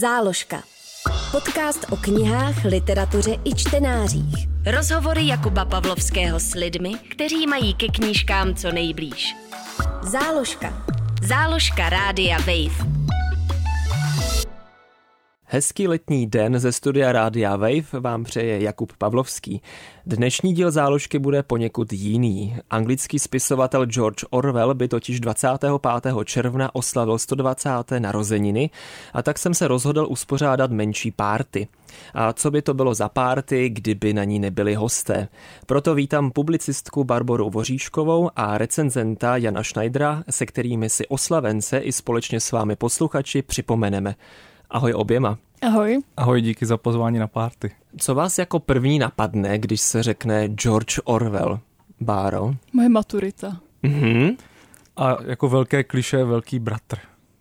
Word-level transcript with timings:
Záložka. 0.00 0.62
Podcast 1.30 1.86
o 1.90 1.96
knihách, 1.96 2.64
literatuře 2.64 3.36
i 3.44 3.54
čtenářích. 3.54 4.48
Rozhovory 4.66 5.26
Jakuba 5.26 5.64
Pavlovského 5.64 6.40
s 6.40 6.54
lidmi, 6.54 6.94
kteří 7.10 7.46
mají 7.46 7.74
ke 7.74 7.86
knížkám 7.88 8.54
co 8.54 8.72
nejblíž. 8.72 9.36
Záložka. 10.02 10.86
Záložka 11.22 11.88
Rádia 11.88 12.38
Wave. 12.38 12.99
Hezký 15.52 15.88
letní 15.88 16.26
den 16.26 16.58
ze 16.58 16.72
studia 16.72 17.12
Rádia 17.12 17.56
Wave 17.56 18.00
vám 18.00 18.24
přeje 18.24 18.62
Jakub 18.62 18.92
Pavlovský. 18.98 19.62
Dnešní 20.06 20.54
díl 20.54 20.70
záložky 20.70 21.18
bude 21.18 21.42
poněkud 21.42 21.92
jiný. 21.92 22.56
Anglický 22.70 23.18
spisovatel 23.18 23.86
George 23.86 24.24
Orwell 24.30 24.74
by 24.74 24.88
totiž 24.88 25.20
25. 25.20 26.12
června 26.24 26.74
oslavil 26.74 27.18
120. 27.18 27.70
narozeniny 27.98 28.70
a 29.12 29.22
tak 29.22 29.38
jsem 29.38 29.54
se 29.54 29.68
rozhodl 29.68 30.06
uspořádat 30.10 30.70
menší 30.70 31.10
párty. 31.10 31.68
A 32.14 32.32
co 32.32 32.50
by 32.50 32.62
to 32.62 32.74
bylo 32.74 32.94
za 32.94 33.08
párty, 33.08 33.68
kdyby 33.68 34.12
na 34.12 34.24
ní 34.24 34.38
nebyli 34.38 34.74
hosté? 34.74 35.28
Proto 35.66 35.94
vítám 35.94 36.30
publicistku 36.30 37.04
Barboru 37.04 37.50
Voříškovou 37.50 38.30
a 38.36 38.58
recenzenta 38.58 39.36
Jana 39.36 39.62
Schneidera, 39.62 40.24
se 40.30 40.46
kterými 40.46 40.90
si 40.90 41.06
oslavence 41.06 41.78
i 41.78 41.92
společně 41.92 42.40
s 42.40 42.52
vámi 42.52 42.76
posluchači 42.76 43.42
připomeneme. 43.42 44.14
Ahoj 44.70 44.94
oběma. 44.94 45.38
Ahoj. 45.62 45.98
Ahoj, 46.16 46.40
díky 46.40 46.66
za 46.66 46.76
pozvání 46.76 47.18
na 47.18 47.26
párty. 47.26 47.70
Co 47.98 48.14
vás 48.14 48.38
jako 48.38 48.58
první 48.58 48.98
napadne, 48.98 49.58
když 49.58 49.80
se 49.80 50.02
řekne 50.02 50.48
George 50.48 50.98
Orwell? 51.04 51.60
Báro? 52.00 52.54
Moje 52.72 52.88
maturita. 52.88 53.56
Mhm. 53.82 54.30
A 54.96 55.16
jako 55.24 55.48
velké 55.48 55.84
kliše 55.84 56.24
velký 56.24 56.58
bratr. 56.58 56.98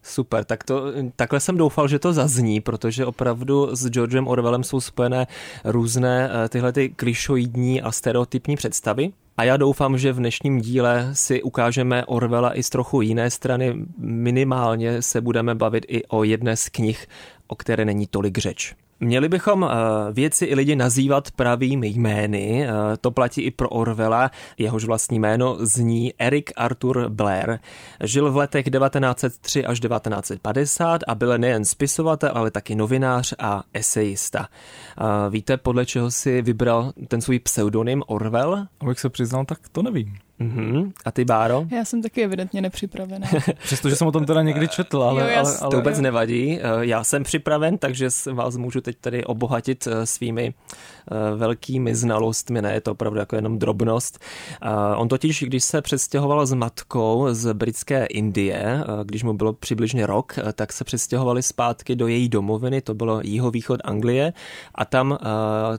Super, 0.09 0.45
tak 0.45 0.63
to, 0.63 0.84
takhle 1.16 1.40
jsem 1.40 1.58
doufal, 1.58 1.88
že 1.88 1.99
to 1.99 2.13
zazní, 2.13 2.62
protože 2.62 3.05
opravdu 3.05 3.76
s 3.76 3.90
Georgem 3.90 4.27
Orwellem 4.27 4.63
jsou 4.63 4.82
spojené 4.82 5.27
různé 5.63 6.30
eh, 6.32 6.49
tyhle 6.49 6.74
ty 6.74 6.90
klišoidní 6.90 7.82
a 7.82 7.91
stereotypní 7.91 8.55
představy. 8.55 9.12
A 9.38 9.43
já 9.43 9.57
doufám, 9.57 9.98
že 9.98 10.13
v 10.13 10.18
dnešním 10.18 10.62
díle 10.62 11.10
si 11.13 11.43
ukážeme 11.43 12.05
Orwella 12.05 12.57
i 12.57 12.63
z 12.63 12.70
trochu 12.70 13.01
jiné 13.01 13.29
strany. 13.29 13.76
Minimálně 13.98 15.01
se 15.01 15.21
budeme 15.21 15.55
bavit 15.55 15.85
i 15.88 16.05
o 16.05 16.23
jedné 16.23 16.57
z 16.57 16.70
knih, 16.70 17.07
o 17.48 17.55
které 17.55 17.85
není 17.85 18.07
tolik 18.07 18.38
řeč. 18.38 18.76
Měli 18.99 19.29
bychom 19.29 19.63
eh, 19.63 20.13
věci 20.13 20.45
i 20.45 20.55
lidi 20.55 20.75
nazývat 20.75 21.31
pravými 21.31 21.87
jmény, 21.87 22.67
eh, 22.67 22.71
to 23.01 23.11
platí 23.11 23.41
i 23.41 23.51
pro 23.51 23.69
Orwella, 23.69 24.31
jehož 24.57 24.85
vlastní 24.85 25.19
jméno 25.19 25.57
zní 25.59 26.13
Eric 26.17 26.51
Arthur 26.55 27.09
Blair. 27.09 27.59
Žil 28.03 28.31
v 28.31 28.37
letech 28.37 28.65
1903 28.65 29.65
až 29.65 29.79
1950 29.79 31.01
a 31.07 31.15
byl 31.15 31.37
nejen 31.37 31.65
spisovatel, 31.65 32.31
ale 32.33 32.51
taky 32.51 32.75
novinář 32.75 33.33
a 33.39 33.63
esejista. 33.73 34.47
Eh, 34.47 35.29
víte, 35.29 35.57
podle 35.57 35.85
čeho 35.85 36.11
si 36.11 36.41
vybral 36.41 36.93
ten 37.07 37.21
svůj 37.21 37.39
pseudonym 37.39 38.03
Orwell? 38.07 38.65
Abych 38.79 38.99
se 38.99 39.09
přiznal, 39.09 39.45
tak 39.45 39.59
to 39.71 39.81
nevím. 39.81 40.29
Uh-huh. 40.40 40.91
A 41.05 41.12
ty, 41.12 41.26
Báro? 41.26 41.65
Já 41.71 41.85
jsem 41.85 42.01
taky 42.01 42.23
evidentně 42.23 42.62
nepřipravená. 42.62 43.27
Přestože 43.63 43.95
jsem 43.95 44.07
o 44.07 44.12
tom 44.12 44.26
teda 44.26 44.41
někdy 44.41 44.68
četl, 44.68 45.04
ale... 45.04 45.21
Jo, 45.21 45.40
ale, 45.40 45.57
ale 45.57 45.71
to 45.71 45.77
vůbec 45.77 45.99
nevadí. 45.99 46.59
Já 46.79 47.04
jsem 47.04 47.23
připraven, 47.23 47.77
takže 47.77 48.09
vás 48.34 48.57
můžu 48.57 48.82
teď 48.82 48.98
tady 49.01 49.26
obohatit 49.26 49.87
svými 50.04 50.54
velkými 51.35 51.95
znalostmi, 51.95 52.62
ne 52.62 52.73
je 52.73 52.82
to 52.82 52.91
opravdu 52.91 53.20
jako 53.20 53.35
jenom 53.35 53.60
drobnost. 53.60 54.20
On 54.95 55.07
totiž, 55.07 55.43
když 55.43 55.63
se 55.63 55.82
přestěhoval 55.82 56.45
s 56.45 56.54
matkou 56.54 57.27
z 57.32 57.54
britské 57.54 58.05
Indie, 58.05 58.84
když 59.04 59.23
mu 59.23 59.34
bylo 59.34 59.54
přibližně 59.54 60.05
rok, 60.05 60.35
tak 60.54 60.73
se 60.73 60.84
přestěhovali 60.84 61.43
zpátky 61.43 61.95
do 61.95 62.07
její 62.07 62.29
domoviny, 62.29 62.82
to 62.82 62.93
bylo 62.93 63.21
jihovýchod 63.23 63.79
Anglie 63.84 64.34
a 64.75 64.85
tam 64.85 65.17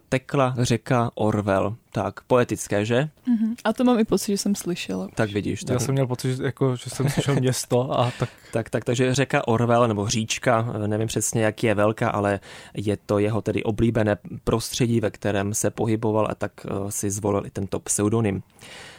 tekla 0.08 0.54
řeka 0.58 1.10
Orwell. 1.14 1.76
Tak, 1.92 2.20
poetické, 2.26 2.84
že? 2.84 3.08
Uh-huh. 3.28 3.54
A 3.64 3.72
to 3.72 3.84
mám 3.84 3.98
i 3.98 4.04
pocit, 4.04 4.32
že 4.32 4.38
jsem 4.38 4.54
slyšela. 4.54 5.08
Tak 5.14 5.32
vidíš. 5.32 5.60
Tak... 5.60 5.74
Já 5.74 5.78
jsem 5.78 5.92
měl 5.92 6.06
pocit, 6.06 6.40
jako, 6.40 6.76
že 6.76 6.90
jsem 6.90 7.08
slyšel 7.08 7.34
město 7.34 8.00
a 8.00 8.12
tak... 8.18 8.28
tak, 8.52 8.70
tak, 8.70 8.84
takže 8.84 9.14
řeka 9.14 9.48
Orwell, 9.48 9.88
nebo 9.88 10.08
říčka, 10.08 10.72
nevím 10.86 11.08
přesně, 11.08 11.42
jak 11.42 11.62
je 11.62 11.74
velká, 11.74 12.10
ale 12.10 12.40
je 12.74 12.96
to 12.96 13.18
jeho 13.18 13.42
tedy 13.42 13.62
oblíbené 13.62 14.16
prostředí, 14.44 15.00
ve 15.00 15.10
kterém 15.10 15.54
se 15.54 15.70
pohyboval 15.70 16.26
a 16.30 16.34
tak 16.34 16.52
uh, 16.70 16.88
si 16.88 17.10
zvolil 17.10 17.46
i 17.46 17.50
tento 17.50 17.80
pseudonym. 17.80 18.42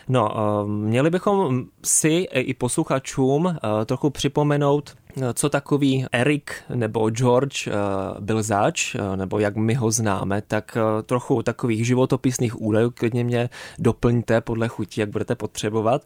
No, 0.10 0.34
uh, 0.64 0.70
měli 0.70 1.10
bychom 1.10 1.66
si 1.84 2.28
i 2.32 2.54
posluchačům 2.54 3.46
uh, 3.46 3.54
trochu 3.86 4.10
připomenout, 4.10 4.96
co 5.34 5.50
takový 5.50 6.06
Erik 6.12 6.52
nebo 6.76 7.10
George 7.10 7.68
byl 8.20 8.44
zač, 8.44 8.96
nebo 9.16 9.40
jak 9.40 9.56
my 9.56 9.74
ho 9.74 9.92
známe, 9.92 10.42
tak 10.42 10.78
trochu 11.06 11.44
takových 11.44 11.88
životopisných 11.88 12.62
údajů 12.62 12.92
klidně 12.92 13.24
mě 13.24 13.50
doplňte 13.80 14.42
podle 14.42 14.68
chutí, 14.68 15.02
jak 15.02 15.10
budete 15.10 15.36
potřebovat. 15.36 16.02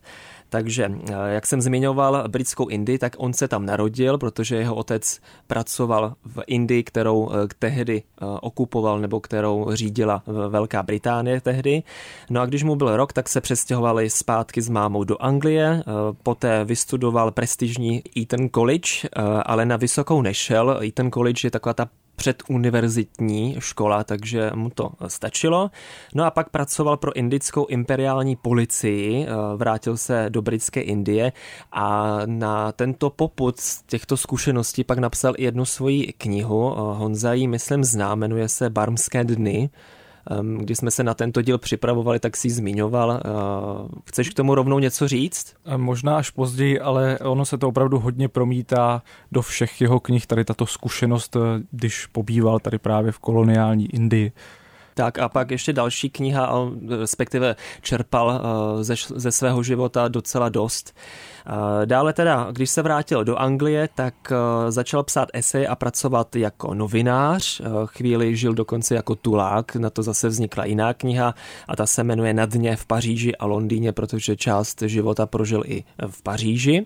Takže, 0.49 0.91
jak 1.27 1.45
jsem 1.45 1.61
zmiňoval 1.61 2.23
britskou 2.27 2.67
Indii, 2.67 2.97
tak 2.97 3.15
on 3.17 3.33
se 3.33 3.47
tam 3.47 3.65
narodil, 3.65 4.17
protože 4.17 4.55
jeho 4.55 4.75
otec 4.75 5.19
pracoval 5.47 6.13
v 6.25 6.43
Indii, 6.47 6.83
kterou 6.83 7.29
tehdy 7.59 8.03
okupoval 8.41 8.99
nebo 8.99 9.19
kterou 9.19 9.67
řídila 9.73 10.23
Velká 10.49 10.83
Británie 10.83 11.41
tehdy. 11.41 11.83
No 12.29 12.41
a 12.41 12.45
když 12.45 12.63
mu 12.63 12.75
byl 12.75 12.97
rok, 12.97 13.13
tak 13.13 13.29
se 13.29 13.41
přestěhovali 13.41 14.09
zpátky 14.09 14.61
s 14.61 14.69
mámou 14.69 15.03
do 15.03 15.23
Anglie, 15.23 15.83
poté 16.23 16.65
vystudoval 16.65 17.31
prestižní 17.31 18.03
Eton 18.17 18.49
College, 18.49 18.89
ale 19.45 19.65
na 19.65 19.77
vysokou 19.77 20.21
nešel. 20.21 20.79
Eton 20.83 21.11
College 21.11 21.47
je 21.47 21.51
taková 21.51 21.73
ta 21.73 21.87
předuniverzitní 22.15 23.55
škola, 23.59 24.03
takže 24.03 24.51
mu 24.55 24.69
to 24.69 24.91
stačilo. 25.07 25.71
No 26.15 26.25
a 26.25 26.31
pak 26.31 26.49
pracoval 26.49 26.97
pro 26.97 27.13
indickou 27.13 27.65
imperiální 27.65 28.35
policii, 28.35 29.27
vrátil 29.55 29.97
se 29.97 30.25
do 30.29 30.41
britské 30.41 30.81
Indie 30.81 31.31
a 31.71 32.17
na 32.25 32.71
tento 32.71 33.09
poput 33.09 33.59
z 33.59 33.81
těchto 33.81 34.17
zkušeností 34.17 34.83
pak 34.83 34.99
napsal 34.99 35.33
i 35.37 35.43
jednu 35.43 35.65
svoji 35.65 36.13
knihu. 36.17 36.73
Honza 36.75 37.33
ji, 37.33 37.47
myslím, 37.47 37.83
zná, 37.83 38.15
jmenuje 38.15 38.49
se 38.49 38.69
Barmské 38.69 39.23
dny. 39.23 39.69
Když 40.57 40.77
jsme 40.77 40.91
se 40.91 41.03
na 41.03 41.13
tento 41.13 41.41
díl 41.41 41.57
připravovali, 41.57 42.19
tak 42.19 42.37
si 42.37 42.49
zmiňoval. 42.49 43.21
Chceš 44.05 44.29
k 44.29 44.33
tomu 44.33 44.55
rovnou 44.55 44.79
něco 44.79 45.07
říct? 45.07 45.55
Možná 45.77 46.17
až 46.17 46.29
později, 46.29 46.79
ale 46.79 47.19
ono 47.19 47.45
se 47.45 47.57
to 47.57 47.67
opravdu 47.67 47.99
hodně 47.99 48.27
promítá 48.27 49.03
do 49.31 49.41
všech 49.41 49.81
jeho 49.81 49.99
knih, 49.99 50.27
tady 50.27 50.45
tato 50.45 50.65
zkušenost, 50.65 51.37
když 51.71 52.05
pobýval 52.05 52.59
tady 52.59 52.77
právě 52.77 53.11
v 53.11 53.19
koloniální 53.19 53.95
Indii. 53.95 54.31
Tak 54.97 55.19
a 55.19 55.29
pak 55.29 55.51
ještě 55.51 55.73
další 55.73 56.09
kniha, 56.09 56.69
respektive 56.99 57.55
čerpal 57.81 58.41
ze, 58.81 58.95
ze 59.15 59.31
svého 59.31 59.63
života 59.63 60.07
docela 60.07 60.49
dost. 60.49 60.93
Dále 61.85 62.13
teda, 62.13 62.47
když 62.51 62.69
se 62.69 62.81
vrátil 62.81 63.23
do 63.23 63.35
Anglie, 63.35 63.89
tak 63.95 64.13
začal 64.69 65.03
psát 65.03 65.29
esej 65.33 65.67
a 65.69 65.75
pracovat 65.75 66.35
jako 66.35 66.73
novinář. 66.73 67.61
Chvíli 67.85 68.35
žil 68.35 68.53
dokonce 68.53 68.95
jako 68.95 69.15
tulák, 69.15 69.75
na 69.75 69.89
to 69.89 70.03
zase 70.03 70.27
vznikla 70.27 70.65
jiná 70.65 70.93
kniha 70.93 71.35
a 71.67 71.75
ta 71.75 71.85
se 71.85 72.03
jmenuje 72.03 72.33
Na 72.33 72.45
dně 72.45 72.75
v 72.75 72.85
Paříži 72.85 73.35
a 73.35 73.45
Londýně, 73.45 73.91
protože 73.91 74.35
část 74.35 74.81
života 74.81 75.25
prožil 75.25 75.63
i 75.65 75.83
v 76.07 76.23
Paříži. 76.23 76.85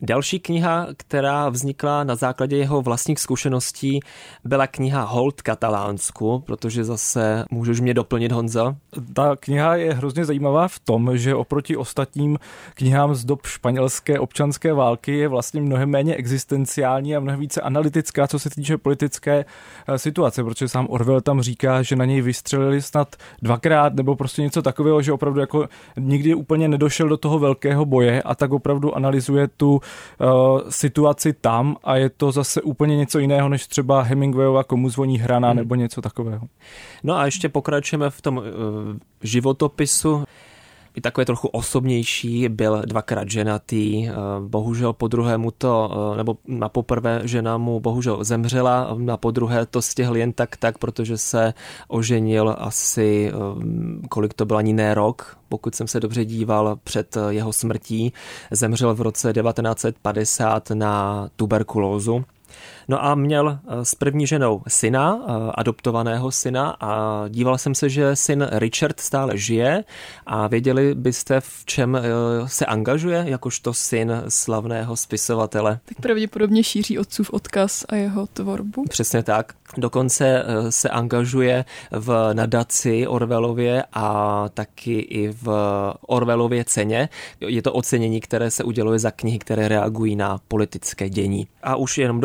Další 0.00 0.40
kniha, 0.40 0.86
která 0.96 1.48
vznikla 1.48 2.04
na 2.04 2.14
základě 2.14 2.56
jeho 2.56 2.82
vlastních 2.82 3.20
zkušeností, 3.20 4.00
byla 4.44 4.66
kniha 4.66 5.02
Hold 5.02 5.42
katalánsku, 5.42 6.42
protože 6.46 6.84
zase 6.84 7.44
můžeš 7.50 7.80
mě 7.80 7.94
doplnit, 7.94 8.32
Honza? 8.32 8.76
Ta 9.14 9.36
kniha 9.36 9.76
je 9.76 9.94
hrozně 9.94 10.24
zajímavá 10.24 10.68
v 10.68 10.78
tom, 10.78 11.18
že 11.18 11.34
oproti 11.34 11.76
ostatním 11.76 12.38
knihám 12.74 13.14
z 13.14 13.24
dob 13.24 13.46
španělské 13.46 14.18
občanské 14.18 14.72
války 14.72 15.18
je 15.18 15.28
vlastně 15.28 15.60
mnohem 15.60 15.90
méně 15.90 16.14
existenciální 16.14 17.16
a 17.16 17.20
mnohem 17.20 17.40
více 17.40 17.60
analytická, 17.60 18.26
co 18.26 18.38
se 18.38 18.50
týče 18.50 18.78
politické 18.78 19.44
eh, 19.88 19.98
situace, 19.98 20.44
protože 20.44 20.68
sám 20.68 20.86
Orwell 20.90 21.20
tam 21.20 21.40
říká, 21.40 21.82
že 21.82 21.96
na 21.96 22.04
něj 22.04 22.20
vystřelili 22.20 22.82
snad 22.82 23.16
dvakrát 23.42 23.94
nebo 23.94 24.16
prostě 24.16 24.42
něco 24.42 24.62
takového, 24.62 25.02
že 25.02 25.12
opravdu 25.12 25.40
jako 25.40 25.68
nikdy 25.98 26.34
úplně 26.34 26.68
nedošel 26.68 27.08
do 27.08 27.16
toho 27.16 27.38
velkého 27.38 27.84
boje 27.84 28.22
a 28.22 28.34
tak 28.34 28.52
opravdu 28.52 28.96
analyzuje 28.96 29.48
tu 29.48 29.80
situaci 30.68 31.32
tam 31.32 31.76
a 31.84 31.96
je 31.96 32.10
to 32.10 32.32
zase 32.32 32.62
úplně 32.62 32.96
něco 32.96 33.18
jiného, 33.18 33.48
než 33.48 33.66
třeba 33.66 34.02
Hemingwayova 34.02 34.64
komu 34.64 34.90
zvoní 34.90 35.18
hrana 35.18 35.48
hmm. 35.48 35.56
nebo 35.56 35.74
něco 35.74 36.02
takového. 36.02 36.46
No 37.02 37.14
a 37.14 37.24
ještě 37.24 37.48
pokračujeme 37.48 38.10
v 38.10 38.20
tom 38.22 38.36
uh, 38.36 38.44
životopisu 39.22 40.24
i 40.96 41.00
takové 41.00 41.24
trochu 41.24 41.48
osobnější, 41.48 42.48
byl 42.48 42.82
dvakrát 42.86 43.30
ženatý, 43.30 44.08
bohužel 44.48 44.92
po 44.92 45.08
druhému 45.08 45.50
to, 45.50 45.90
nebo 46.16 46.36
na 46.46 46.68
poprvé 46.68 47.20
žena 47.24 47.58
mu 47.58 47.80
bohužel 47.80 48.24
zemřela, 48.24 48.96
na 48.98 49.16
podruhé 49.16 49.66
to 49.66 49.82
stihl 49.82 50.16
jen 50.16 50.32
tak 50.32 50.56
tak, 50.56 50.78
protože 50.78 51.18
se 51.18 51.54
oženil 51.88 52.56
asi, 52.58 53.32
kolik 54.08 54.34
to 54.34 54.44
byl 54.44 54.56
ani 54.56 54.72
ne 54.72 54.94
rok, 54.94 55.38
pokud 55.48 55.74
jsem 55.74 55.88
se 55.88 56.00
dobře 56.00 56.24
díval 56.24 56.78
před 56.84 57.16
jeho 57.28 57.52
smrtí, 57.52 58.12
zemřel 58.50 58.94
v 58.94 59.00
roce 59.00 59.32
1950 59.32 60.70
na 60.70 61.28
tuberkulózu. 61.36 62.24
No 62.88 63.04
a 63.04 63.14
měl 63.14 63.58
s 63.82 63.94
první 63.94 64.26
ženou 64.26 64.62
syna, 64.68 65.12
adoptovaného 65.54 66.30
syna 66.30 66.76
a 66.80 67.24
díval 67.28 67.58
jsem 67.58 67.74
se, 67.74 67.88
že 67.88 68.16
syn 68.16 68.48
Richard 68.52 69.00
stále 69.00 69.38
žije 69.38 69.84
a 70.26 70.46
věděli 70.46 70.94
byste, 70.94 71.40
v 71.40 71.64
čem 71.64 71.98
se 72.46 72.66
angažuje, 72.66 73.24
jakožto 73.26 73.74
syn 73.74 74.22
slavného 74.28 74.96
spisovatele. 74.96 75.78
Tak 75.84 76.00
pravděpodobně 76.00 76.64
šíří 76.64 76.98
otcův 76.98 77.30
odkaz 77.30 77.84
a 77.88 77.94
jeho 77.96 78.26
tvorbu. 78.26 78.84
Přesně 78.88 79.22
tak. 79.22 79.52
Dokonce 79.76 80.44
se 80.70 80.88
angažuje 80.88 81.64
v 81.90 82.30
nadaci 82.32 83.06
Orvelově 83.06 83.84
a 83.92 84.48
taky 84.54 84.98
i 84.98 85.28
v 85.28 85.48
Orvelově 86.06 86.64
ceně. 86.64 87.08
Je 87.40 87.62
to 87.62 87.72
ocenění, 87.72 88.20
které 88.20 88.50
se 88.50 88.64
uděluje 88.64 88.98
za 88.98 89.10
knihy, 89.10 89.38
které 89.38 89.68
reagují 89.68 90.16
na 90.16 90.38
politické 90.48 91.08
dění. 91.08 91.46
A 91.62 91.76
už 91.76 91.98
jenom 91.98 92.20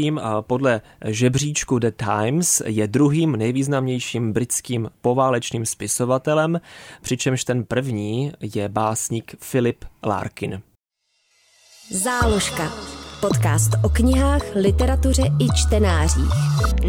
dokončím. 0.00 0.20
Podle 0.40 0.80
žebříčku 1.04 1.78
The 1.78 1.90
Times 1.90 2.62
je 2.66 2.88
druhým 2.88 3.32
nejvýznamnějším 3.32 4.32
britským 4.32 4.90
poválečným 5.00 5.66
spisovatelem, 5.66 6.60
přičemž 7.02 7.44
ten 7.44 7.64
první 7.64 8.32
je 8.54 8.68
básník 8.68 9.34
Philip 9.50 9.84
Larkin. 10.06 10.62
Záložka. 11.90 12.72
Podcast 13.20 13.70
o 13.84 13.88
knihách, 13.88 14.42
literatuře 14.54 15.22
i 15.22 15.46
čtenářích. 15.56 16.32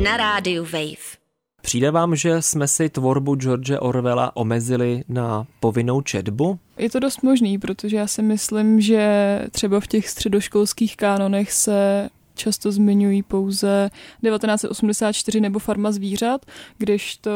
Na 0.04 0.18
rádiu 0.18 0.64
Wave. 0.64 1.22
Přijde 1.62 1.92
vám, 1.92 2.16
že 2.16 2.42
jsme 2.42 2.68
si 2.68 2.90
tvorbu 2.90 3.36
George 3.36 3.72
Orwella 3.80 4.36
omezili 4.36 5.04
na 5.10 5.48
povinnou 5.60 6.02
četbu? 6.02 6.60
Je 6.78 6.90
to 6.90 7.00
dost 7.00 7.24
možný, 7.24 7.58
protože 7.58 7.98
já 7.98 8.08
si 8.08 8.22
myslím, 8.22 8.82
že 8.82 9.40
třeba 9.52 9.80
v 9.80 9.88
těch 9.88 10.10
středoškolských 10.10 10.98
kánonech 10.98 11.52
se 11.52 12.10
často 12.36 12.72
zmiňují 12.72 13.24
pouze 13.24 13.90
1984 14.24 15.42
nebo 15.42 15.60
Farma 15.60 15.92
zvířat, 15.92 16.46
kdežto 16.78 17.32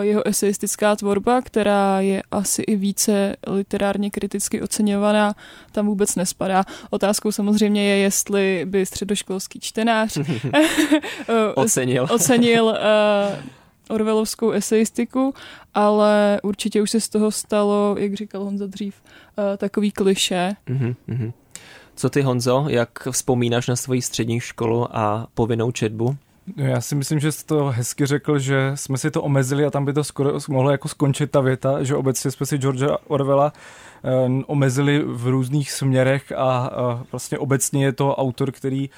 eh, 0.00 0.06
jeho 0.06 0.26
eseistická 0.26 0.96
tvorba, 0.96 1.42
která 1.42 2.00
je 2.00 2.22
asi 2.30 2.62
i 2.62 2.76
více 2.76 3.36
literárně 3.46 4.10
kriticky 4.10 4.62
oceňovaná, 4.62 5.34
tam 5.72 5.86
vůbec 5.86 6.16
nespadá. 6.16 6.64
Otázkou 6.90 7.32
samozřejmě 7.32 7.84
je, 7.84 7.96
jestli 7.96 8.66
by 8.68 8.86
středoškolský 8.86 9.60
čtenář 9.60 10.18
ocenil, 11.54 12.06
ocenil 12.10 12.64
uh, 12.64 12.74
Orwellovskou 13.88 14.50
eseistiku, 14.50 15.34
ale 15.74 16.40
určitě 16.42 16.82
už 16.82 16.90
se 16.90 17.00
z 17.00 17.08
toho 17.08 17.30
stalo, 17.30 17.96
jak 17.98 18.14
říkal 18.14 18.44
Honza 18.44 18.66
dřív, 18.66 19.02
uh, 19.38 19.56
takový 19.56 19.90
kliše. 19.90 20.56
Mm-hmm. 20.68 21.32
Co 22.00 22.10
ty, 22.10 22.22
Honzo, 22.22 22.64
jak 22.68 23.08
vzpomínáš 23.10 23.68
na 23.68 23.76
svoji 23.76 24.02
střední 24.02 24.40
školu 24.40 24.96
a 24.96 25.26
povinnou 25.34 25.70
četbu? 25.70 26.16
Já 26.56 26.80
si 26.80 26.94
myslím, 26.94 27.20
že 27.20 27.32
jsi 27.32 27.46
to 27.46 27.64
hezky 27.66 28.06
řekl, 28.06 28.38
že 28.38 28.72
jsme 28.74 28.98
si 28.98 29.10
to 29.10 29.22
omezili 29.22 29.64
a 29.64 29.70
tam 29.70 29.84
by 29.84 29.92
to 29.92 30.04
skoro 30.04 30.38
mohlo 30.48 30.70
jako 30.70 30.88
skončit 30.88 31.30
ta 31.30 31.40
věta, 31.40 31.82
že 31.82 31.96
obecně 31.96 32.30
jsme 32.30 32.46
si 32.46 32.58
Georgea 32.58 32.96
Orwella 33.06 33.52
eh, 34.04 34.42
omezili 34.46 35.02
v 35.06 35.26
různých 35.26 35.72
směrech 35.72 36.32
a, 36.32 36.36
a 36.36 37.04
vlastně 37.12 37.38
obecně 37.38 37.84
je 37.84 37.92
to 37.92 38.16
autor, 38.16 38.52
který 38.52 38.90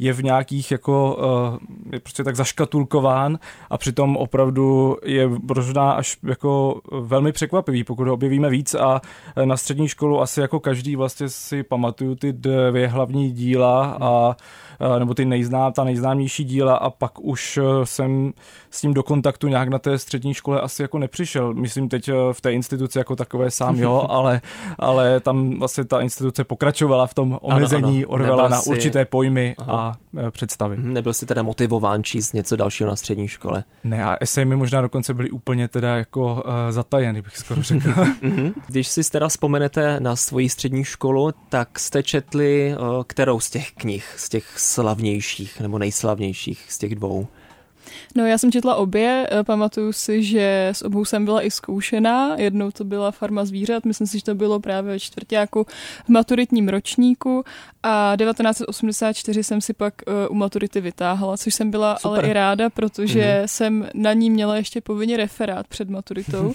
je 0.00 0.12
v 0.12 0.24
nějakých 0.24 0.70
jako, 0.70 1.18
eh, 1.20 1.58
je 1.92 2.00
prostě 2.00 2.24
tak 2.24 2.36
zaškatulkován 2.36 3.38
a 3.70 3.78
přitom 3.78 4.16
opravdu 4.16 4.96
je 5.04 5.28
možná 5.54 5.92
až 5.92 6.16
jako 6.22 6.80
velmi 7.00 7.32
překvapivý, 7.32 7.84
pokud 7.84 8.08
ho 8.08 8.14
objevíme 8.14 8.50
víc 8.50 8.74
a 8.74 9.00
na 9.44 9.56
střední 9.56 9.88
školu 9.88 10.20
asi 10.20 10.40
jako 10.40 10.60
každý 10.60 10.96
vlastně 10.96 11.28
si 11.28 11.62
pamatuju 11.62 12.14
ty 12.14 12.32
dvě 12.32 12.88
hlavní 12.88 13.32
díla 13.32 13.98
a 14.00 14.36
Eh, 14.38 14.67
nebo 14.98 15.14
ty 15.14 15.24
nejzná, 15.24 15.70
ta 15.70 15.84
nejznámější 15.84 16.44
díla 16.44 16.76
a 16.76 16.90
pak 16.90 17.20
už 17.20 17.58
eh, 17.58 17.86
jsem 17.86 18.32
s 18.70 18.80
tím 18.80 18.94
do 18.94 19.02
kontaktu 19.02 19.48
nějak 19.48 19.68
na 19.68 19.78
té 19.78 19.98
střední 19.98 20.34
škole 20.34 20.60
asi 20.60 20.82
jako 20.82 20.98
nepřišel. 20.98 21.54
Myslím 21.54 21.88
teď 21.88 22.08
eh, 22.08 22.12
v 22.32 22.40
té 22.40 22.52
instituci 22.52 22.98
jako 22.98 23.16
takové 23.16 23.50
sám, 23.50 23.76
jo, 23.76 24.06
ale, 24.10 24.40
ale 24.78 25.20
tam 25.20 25.58
vlastně 25.58 25.84
ta 25.84 26.00
instituce 26.00 26.44
pokračovala 26.44 27.06
v 27.06 27.14
tom 27.14 27.38
omezení 27.42 28.06
Orwella 28.06 28.48
na 28.48 28.60
určité 28.60 29.04
pojmy 29.04 29.54
Aha. 29.58 29.96
a 30.16 30.30
představy. 30.30 30.76
Mhm, 30.76 30.92
nebyl 30.92 31.12
jsi 31.12 31.26
teda 31.26 31.42
motivován 31.42 32.04
číst 32.04 32.32
něco 32.32 32.56
dalšího 32.56 32.90
na 32.90 32.96
střední 32.96 33.28
škole? 33.28 33.64
Ne, 33.84 34.04
a 34.04 34.16
esej 34.20 34.44
mi 34.44 34.56
možná 34.56 34.80
dokonce 34.80 35.14
byly 35.14 35.30
úplně 35.30 35.68
teda 35.68 35.96
jako 35.96 36.32
uh, 36.32 36.40
zatajený, 36.70 37.22
bych 37.22 37.36
skoro 37.36 37.62
řekl. 37.62 37.88
Mhm. 38.22 38.52
Když 38.66 38.88
si 38.88 39.10
teda 39.10 39.28
vzpomenete 39.28 40.00
na 40.00 40.16
svoji 40.16 40.48
střední 40.48 40.84
školu, 40.84 41.30
tak 41.48 41.78
jste 41.78 42.02
četli 42.02 42.74
uh, 42.78 43.04
kterou 43.06 43.40
z 43.40 43.50
těch 43.50 43.72
knih, 43.72 44.14
z 44.16 44.28
těch 44.28 44.58
slavnějších 44.68 45.60
nebo 45.60 45.78
nejslavnějších 45.78 46.64
z 46.68 46.78
těch 46.78 46.94
dvou? 46.94 47.26
No 48.14 48.26
já 48.26 48.38
jsem 48.38 48.52
četla 48.52 48.74
obě, 48.74 49.26
eh, 49.30 49.44
pamatuju 49.44 49.92
si, 49.92 50.22
že 50.22 50.68
s 50.72 50.82
obou 50.82 51.04
jsem 51.04 51.24
byla 51.24 51.42
i 51.42 51.50
zkoušená, 51.50 52.36
jednou 52.38 52.70
to 52.70 52.84
byla 52.84 53.10
Farma 53.10 53.44
zvířat, 53.44 53.84
myslím 53.84 54.06
si, 54.06 54.18
že 54.18 54.24
to 54.24 54.34
bylo 54.34 54.60
právě 54.60 54.92
ve 54.92 55.00
čtvrtáku 55.00 55.66
v 56.04 56.08
maturitním 56.08 56.68
ročníku 56.68 57.44
a 57.82 58.16
1984 58.16 59.44
jsem 59.44 59.60
si 59.60 59.72
pak 59.72 59.94
uh, 60.06 60.14
u 60.30 60.34
maturity 60.34 60.80
vytáhla, 60.80 61.36
což 61.36 61.54
jsem 61.54 61.70
byla 61.70 61.96
Super. 61.96 62.18
ale 62.18 62.30
i 62.30 62.32
ráda, 62.32 62.70
protože 62.70 63.20
mm-hmm. 63.20 63.46
jsem 63.46 63.88
na 63.94 64.12
ní 64.12 64.30
měla 64.30 64.56
ještě 64.56 64.80
povinně 64.80 65.16
referát 65.16 65.68
před 65.68 65.90
maturitou, 65.90 66.52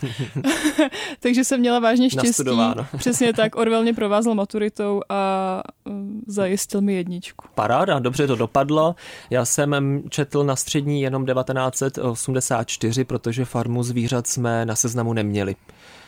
takže 1.20 1.44
jsem 1.44 1.60
měla 1.60 1.80
vážně 1.80 2.10
štěstí. 2.10 2.44
Přesně 2.98 3.34
tak, 3.34 3.56
Orwell 3.56 3.82
mě 3.82 3.94
provázal 3.94 4.36
maturitou 4.36 5.02
a 5.10 5.62
uh, 5.84 5.94
zajistil 6.28 6.82
mi 6.82 6.94
jedničku. 6.94 7.48
Paráda, 7.56 8.00
dobře 8.00 8.28
to 8.28 8.36
dopadlo. 8.36 8.96
Já 9.30 9.46
jsem 9.46 10.04
četl 10.10 10.44
na 10.44 10.56
střední 10.56 11.02
jenom 11.02 11.23
1984, 11.26 13.04
protože 13.04 13.46
farmu 13.46 13.84
zvířat 13.84 14.28
jsme 14.28 14.66
na 14.66 14.76
seznamu 14.76 15.14
neměli. 15.14 15.56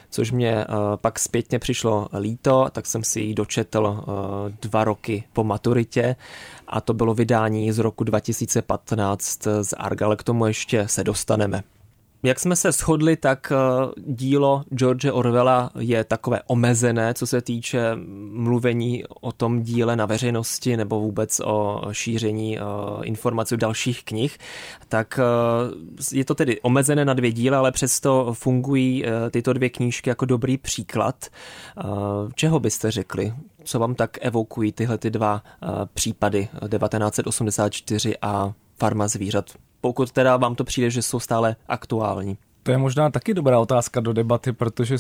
Což 0.10 0.32
mě 0.32 0.66
uh, 0.70 0.76
pak 0.96 1.20
zpětně 1.20 1.60
přišlo 1.60 2.08
líto, 2.20 2.68
tak 2.72 2.86
jsem 2.86 3.04
si 3.04 3.20
ji 3.20 3.34
dočetl 3.34 3.86
uh, 3.86 4.04
dva 4.62 4.84
roky 4.84 5.24
po 5.34 5.44
maturitě. 5.44 6.16
A 6.68 6.82
to 6.82 6.94
bylo 6.94 7.14
vydání 7.14 7.72
z 7.72 7.80
roku 7.80 8.04
2015 8.04 9.48
z 9.62 9.74
Arga, 9.78 10.06
ale 10.06 10.16
k 10.16 10.24
tomu 10.24 10.46
ještě 10.46 10.88
se 10.88 11.04
dostaneme. 11.04 11.64
Jak 12.26 12.40
jsme 12.40 12.56
se 12.56 12.72
shodli, 12.72 13.18
tak 13.18 13.52
eh, 13.52 13.56
dílo 13.98 14.64
George 14.76 15.06
Orwella 15.12 15.72
je 15.80 16.04
takové 16.04 16.42
omezené, 16.48 17.14
co 17.14 17.28
se 17.28 17.42
týče 17.42 17.92
mluvení 18.32 19.04
o 19.22 19.32
tom 19.32 19.64
díle 19.64 19.96
na 19.96 20.06
veřejnosti 20.06 20.78
nebo 20.78 21.00
vůbec 21.00 21.42
o 21.46 21.82
šíření 21.92 22.60
eh, 22.60 22.62
informací 23.04 23.58
dalších 23.58 24.04
knih. 24.04 24.38
Tak 24.88 25.20
eh, 25.20 26.18
je 26.18 26.26
to 26.26 26.36
tedy 26.36 26.62
omezené 26.62 27.06
na 27.06 27.14
dvě 27.14 27.32
díly, 27.32 27.56
ale 27.56 27.72
přesto 27.72 28.34
fungují 28.34 29.06
tyto 29.32 29.54
dvě 29.54 29.70
knížky 29.70 30.10
jako 30.10 30.26
dobrý 30.26 30.58
příklad. 30.58 31.26
Čeho 32.36 32.60
byste 32.60 32.92
řekli? 32.92 33.34
Co 33.64 33.80
vám 33.80 33.96
tak 33.96 34.18
evokují 34.22 34.72
tyhle 34.72 34.98
ty 34.98 35.10
dva 35.10 35.44
případy 35.94 36.48
1984 36.70 38.18
a 38.22 38.54
Farma 38.78 39.08
zvířat? 39.08 39.46
Pokud 39.86 40.12
teda 40.12 40.38
vám 40.38 40.56
to 40.56 40.64
přijde, 40.64 40.90
že 40.90 41.02
jsou 41.02 41.20
stále 41.20 41.56
aktuální. 41.68 42.38
To 42.64 42.72
je 42.72 42.78
možná 42.78 43.10
taky 43.10 43.34
dobrá 43.34 43.60
otázka 43.60 44.00
do 44.02 44.14
debaty, 44.14 44.54
protože 44.54 44.98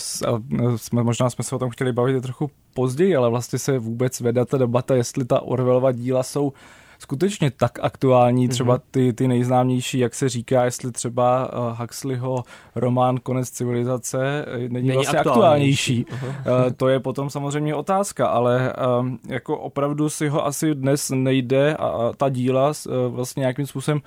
jsme, 0.75 1.03
možná 1.03 1.29
jsme 1.29 1.43
se 1.43 1.55
o 1.55 1.59
tom 1.59 1.69
chtěli 1.69 1.93
bavit 1.93 2.21
trochu 2.21 2.51
později, 2.73 3.15
ale 3.15 3.29
vlastně 3.29 3.59
se 3.59 3.79
vůbec 3.79 4.21
vede 4.21 4.45
ta 4.45 4.57
debata, 4.57 4.95
jestli 4.95 5.25
ta 5.25 5.41
Orwellova 5.41 5.91
díla 5.91 6.23
jsou 6.23 6.53
skutečně 6.99 7.51
tak 7.51 7.79
aktuální, 7.81 8.47
třeba 8.47 8.73
mhm. 8.73 8.81
ty, 8.91 9.13
ty 9.13 9.27
nejznámější, 9.27 9.99
jak 9.99 10.15
se 10.15 10.29
říká, 10.29 10.65
jestli 10.65 10.91
třeba 10.91 11.51
Huxleyho 11.79 12.43
román 12.75 13.17
Konec 13.17 13.49
civilizace 13.49 14.45
není, 14.57 14.69
není 14.73 14.91
vlastně 14.91 15.19
aktuálnější. 15.19 16.05
aktuálnější. 16.11 16.67
Uh, 16.67 16.71
to 16.77 16.87
je 16.87 16.99
potom 16.99 17.29
samozřejmě 17.29 17.75
otázka, 17.75 18.27
ale 18.27 18.73
uh, 18.99 19.07
jako 19.27 19.57
opravdu 19.57 20.09
si 20.09 20.27
ho 20.27 20.45
asi 20.45 20.75
dnes 20.75 21.11
nejde 21.15 21.75
a, 21.75 22.11
ta 22.17 22.29
díla 22.29 22.73
vlastně 23.09 23.41
nějakým 23.41 23.67
způsobem 23.67 24.01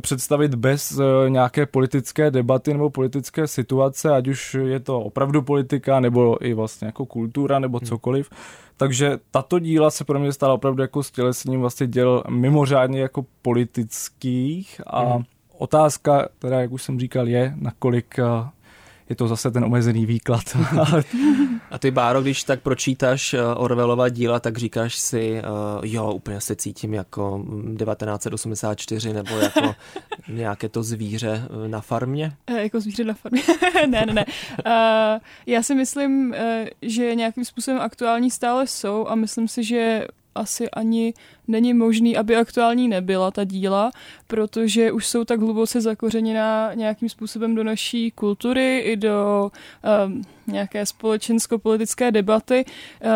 představit 0.00 0.54
bez 0.54 1.00
eh, 1.00 1.30
nějaké 1.30 1.66
politické 1.66 2.30
debaty 2.30 2.72
nebo 2.72 2.90
politické 2.90 3.46
situace, 3.46 4.10
ať 4.10 4.28
už 4.28 4.54
je 4.54 4.80
to 4.80 5.00
opravdu 5.00 5.42
politika 5.42 6.00
nebo 6.00 6.46
i 6.46 6.54
vlastně 6.54 6.86
jako 6.86 7.06
kultura 7.06 7.58
nebo 7.58 7.78
hmm. 7.78 7.86
cokoliv. 7.86 8.30
Takže 8.76 9.18
tato 9.30 9.58
díla 9.58 9.90
se 9.90 10.04
pro 10.04 10.18
mě 10.18 10.32
stala 10.32 10.54
opravdu 10.54 10.82
jako 10.82 11.02
stělesním 11.02 11.60
vlastně 11.60 11.86
děl 11.86 12.22
mimořádně 12.28 13.00
jako 13.00 13.26
politických 13.42 14.80
a 14.86 15.00
hmm. 15.00 15.24
otázka, 15.58 16.28
teda 16.38 16.60
jak 16.60 16.72
už 16.72 16.82
jsem 16.82 17.00
říkal, 17.00 17.28
je, 17.28 17.52
nakolik 17.56 18.18
eh, 18.18 18.24
je 19.08 19.16
to 19.16 19.28
zase 19.28 19.50
ten 19.50 19.64
omezený 19.64 20.06
výklad. 20.06 20.42
A 21.70 21.78
ty, 21.78 21.90
Báro, 21.90 22.22
když 22.22 22.44
tak 22.44 22.60
pročítáš 22.60 23.34
eh, 23.34 23.42
Orwellova 23.42 24.08
díla, 24.08 24.40
tak 24.40 24.58
říkáš 24.58 24.96
si, 24.98 25.42
uh, 25.42 25.86
jo, 25.86 26.12
úplně 26.12 26.40
se 26.40 26.56
cítím 26.56 26.94
jako 26.94 27.44
1984 27.78 29.12
nebo 29.12 29.36
jako 29.36 29.74
nějaké 30.28 30.68
to 30.68 30.82
zvíře 30.82 31.42
eh, 31.64 31.68
na 31.68 31.80
farmě? 31.80 32.32
E, 32.46 32.62
jako 32.62 32.80
zvíře 32.80 33.04
na 33.04 33.14
farmě? 33.14 33.42
ne, 33.86 34.06
ne, 34.06 34.14
ne. 34.14 34.24
Uh, 34.26 35.20
já 35.46 35.62
si 35.62 35.74
myslím, 35.74 36.30
uh, 36.30 36.36
že 36.82 37.14
nějakým 37.14 37.44
způsobem 37.44 37.80
aktuální 37.80 38.30
stále 38.30 38.66
jsou 38.66 39.06
a 39.08 39.14
myslím 39.14 39.48
si, 39.48 39.64
že 39.64 40.06
asi 40.34 40.70
ani 40.70 41.14
není 41.48 41.74
možný, 41.74 42.16
aby 42.16 42.36
aktuální 42.36 42.88
nebyla 42.88 43.30
ta 43.30 43.44
díla, 43.44 43.90
protože 44.26 44.92
už 44.92 45.06
jsou 45.06 45.24
tak 45.24 45.40
hluboce 45.40 45.80
zakořeněná 45.80 46.74
nějakým 46.74 47.08
způsobem 47.08 47.54
do 47.54 47.64
naší 47.64 48.10
kultury 48.10 48.78
i 48.78 48.96
do 48.96 49.50
um, 50.06 50.22
nějaké 50.46 50.86
společensko-politické 50.86 52.10
debaty, 52.10 52.64
uh, 52.64 53.10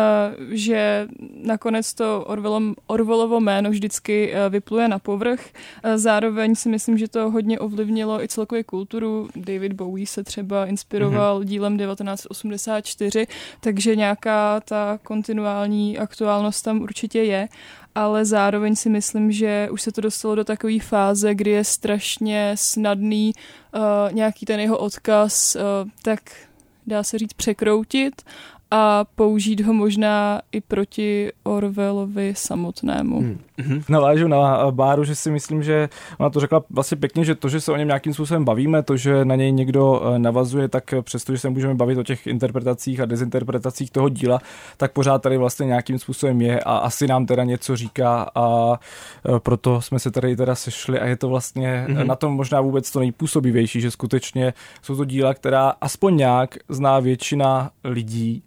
že 0.49 1.07
nakonec 1.43 1.93
to 1.93 2.23
Orwello, 2.27 2.61
Orwellovo 2.87 3.39
jméno 3.39 3.69
vždycky 3.69 4.33
uh, 4.33 4.51
vypluje 4.53 4.87
na 4.87 4.99
povrch. 4.99 5.39
Uh, 5.85 5.91
zároveň 5.95 6.55
si 6.55 6.69
myslím, 6.69 6.97
že 6.97 7.07
to 7.07 7.31
hodně 7.31 7.59
ovlivnilo 7.59 8.23
i 8.23 8.27
celkově 8.27 8.63
kulturu. 8.63 9.29
David 9.35 9.73
Bowie 9.73 10.07
se 10.07 10.23
třeba 10.23 10.65
inspiroval 10.65 11.39
mm-hmm. 11.39 11.45
dílem 11.45 11.77
1984, 11.77 13.27
takže 13.59 13.95
nějaká 13.95 14.59
ta 14.59 14.99
kontinuální 15.03 15.97
aktuálnost 15.97 16.65
tam 16.65 16.81
určitě 16.81 17.23
je 17.23 17.47
ale 17.95 18.25
zároveň 18.25 18.75
si 18.75 18.89
myslím, 18.89 19.31
že 19.31 19.67
už 19.71 19.81
se 19.81 19.91
to 19.91 20.01
dostalo 20.01 20.35
do 20.35 20.43
takové 20.43 20.79
fáze, 20.79 21.35
kdy 21.35 21.51
je 21.51 21.63
strašně 21.63 22.51
snadný 22.55 23.33
uh, 23.75 23.81
nějaký 24.11 24.45
ten 24.45 24.59
jeho 24.59 24.77
odkaz, 24.77 25.55
uh, 25.55 25.61
tak 26.01 26.19
dá 26.87 27.03
se 27.03 27.17
říct, 27.17 27.33
překroutit 27.33 28.21
a 28.71 29.05
použít 29.15 29.61
ho 29.61 29.73
možná 29.73 30.41
i 30.51 30.61
proti 30.61 31.31
Orwellovi 31.43 32.33
samotnému. 32.37 33.19
Hmm. 33.19 33.39
Mm-hmm. 33.59 33.83
Navážu 33.89 34.27
na 34.27 34.71
Báru, 34.71 35.03
že 35.03 35.15
si 35.15 35.31
myslím, 35.31 35.63
že 35.63 35.89
ona 36.17 36.29
to 36.29 36.39
řekla 36.39 36.63
vlastně 36.69 36.97
pěkně, 36.97 37.25
že 37.25 37.35
to, 37.35 37.49
že 37.49 37.61
se 37.61 37.71
o 37.71 37.75
něm 37.75 37.87
nějakým 37.87 38.13
způsobem 38.13 38.45
bavíme, 38.45 38.83
to, 38.83 38.97
že 38.97 39.25
na 39.25 39.35
něj 39.35 39.51
někdo 39.51 40.01
eh, 40.03 40.19
navazuje, 40.19 40.67
tak 40.67 40.93
přesto, 41.01 41.31
že 41.31 41.39
se 41.39 41.49
můžeme 41.49 41.75
bavit 41.75 41.97
o 41.97 42.03
těch 42.03 42.27
interpretacích 42.27 42.99
a 42.99 43.05
dezinterpretacích 43.05 43.91
toho 43.91 44.09
díla, 44.09 44.39
tak 44.77 44.91
pořád 44.91 45.21
tady 45.21 45.37
vlastně 45.37 45.65
nějakým 45.65 45.99
způsobem 45.99 46.41
je 46.41 46.59
a 46.59 46.77
asi 46.77 47.07
nám 47.07 47.25
teda 47.25 47.43
něco 47.43 47.75
říká 47.75 48.29
a 48.35 48.73
eh, 48.73 49.39
proto 49.39 49.81
jsme 49.81 49.99
se 49.99 50.11
tady 50.11 50.35
teda 50.35 50.55
sešli 50.55 50.99
a 50.99 51.05
je 51.05 51.17
to 51.17 51.29
vlastně 51.29 51.85
mm-hmm. 51.87 52.05
na 52.05 52.15
tom 52.15 52.33
možná 52.33 52.61
vůbec 52.61 52.91
to 52.91 52.99
nejpůsobivější, 52.99 53.81
že 53.81 53.91
skutečně 53.91 54.53
jsou 54.81 54.95
to 54.95 55.05
díla, 55.05 55.33
která 55.33 55.73
aspoň 55.81 56.17
nějak 56.17 56.55
zná 56.69 56.99
většina 56.99 57.71
lidí 57.83 58.43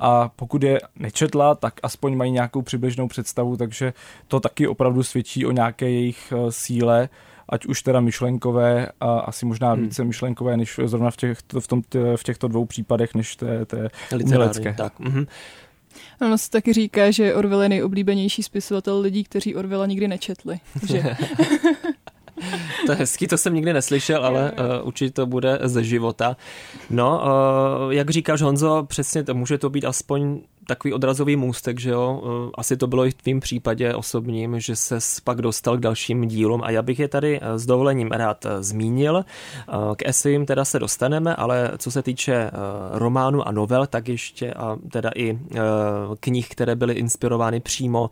a 0.00 0.30
pokud 0.36 0.62
je 0.62 0.80
nečetla, 0.96 1.54
tak 1.54 1.74
aspoň 1.82 2.16
mají 2.16 2.32
nějakou 2.32 2.62
přibližnou 2.62 3.08
představu, 3.08 3.56
takže 3.56 3.92
to 4.28 4.40
taky 4.40 4.68
opravdu 4.68 5.02
svědčí 5.02 5.46
o 5.46 5.50
nějaké 5.50 5.90
jejich 5.90 6.32
eh, 6.32 6.52
síle 6.52 7.08
ať 7.52 7.66
už 7.66 7.82
teda 7.82 8.00
myšlenkové 8.00 8.88
a 9.00 9.18
asi 9.18 9.46
možná 9.46 9.72
hmm. 9.72 9.82
více 9.82 10.04
myšlenkové, 10.04 10.56
než 10.56 10.80
zrovna 10.84 11.10
v, 11.10 11.16
těch, 11.16 11.38
v, 11.60 11.66
tom, 11.66 11.82
v 12.16 12.22
těchto 12.22 12.48
dvou 12.48 12.64
případech, 12.64 13.14
než 13.14 13.36
té, 13.36 13.66
té 13.66 13.88
milecké. 14.24 14.74
Tak. 14.78 15.00
Mm-hmm. 15.00 15.26
Ono 16.22 16.38
se 16.38 16.50
taky 16.50 16.72
říká, 16.72 17.10
že 17.10 17.34
Orwell 17.34 17.62
je 17.62 17.68
nejoblíbenější 17.68 18.42
spisovatel 18.42 19.00
lidí, 19.00 19.24
kteří 19.24 19.56
Orwella 19.56 19.86
nikdy 19.86 20.08
nečetli. 20.08 20.60
Že... 20.86 21.02
to 22.86 22.92
je 22.92 22.98
hezký, 22.98 23.26
to 23.26 23.38
jsem 23.38 23.54
nikdy 23.54 23.72
neslyšel, 23.72 24.24
ale 24.24 24.52
uh, 24.52 24.86
určitě 24.86 25.12
to 25.12 25.26
bude 25.26 25.58
ze 25.62 25.84
života. 25.84 26.36
No, 26.90 27.22
uh, 27.86 27.92
jak 27.92 28.10
říkáš 28.10 28.42
Honzo, 28.42 28.84
přesně 28.88 29.24
to 29.24 29.34
může 29.34 29.58
to 29.58 29.70
být 29.70 29.84
aspoň 29.84 30.40
takový 30.70 30.94
odrazový 30.94 31.36
můstek, 31.36 31.80
že 31.80 31.90
jo, 31.90 32.22
eh, 32.22 32.50
asi 32.54 32.76
to 32.76 32.86
bylo 32.86 33.06
i 33.06 33.10
v 33.10 33.14
tvým 33.14 33.40
případě 33.40 33.94
osobním, 33.94 34.60
že 34.60 34.76
se 34.76 34.98
pak 35.24 35.42
dostal 35.42 35.76
k 35.76 35.80
dalším 35.80 36.28
dílům 36.28 36.62
a 36.64 36.70
já 36.70 36.82
bych 36.82 36.98
je 36.98 37.08
tady 37.08 37.40
eh, 37.42 37.58
s 37.58 37.66
dovolením 37.66 38.10
rád 38.10 38.46
eh, 38.46 38.62
zmínil. 38.62 39.24
K 39.96 40.08
esejím 40.08 40.46
teda 40.46 40.64
se 40.64 40.78
dostaneme, 40.78 41.36
ale 41.36 41.70
co 41.78 41.90
se 41.90 42.02
týče 42.02 42.50
románu 42.92 43.48
a 43.48 43.52
novel, 43.52 43.86
tak 43.86 44.08
ještě 44.08 44.54
a 44.54 44.76
teda 44.92 45.10
i 45.14 45.38
knih, 46.20 46.48
které 46.48 46.76
byly 46.76 46.94
inspirovány 46.94 47.60
přímo 47.60 48.10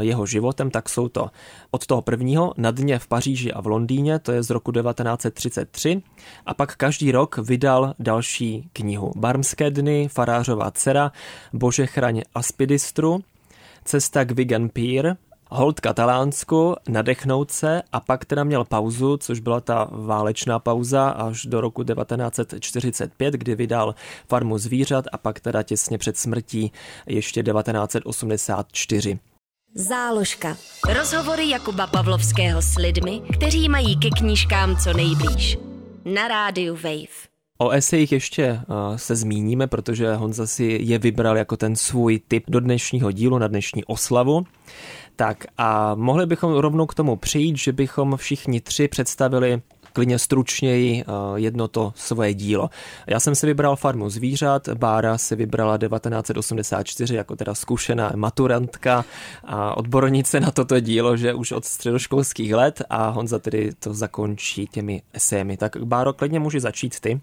jeho 0.00 0.26
životem, 0.26 0.70
tak 0.70 0.88
jsou 0.88 1.08
to 1.08 1.30
od 1.70 1.86
toho 1.86 2.02
prvního 2.02 2.52
na 2.56 2.70
dně 2.70 2.98
v 2.98 3.06
Paříži 3.06 3.52
a 3.52 3.60
v 3.60 3.66
Londýně, 3.66 4.18
to 4.18 4.32
je 4.32 4.42
z 4.42 4.50
roku 4.50 4.72
1933 4.72 6.02
a 6.46 6.54
pak 6.54 6.76
každý 6.76 7.12
rok 7.12 7.38
vydal 7.38 7.94
další 7.98 8.68
knihu. 8.72 9.12
Barmské 9.16 9.70
dny, 9.70 10.08
Farářová 10.08 10.70
dcera, 10.70 11.12
Bože 11.52 11.86
chraň 11.98 12.22
Aspidistru, 12.34 13.20
cesta 13.84 14.24
k 14.24 14.30
Vigan 14.30 14.68
Pier, 14.68 15.16
hold 15.50 15.80
Katalánsku, 15.80 16.76
nadechnout 16.88 17.50
se 17.50 17.82
a 17.92 18.00
pak 18.00 18.24
teda 18.24 18.44
měl 18.44 18.64
pauzu, 18.64 19.16
což 19.16 19.40
byla 19.40 19.60
ta 19.60 19.88
válečná 19.90 20.58
pauza 20.58 21.08
až 21.08 21.46
do 21.46 21.60
roku 21.60 21.84
1945, 21.84 23.34
kdy 23.34 23.54
vydal 23.54 23.94
Farmu 24.28 24.58
zvířat 24.58 25.04
a 25.12 25.18
pak 25.18 25.40
teda 25.40 25.62
těsně 25.62 25.98
před 25.98 26.18
smrtí 26.18 26.72
ještě 27.06 27.42
1984. 27.42 29.18
Záložka. 29.74 30.56
Rozhovory 30.98 31.48
Jakuba 31.48 31.86
Pavlovského 31.86 32.62
s 32.62 32.76
lidmi, 32.76 33.20
kteří 33.32 33.68
mají 33.68 33.98
ke 33.98 34.10
knížkám 34.10 34.76
co 34.76 34.92
nejblíž. 34.92 35.58
Na 36.04 36.28
rádiu 36.28 36.74
Wave. 36.74 37.27
O 37.60 37.70
esejích 37.70 38.12
ještě 38.12 38.52
uh, 38.52 38.96
se 38.96 39.16
zmíníme, 39.16 39.66
protože 39.66 40.14
Honza 40.14 40.46
si 40.46 40.78
je 40.82 40.98
vybral 40.98 41.36
jako 41.36 41.56
ten 41.56 41.76
svůj 41.76 42.20
typ 42.28 42.44
do 42.48 42.60
dnešního 42.60 43.12
dílu 43.12 43.38
na 43.38 43.48
dnešní 43.48 43.84
oslavu. 43.84 44.46
Tak 45.16 45.44
a 45.58 45.94
mohli 45.94 46.26
bychom 46.26 46.54
rovnou 46.54 46.86
k 46.86 46.94
tomu 46.94 47.16
přijít, 47.16 47.56
že 47.56 47.72
bychom 47.72 48.16
všichni 48.16 48.60
tři 48.60 48.88
představili 48.88 49.62
klidně 49.92 50.18
stručněji 50.18 51.04
uh, 51.04 51.36
jedno 51.36 51.68
to 51.68 51.92
svoje 51.96 52.34
dílo. 52.34 52.70
Já 53.06 53.20
jsem 53.20 53.34
si 53.34 53.46
vybral 53.46 53.76
Farmu 53.76 54.10
zvířat, 54.10 54.68
Bára 54.68 55.18
si 55.18 55.36
vybrala 55.36 55.78
1984 55.78 57.14
jako 57.14 57.36
teda 57.36 57.54
zkušená 57.54 58.12
maturantka 58.14 59.04
a 59.44 59.76
odbornice 59.76 60.40
na 60.40 60.50
toto 60.50 60.80
dílo, 60.80 61.16
že 61.16 61.34
už 61.34 61.52
od 61.52 61.64
středoškolských 61.64 62.54
let 62.54 62.82
a 62.90 63.08
Honza 63.08 63.38
tedy 63.38 63.70
to 63.78 63.94
zakončí 63.94 64.66
těmi 64.66 65.02
esémi. 65.12 65.56
Tak 65.56 65.76
Báro, 65.76 66.12
klidně 66.12 66.40
může 66.40 66.60
začít 66.60 67.00
ty. 67.00 67.20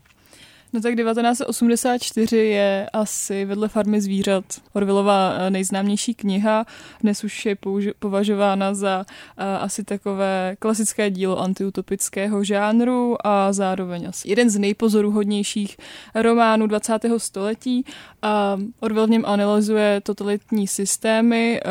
No 0.76 0.82
tak 0.82 0.96
1984 0.96 2.38
je 2.38 2.90
asi 2.94 3.46
vedle 3.46 3.68
Farmy 3.68 4.02
zvířat 4.02 4.46
Orwellova 4.74 5.34
eh, 5.38 5.50
nejznámější 5.50 6.14
kniha. 6.14 6.66
Dnes 7.02 7.24
už 7.24 7.46
je 7.46 7.58
považována 8.00 8.74
za 8.74 9.00
uh, 9.00 9.44
asi 9.46 9.84
takové 9.84 10.56
klasické 10.60 11.10
dílo 11.12 11.40
antiutopického 11.40 12.44
žánru 12.44 13.28
a 13.28 13.54
zároveň 13.54 14.08
asi 14.10 14.30
jeden 14.30 14.50
z 14.50 14.58
nejpozoruhodnějších 14.58 15.78
románů 16.16 16.68
20. 16.68 16.94
století. 17.18 17.86
Uh, 18.24 18.64
Orwell 18.80 19.08
v 19.08 19.10
něm 19.10 19.24
analyzuje 19.26 20.02
totalitní 20.02 20.68
systémy. 20.68 21.62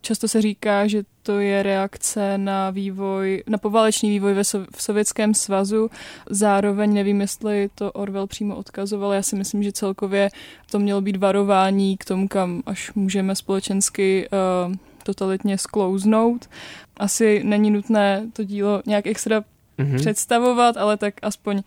Často 0.00 0.28
se 0.28 0.42
říká, 0.42 0.86
že 0.86 1.02
to 1.22 1.40
je 1.40 1.62
reakce 1.62 2.38
na 2.38 2.70
vývoj, 2.70 3.42
na 3.46 3.58
poválečný 3.58 4.10
vývoj 4.10 4.34
ve 4.34 4.44
so, 4.44 4.66
v 4.76 4.82
Sovětském 4.82 5.34
svazu. 5.34 5.90
Zároveň 6.30 6.94
nevím, 6.94 7.20
jestli 7.20 7.70
to 7.74 7.92
Orwell 7.92 8.26
přímo 8.26 8.56
odkazoval. 8.56 9.12
Já 9.12 9.22
si 9.22 9.36
myslím, 9.36 9.62
že 9.62 9.72
celkově 9.72 10.30
to 10.70 10.78
mělo 10.78 11.00
být 11.00 11.16
varování 11.16 11.96
k 11.96 12.04
tomu, 12.04 12.28
kam 12.28 12.62
až 12.66 12.92
můžeme 12.94 13.36
společensky 13.36 14.28
uh, 14.68 14.74
totalitně 15.02 15.58
sklouznout. 15.58 16.48
Asi 16.96 17.44
není 17.44 17.70
nutné 17.70 18.26
to 18.32 18.44
dílo 18.44 18.82
nějak 18.86 19.06
extra 19.06 19.44
mm-hmm. 19.78 19.96
představovat, 19.96 20.76
ale 20.76 20.96
tak 20.96 21.14
aspoň 21.22 21.56
uh, 21.56 21.62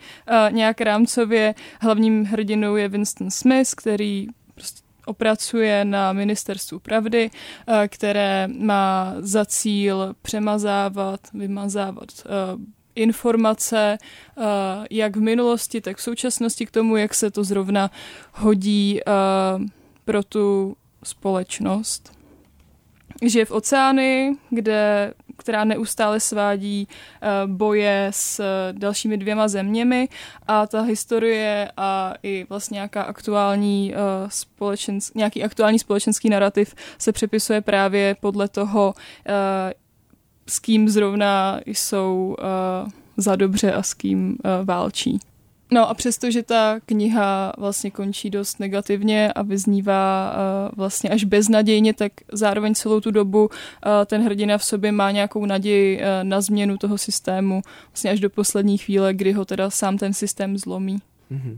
nějak 0.51 0.81
rámcově. 0.81 1.55
Hlavním 1.81 2.25
hrdinou 2.25 2.75
je 2.75 2.87
Winston 2.87 3.31
Smith, 3.31 3.69
který 3.77 4.27
prostě 4.55 4.84
opracuje 5.05 5.85
na 5.85 6.13
ministerstvu 6.13 6.79
pravdy, 6.79 7.29
eh, 7.67 7.87
které 7.87 8.47
má 8.47 9.13
za 9.19 9.45
cíl 9.45 10.15
přemazávat, 10.21 11.19
vymazávat 11.33 12.09
eh, 12.25 12.29
informace, 12.95 13.97
eh, 13.97 14.41
jak 14.91 15.15
v 15.15 15.21
minulosti, 15.21 15.81
tak 15.81 15.97
v 15.97 16.01
současnosti 16.01 16.65
k 16.65 16.71
tomu, 16.71 16.95
jak 16.95 17.13
se 17.13 17.31
to 17.31 17.43
zrovna 17.43 17.91
hodí 18.33 18.99
pro 20.05 20.23
tu 20.23 20.77
společnost. 21.03 22.15
Žije 23.25 23.45
v 23.45 23.51
oceány, 23.51 24.37
kde 24.49 25.13
která 25.37 25.63
neustále 25.63 26.19
svádí 26.19 26.87
eh, 26.87 27.27
boje 27.45 28.07
s 28.13 28.39
eh, 28.39 28.73
dalšími 28.73 29.17
dvěma 29.17 29.47
zeměmi 29.47 30.09
a 30.47 30.67
ta 30.67 30.81
historie 30.81 31.71
a 31.77 32.13
i 32.23 32.45
vlastně 32.49 32.75
nějaká 32.75 33.03
aktuální 33.03 33.93
eh, 33.93 33.97
společenský, 34.27 35.19
nějaký 35.19 35.43
aktuální 35.43 35.79
společenský 35.79 36.29
narrativ 36.29 36.75
se 36.97 37.11
přepisuje 37.11 37.61
právě 37.61 38.15
podle 38.19 38.47
toho, 38.47 38.93
s 40.47 40.59
kým 40.59 40.89
zrovna 40.89 41.59
jsou 41.65 42.35
za 43.17 43.35
dobře 43.35 43.71
a 43.71 43.83
s 43.83 43.93
kým 43.93 44.37
válčí. 44.63 45.19
No 45.71 45.89
a 45.89 45.93
přesto, 45.93 46.31
že 46.31 46.43
ta 46.43 46.79
kniha 46.85 47.53
vlastně 47.57 47.91
končí 47.91 48.29
dost 48.29 48.59
negativně 48.59 49.33
a 49.33 49.41
vyznívá 49.41 50.33
uh, 50.33 50.77
vlastně 50.77 51.09
až 51.09 51.23
beznadějně, 51.23 51.93
tak 51.93 52.11
zároveň 52.31 52.75
celou 52.75 53.01
tu 53.01 53.11
dobu 53.11 53.45
uh, 53.45 53.49
ten 54.05 54.23
hrdina 54.23 54.57
v 54.57 54.65
sobě 54.65 54.91
má 54.91 55.11
nějakou 55.11 55.45
naději 55.45 55.97
uh, 55.97 56.03
na 56.23 56.41
změnu 56.41 56.77
toho 56.77 56.97
systému 56.97 57.61
vlastně 57.91 58.11
až 58.11 58.19
do 58.19 58.29
poslední 58.29 58.77
chvíle, 58.77 59.13
kdy 59.13 59.31
ho 59.31 59.45
teda 59.45 59.69
sám 59.69 59.97
ten 59.97 60.13
systém 60.13 60.57
zlomí. 60.57 60.97
Mm-hmm. 61.31 61.57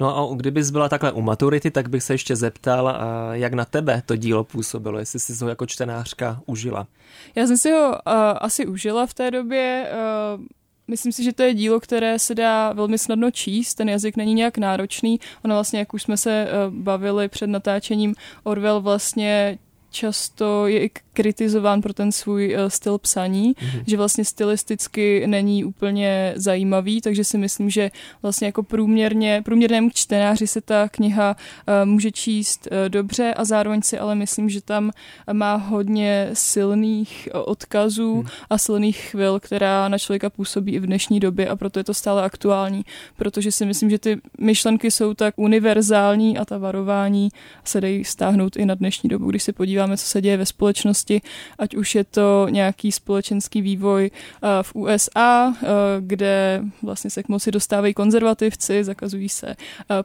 No 0.00 0.32
a 0.32 0.36
kdybys 0.36 0.70
byla 0.70 0.88
takhle 0.88 1.12
u 1.12 1.20
maturity, 1.20 1.70
tak 1.70 1.88
bych 1.88 2.02
se 2.02 2.14
ještě 2.14 2.36
zeptal, 2.36 2.98
jak 3.32 3.54
na 3.54 3.64
tebe 3.64 4.02
to 4.06 4.16
dílo 4.16 4.44
působilo, 4.44 4.98
jestli 4.98 5.20
jsi 5.20 5.44
ho 5.44 5.48
jako 5.48 5.66
čtenářka 5.66 6.40
užila. 6.46 6.86
Já 7.34 7.46
jsem 7.46 7.56
si 7.56 7.70
ho 7.70 7.88
uh, 7.88 8.12
asi 8.40 8.66
užila 8.66 9.06
v 9.06 9.14
té 9.14 9.30
době. 9.30 9.90
Uh, 10.36 10.44
Myslím 10.88 11.12
si, 11.12 11.24
že 11.24 11.32
to 11.32 11.42
je 11.42 11.54
dílo, 11.54 11.80
které 11.80 12.18
se 12.18 12.34
dá 12.34 12.72
velmi 12.72 12.98
snadno 12.98 13.30
číst, 13.30 13.74
ten 13.74 13.88
jazyk 13.88 14.16
není 14.16 14.34
nějak 14.34 14.58
náročný. 14.58 15.20
Ono 15.44 15.54
vlastně, 15.54 15.78
jak 15.78 15.94
už 15.94 16.02
jsme 16.02 16.16
se 16.16 16.48
bavili 16.70 17.28
před 17.28 17.46
natáčením, 17.46 18.14
Orwell 18.44 18.80
vlastně 18.80 19.58
často 19.90 20.66
je 20.66 20.84
i 20.84 20.90
kritizován 21.12 21.82
pro 21.82 21.92
ten 21.92 22.12
svůj 22.12 22.54
uh, 22.54 22.68
styl 22.68 22.98
psaní, 22.98 23.54
mm-hmm. 23.54 23.82
že 23.86 23.96
vlastně 23.96 24.24
stylisticky 24.24 25.26
není 25.26 25.64
úplně 25.64 26.32
zajímavý, 26.36 27.00
takže 27.00 27.24
si 27.24 27.38
myslím, 27.38 27.70
že 27.70 27.90
vlastně 28.22 28.46
jako 28.46 28.62
průměrně, 28.62 29.42
průměrnému 29.44 29.90
čtenáři 29.94 30.46
se 30.46 30.60
ta 30.60 30.88
kniha 30.88 31.36
uh, 31.36 31.88
může 31.88 32.12
číst 32.12 32.68
uh, 32.70 32.88
dobře 32.88 33.34
a 33.34 33.44
zároveň 33.44 33.82
si 33.82 33.98
ale 33.98 34.14
myslím, 34.14 34.48
že 34.48 34.60
tam 34.60 34.90
má 35.32 35.54
hodně 35.54 36.30
silných 36.32 37.28
odkazů 37.32 38.16
mm. 38.16 38.28
a 38.50 38.58
silných 38.58 38.98
chvil, 38.98 39.40
která 39.40 39.88
na 39.88 39.98
člověka 39.98 40.30
působí 40.30 40.72
i 40.72 40.78
v 40.78 40.86
dnešní 40.86 41.20
době 41.20 41.48
a 41.48 41.56
proto 41.56 41.80
je 41.80 41.84
to 41.84 41.94
stále 41.94 42.22
aktuální, 42.22 42.84
protože 43.16 43.52
si 43.52 43.66
myslím, 43.66 43.90
že 43.90 43.98
ty 43.98 44.20
myšlenky 44.40 44.90
jsou 44.90 45.14
tak 45.14 45.34
univerzální 45.36 46.38
a 46.38 46.44
ta 46.44 46.58
varování 46.58 47.28
se 47.64 47.80
dají 47.80 48.04
stáhnout 48.04 48.56
i 48.56 48.66
na 48.66 48.74
dnešní 48.74 49.08
dobu, 49.08 49.30
když 49.30 49.42
se 49.42 49.52
podíváme, 49.88 49.96
co 49.96 50.06
se 50.06 50.20
děje 50.20 50.36
ve 50.36 50.46
společnosti 50.46 51.20
ať 51.58 51.74
už 51.74 51.94
je 51.94 52.04
to 52.04 52.46
nějaký 52.50 52.92
společenský 52.92 53.62
vývoj 53.62 54.10
eh, 54.10 54.62
v 54.62 54.74
USA, 54.74 55.54
eh, 55.54 55.66
kde 56.00 56.62
vlastně 56.82 57.10
se 57.10 57.22
k 57.22 57.28
moci 57.28 57.50
dostávají 57.50 57.94
konzervativci, 57.94 58.84
zakazují 58.84 59.28
se 59.28 59.46
eh, 59.48 59.56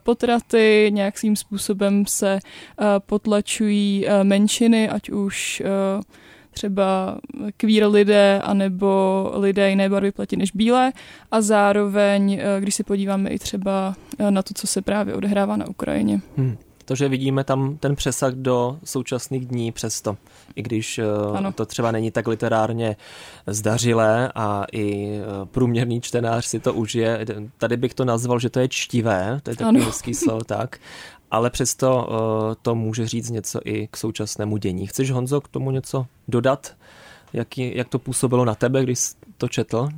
potraty, 0.03 0.89
nějak 0.93 1.17
svým 1.17 1.35
způsobem 1.35 2.05
se 2.05 2.39
potlačují 3.05 4.05
menšiny, 4.23 4.89
ať 4.89 5.09
už 5.09 5.63
třeba 6.51 7.17
queer 7.57 7.87
lidé 7.87 8.41
anebo 8.43 9.31
lidé 9.35 9.69
jiné 9.69 9.89
barvy 9.89 10.11
platí 10.11 10.35
než 10.35 10.51
bílé 10.51 10.93
a 11.31 11.41
zároveň, 11.41 12.41
když 12.59 12.75
si 12.75 12.83
podíváme 12.83 13.29
i 13.29 13.39
třeba 13.39 13.95
na 14.29 14.43
to, 14.43 14.53
co 14.53 14.67
se 14.67 14.81
právě 14.81 15.13
odehrává 15.13 15.57
na 15.57 15.67
Ukrajině. 15.67 16.21
Hmm. 16.37 16.57
To, 16.85 16.95
že 16.95 17.09
vidíme 17.09 17.43
tam 17.43 17.77
ten 17.77 17.95
přesah 17.95 18.33
do 18.33 18.77
současných 18.83 19.45
dní 19.45 19.71
přesto, 19.71 20.17
i 20.55 20.61
když 20.61 20.99
eh, 20.99 21.03
ano. 21.33 21.51
to 21.51 21.65
třeba 21.65 21.91
není 21.91 22.11
tak 22.11 22.27
literárně 22.27 22.95
zdařilé 23.47 24.31
a 24.35 24.65
i 24.71 25.17
eh, 25.17 25.45
průměrný 25.45 26.01
čtenář 26.01 26.45
si 26.45 26.59
to 26.59 26.73
užije. 26.73 27.25
Tady 27.57 27.77
bych 27.77 27.93
to 27.93 28.05
nazval, 28.05 28.39
že 28.39 28.49
to 28.49 28.59
je 28.59 28.67
čtivé, 28.67 29.39
to 29.43 29.49
je 29.49 29.55
takový 29.55 29.81
hezký 29.81 30.13
slovo, 30.13 30.43
tak. 30.45 30.77
Ale 31.31 31.49
přesto 31.49 32.09
eh, 32.09 32.55
to 32.61 32.75
může 32.75 33.07
říct 33.07 33.29
něco 33.29 33.59
i 33.65 33.87
k 33.91 33.97
současnému 33.97 34.57
dění. 34.57 34.87
Chceš, 34.87 35.11
Honzo, 35.11 35.41
k 35.41 35.47
tomu 35.47 35.71
něco 35.71 36.05
dodat? 36.27 36.75
Jak, 37.33 37.57
jak 37.57 37.87
to 37.89 37.99
působilo 37.99 38.45
na 38.45 38.55
tebe, 38.55 38.83
když 38.83 38.99
jsi 38.99 39.15
to 39.37 39.47
četl? 39.47 39.89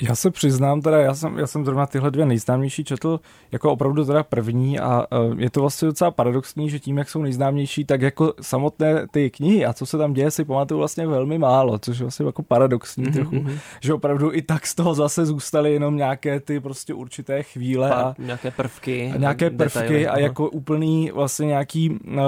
Já 0.00 0.14
se 0.14 0.30
přiznám, 0.30 0.80
teda 0.80 1.00
já 1.00 1.14
jsem, 1.14 1.38
já 1.38 1.46
jsem 1.46 1.64
zrovna 1.64 1.86
tyhle 1.86 2.10
dvě 2.10 2.26
nejznámější 2.26 2.84
četl 2.84 3.20
jako 3.52 3.72
opravdu 3.72 4.04
teda 4.04 4.22
první 4.22 4.78
a 4.78 5.06
uh, 5.18 5.40
je 5.40 5.50
to 5.50 5.60
vlastně 5.60 5.86
docela 5.86 6.10
paradoxní, 6.10 6.70
že 6.70 6.78
tím, 6.78 6.98
jak 6.98 7.10
jsou 7.10 7.22
nejznámější, 7.22 7.84
tak 7.84 8.00
jako 8.02 8.34
samotné 8.40 9.06
ty 9.10 9.30
knihy 9.30 9.66
a 9.66 9.72
co 9.72 9.86
se 9.86 9.98
tam 9.98 10.12
děje, 10.12 10.30
si 10.30 10.44
pamatuju 10.44 10.78
vlastně 10.78 11.06
velmi 11.06 11.38
málo, 11.38 11.78
což 11.78 11.98
je 11.98 12.04
vlastně 12.04 12.26
jako 12.26 12.42
paradoxní 12.42 13.04
mm-hmm. 13.04 13.12
trochu, 13.12 13.34
mhm. 13.34 13.58
že 13.80 13.94
opravdu 13.94 14.32
i 14.32 14.42
tak 14.42 14.66
z 14.66 14.74
toho 14.74 14.94
zase 14.94 15.26
zůstaly 15.26 15.72
jenom 15.72 15.96
nějaké 15.96 16.40
ty 16.40 16.60
prostě 16.60 16.94
určité 16.94 17.42
chvíle 17.42 17.88
Pár, 17.88 18.04
a 18.04 18.14
nějaké 18.18 18.50
prvky. 18.50 19.12
A 19.14 19.18
nějaké 19.18 19.50
prvky 19.50 19.78
detaily, 19.80 20.06
a 20.06 20.18
jako 20.18 20.50
úplný 20.50 21.10
vlastně 21.14 21.46
nějaký 21.46 21.90
uh, 21.90 22.20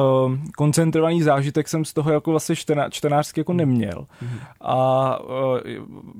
koncentrovaný 0.56 1.22
zážitek 1.22 1.68
jsem 1.68 1.84
z 1.84 1.92
toho 1.92 2.12
jako 2.12 2.30
vlastně 2.30 2.56
čtená, 2.56 2.88
čtenářsky 2.90 3.40
jako 3.40 3.52
neměl. 3.52 4.06
Mm-hmm. 4.22 4.38
A 4.60 5.18
uh, 5.20 5.58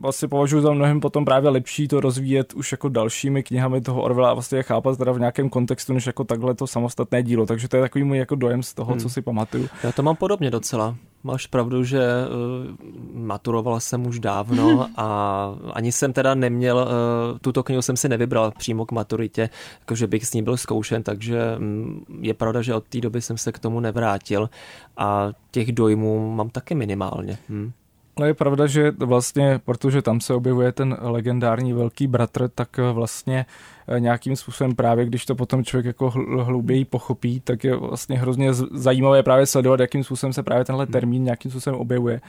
vlastně 0.00 0.28
považuji 0.28 0.60
za 0.60 0.72
mnohem 0.72 1.00
potom 1.00 1.24
právě 1.24 1.43
lepší 1.50 1.88
to 1.88 2.00
rozvíjet 2.00 2.52
už 2.52 2.72
jako 2.72 2.88
dalšími 2.88 3.42
knihami 3.42 3.80
toho 3.80 4.02
Orwella 4.02 4.30
a 4.30 4.34
vlastně 4.34 4.58
je 4.58 4.62
chápat 4.62 4.98
teda 4.98 5.12
v 5.12 5.18
nějakém 5.18 5.48
kontextu, 5.48 5.92
než 5.92 6.06
jako 6.06 6.24
takhle 6.24 6.54
to 6.54 6.66
samostatné 6.66 7.22
dílo. 7.22 7.46
Takže 7.46 7.68
to 7.68 7.76
je 7.76 7.82
takový 7.82 8.04
můj 8.04 8.18
jako 8.18 8.34
dojem 8.34 8.62
z 8.62 8.74
toho, 8.74 8.92
hmm. 8.92 9.00
co 9.00 9.08
si 9.10 9.22
pamatuju. 9.22 9.68
Já 9.82 9.92
to 9.92 10.02
mám 10.02 10.16
podobně 10.16 10.50
docela. 10.50 10.96
Máš 11.26 11.46
pravdu, 11.46 11.84
že 11.84 12.00
uh, 12.00 12.74
maturoval 13.14 13.80
jsem 13.80 14.06
už 14.06 14.18
dávno 14.20 14.86
a 14.96 15.48
ani 15.72 15.92
jsem 15.92 16.12
teda 16.12 16.34
neměl, 16.34 16.76
uh, 16.76 17.38
tuto 17.38 17.62
knihu 17.62 17.82
jsem 17.82 17.96
si 17.96 18.08
nevybral 18.08 18.50
přímo 18.50 18.86
k 18.86 18.92
maturitě, 18.92 19.50
jakože 19.80 20.06
bych 20.06 20.26
s 20.26 20.32
ní 20.32 20.42
byl 20.42 20.56
zkoušen, 20.56 21.02
takže 21.02 21.56
um, 21.58 22.04
je 22.20 22.34
pravda, 22.34 22.62
že 22.62 22.74
od 22.74 22.84
té 22.84 23.00
doby 23.00 23.22
jsem 23.22 23.38
se 23.38 23.52
k 23.52 23.58
tomu 23.58 23.80
nevrátil 23.80 24.50
a 24.96 25.28
těch 25.50 25.72
dojmů 25.72 26.34
mám 26.34 26.50
taky 26.50 26.74
minimálně. 26.74 27.38
Hmm. 27.48 27.72
No 28.18 28.26
je 28.26 28.34
pravda, 28.34 28.66
že 28.66 28.90
vlastně, 28.90 29.60
protože 29.64 30.02
tam 30.02 30.20
se 30.20 30.34
objevuje 30.34 30.72
ten 30.72 30.96
legendární 31.00 31.72
velký 31.72 32.06
bratr, 32.06 32.48
tak 32.48 32.76
vlastně 32.92 33.46
eh, 33.88 34.00
nějakým 34.00 34.36
způsobem 34.36 34.74
právě, 34.74 35.06
když 35.06 35.26
to 35.26 35.34
potom 35.34 35.64
člověk 35.64 35.86
jako 35.86 36.10
hlouběji 36.42 36.84
pochopí, 36.84 37.40
tak 37.40 37.64
je 37.64 37.76
vlastně 37.76 38.18
hrozně 38.18 38.54
zajímavé 38.72 39.22
právě 39.22 39.46
sledovat, 39.46 39.80
jakým 39.80 40.04
způsobem 40.04 40.32
se 40.32 40.42
právě 40.42 40.64
tenhle 40.64 40.84
hmm. 40.84 40.92
termín 40.92 41.24
nějakým 41.24 41.50
způsobem 41.50 41.80
objevuje 41.80 42.20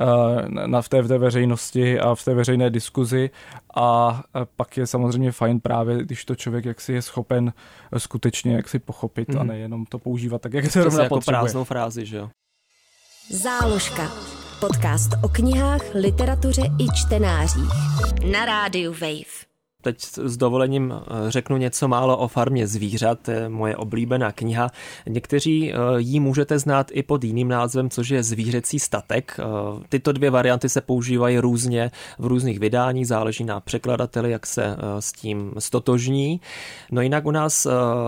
eh, 0.00 0.66
na, 0.66 0.82
v, 0.82 0.88
té, 0.88 1.02
v 1.02 1.08
té 1.08 1.18
veřejnosti 1.18 2.00
a 2.00 2.14
v 2.14 2.24
té 2.24 2.34
veřejné 2.34 2.70
diskuzi 2.70 3.30
a 3.76 4.20
eh, 4.36 4.46
pak 4.56 4.76
je 4.76 4.86
samozřejmě 4.86 5.32
fajn 5.32 5.60
právě, 5.60 6.02
když 6.04 6.24
to 6.24 6.34
člověk 6.34 6.64
jaksi 6.64 6.92
je 6.92 7.02
schopen 7.02 7.52
skutečně 7.96 8.54
jaksi 8.54 8.78
pochopit 8.78 9.28
hmm. 9.28 9.40
a 9.40 9.44
nejenom 9.44 9.86
to 9.86 9.98
používat 9.98 10.42
tak, 10.42 10.52
jak 10.52 10.70
se 10.70 10.84
rovná 10.84 11.02
jako 11.02 11.20
prázdnou 11.20 11.64
frázi, 11.64 12.06
že 12.06 12.16
jo? 12.16 12.30
Záložka. 13.30 14.39
Podcast 14.60 15.10
o 15.22 15.28
knihách, 15.28 15.82
literatuře 15.94 16.62
i 16.62 16.86
čtenářích. 16.94 17.72
Na 18.32 18.44
rádiu 18.44 18.92
Wave. 18.92 19.49
Teď 19.82 20.02
s 20.02 20.36
dovolením 20.36 20.94
eh, 20.94 21.30
řeknu 21.30 21.56
něco 21.56 21.88
málo 21.88 22.16
o 22.16 22.28
farmě 22.28 22.66
zvířat, 22.66 23.18
to 23.22 23.30
je 23.30 23.48
moje 23.48 23.76
oblíbená 23.76 24.32
kniha. 24.32 24.70
Někteří 25.06 25.72
eh, 25.72 25.76
ji 25.98 26.20
můžete 26.20 26.58
znát 26.58 26.90
i 26.92 27.02
pod 27.02 27.24
jiným 27.24 27.48
názvem, 27.48 27.90
což 27.90 28.08
je 28.08 28.22
Zvířecí 28.22 28.78
statek. 28.78 29.36
Eh, 29.38 29.42
tyto 29.88 30.12
dvě 30.12 30.30
varianty 30.30 30.68
se 30.68 30.80
používají 30.80 31.38
různě 31.38 31.90
v 32.18 32.26
různých 32.26 32.58
vydáních, 32.58 33.06
záleží 33.06 33.44
na 33.44 33.60
překladateli, 33.60 34.30
jak 34.30 34.46
se 34.46 34.76
s 34.98 35.12
tím 35.12 35.52
stotožní. 35.58 36.40
No 36.90 37.02
jinak 37.02 37.26
u 37.26 37.30
nás 37.30 37.66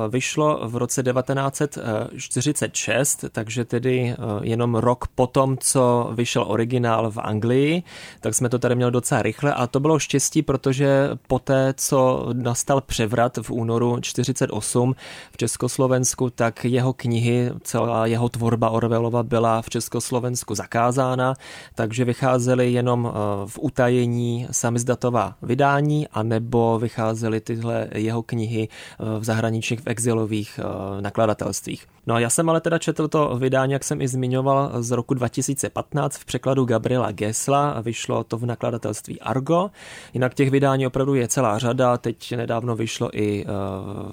vyšlo 0.08 0.68
v 0.68 0.76
roce 0.76 1.02
1946, 1.02 3.24
takže 3.32 3.64
tedy 3.64 4.14
jenom 4.42 4.74
rok 4.74 5.08
potom, 5.14 5.58
co 5.58 6.10
vyšel 6.14 6.44
originál 6.48 7.10
v 7.10 7.18
Anglii, 7.18 7.82
tak 8.20 8.34
jsme 8.34 8.48
to 8.48 8.58
tady 8.58 8.74
měli 8.74 8.92
docela 8.92 9.22
rychle 9.22 9.54
a 9.54 9.66
to 9.66 9.80
bylo 9.80 9.98
štěstí, 9.98 10.42
protože 10.42 11.10
poté 11.26 11.61
co 11.76 12.28
nastal 12.32 12.80
převrat 12.80 13.36
v 13.42 13.50
únoru 13.50 14.00
48 14.00 14.94
v 15.32 15.36
Československu, 15.36 16.30
tak 16.30 16.64
jeho 16.64 16.92
knihy, 16.92 17.50
celá 17.62 18.06
jeho 18.06 18.28
tvorba 18.28 18.70
Orwellova 18.70 19.22
byla 19.22 19.62
v 19.62 19.70
Československu 19.70 20.54
zakázána, 20.54 21.34
takže 21.74 22.04
vycházely 22.04 22.72
jenom 22.72 23.10
eh, 23.10 23.18
v 23.46 23.58
utajení 23.58 24.46
samizdatová 24.50 25.34
vydání, 25.42 26.08
anebo 26.08 26.78
vycházely 26.78 27.40
tyhle 27.40 27.88
jeho 27.94 28.22
knihy 28.22 28.68
eh, 28.68 29.18
v 29.18 29.24
zahraničních 29.24 29.80
v 29.80 29.86
exilových 29.86 30.60
eh, 30.62 31.02
nakladatelstvích. 31.02 31.86
No 32.06 32.14
a 32.14 32.20
já 32.20 32.30
jsem 32.30 32.48
ale 32.48 32.60
teda 32.60 32.78
četl 32.78 33.08
to 33.08 33.36
vydání, 33.36 33.72
jak 33.72 33.84
jsem 33.84 34.00
i 34.00 34.08
zmiňoval, 34.08 34.82
z 34.82 34.90
roku 34.90 35.14
2015 35.14 36.16
v 36.16 36.24
překladu 36.24 36.64
Gabriela 36.64 37.12
Gesla 37.12 37.70
a 37.70 37.80
vyšlo 37.80 38.24
to 38.24 38.38
v 38.38 38.46
nakladatelství 38.46 39.20
Argo. 39.20 39.70
Jinak 40.14 40.34
těch 40.34 40.50
vydání 40.50 40.86
opravdu 40.86 41.14
je 41.14 41.28
celá 41.28 41.58
řada, 41.58 41.98
teď 41.98 42.32
nedávno 42.36 42.76
vyšlo 42.76 43.10
i 43.12 43.44
uh, 43.44 43.50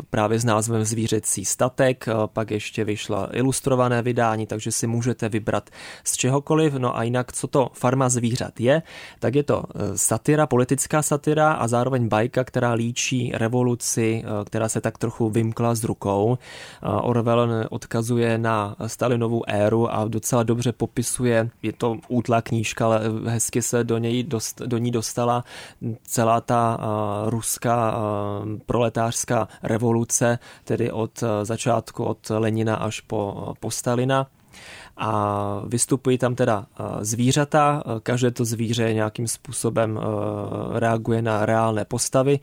právě 0.10 0.40
s 0.40 0.46
názvem 0.46 0.84
Zvířecí 0.84 1.46
statek, 1.46 2.06
uh, 2.08 2.28
pak 2.28 2.52
ještě 2.52 2.84
vyšlo 2.84 3.28
ilustrované 3.38 4.02
vydání, 4.02 4.48
takže 4.48 4.72
si 4.72 4.88
můžete 4.88 5.30
vybrat 5.30 5.70
z 6.04 6.18
čehokoliv. 6.18 6.74
No 6.74 6.98
a 6.98 7.04
jinak, 7.04 7.34
co 7.34 7.48
to 7.48 7.70
Farma 7.74 8.10
zvířat 8.10 8.60
je, 8.60 8.82
tak 9.20 9.36
je 9.36 9.44
to 9.44 9.58
uh, 9.58 9.82
satira, 9.96 10.48
politická 10.48 11.02
satira 11.02 11.52
a 11.52 11.68
zároveň 11.68 12.08
bajka, 12.08 12.44
která 12.44 12.74
líčí 12.74 13.32
revoluci, 13.36 14.24
která 14.46 14.70
se 14.70 14.82
tak 14.82 14.98
trochu 14.98 15.30
vymkla 15.30 15.76
z 15.76 15.84
rukou. 15.84 16.38
Orwell 17.02 17.68
odkazuje 17.80 18.38
na 18.38 18.76
Stalinovou 18.88 19.44
éru 19.48 19.88
a 19.88 20.08
docela 20.08 20.44
dobře 20.44 20.72
popisuje, 20.72 21.50
je 21.64 21.74
to 21.74 21.98
útlá 22.08 22.42
knížka, 22.42 22.86
ale 22.86 23.02
hezky 23.26 23.62
se 23.62 23.84
do, 23.84 23.98
něj 23.98 24.24
dost, 24.24 24.62
do 24.62 24.78
ní 24.78 24.92
dostala 24.92 25.44
celá 26.04 26.42
ta 26.42 26.78
uh, 26.78 27.30
ruská 27.30 27.98
uh, 27.98 28.04
proletářská 28.66 29.48
revoluce, 29.64 30.40
tedy 30.64 30.92
od 30.92 31.24
uh, 31.24 31.30
začátku 31.44 32.04
od 32.04 32.30
Lenina 32.30 32.76
až 32.76 33.00
po, 33.02 33.54
po 33.60 33.72
Stalina 33.72 34.28
a 35.00 35.62
vystupují 35.68 36.18
tam 36.18 36.36
teda 36.36 36.66
zvířata, 37.02 37.84
každé 38.04 38.32
to 38.32 38.46
zvíře 38.46 38.94
nějakým 38.94 39.28
způsobem 39.28 40.00
reaguje 40.74 41.22
na 41.22 41.46
reálné 41.46 41.86
postavy. 41.86 42.40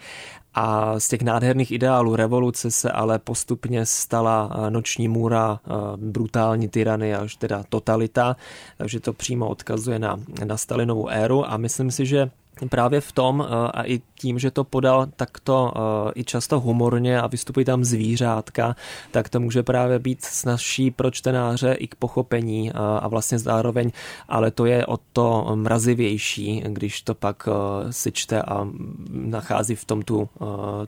A 0.59 1.01
z 1.01 1.09
těch 1.09 1.23
nádherných 1.23 1.73
ideálů 1.73 2.17
revoluce 2.17 2.71
se 2.71 2.91
ale 2.91 3.19
postupně 3.19 3.87
stala 3.87 4.51
noční 4.69 5.09
můra, 5.09 5.61
brutální 5.97 6.69
tyrany 6.69 7.15
až 7.15 7.37
teda 7.37 7.63
totalita, 7.69 8.37
takže 8.79 9.01
to 9.01 9.13
přímo 9.13 9.49
odkazuje 9.49 9.99
na, 9.99 10.17
na 10.45 10.57
Stalinovou 10.57 11.09
éru. 11.09 11.51
A 11.51 11.57
myslím 11.57 11.91
si, 11.91 12.07
že 12.07 12.31
právě 12.69 13.01
v 13.01 13.13
tom 13.13 13.47
eh, 13.49 13.71
a 13.71 13.83
i 13.83 14.01
tím, 14.15 14.39
že 14.39 14.51
to 14.51 14.65
podal 14.65 15.07
takto 15.17 15.73
eh, 15.77 16.13
i 16.15 16.25
často 16.25 16.61
humorně 16.61 17.21
a 17.21 17.27
vystupují 17.27 17.67
tam 17.67 17.85
zvířátka, 17.85 18.77
tak 19.11 19.29
to 19.29 19.41
může 19.41 19.63
právě 19.63 19.99
být 19.99 20.25
snažší 20.25 20.91
pro 20.91 21.11
čtenáře 21.11 21.73
i 21.73 21.87
k 21.87 21.95
pochopení 21.95 22.71
eh, 22.71 22.73
a 22.75 23.09
vlastně 23.09 23.39
zároveň, 23.39 23.91
ale 24.29 24.51
to 24.51 24.67
je 24.67 24.87
o 24.87 24.99
to 25.13 25.53
mrazivější, 25.55 26.65
když 26.67 27.03
to 27.03 27.15
pak 27.15 27.49
si 27.91 28.13
čte 28.13 28.43
a 28.43 28.69
nachází 29.11 29.75
v 29.75 29.85
tom 29.85 30.03
tu, 30.03 30.29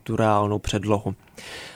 tu 0.02 0.16
reálnou 0.16 0.58
předlohu. 0.58 1.14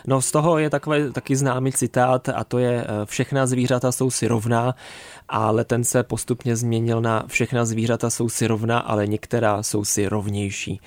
No 0.07 0.23
z 0.23 0.31
toho 0.31 0.59
je 0.59 0.71
takový 0.71 1.13
taky 1.13 1.37
známý 1.37 1.73
citát 1.73 2.29
a 2.29 2.45
to 2.45 2.59
je 2.59 2.87
všechna 3.05 3.47
zvířata 3.47 3.93
jsou 3.93 4.11
si 4.11 4.29
rovná, 4.29 4.75
ale 5.33 5.65
ten 5.65 5.85
se 5.85 6.03
postupně 6.03 6.57
změnil 6.57 7.01
na 7.01 7.25
všechna 7.27 7.65
zvířata 7.65 8.11
jsou 8.11 8.29
si 8.29 8.47
rovná, 8.47 8.79
ale 8.79 9.07
některá 9.07 9.63
jsou 9.63 9.85
si 9.85 10.09
rovnější. 10.09 10.81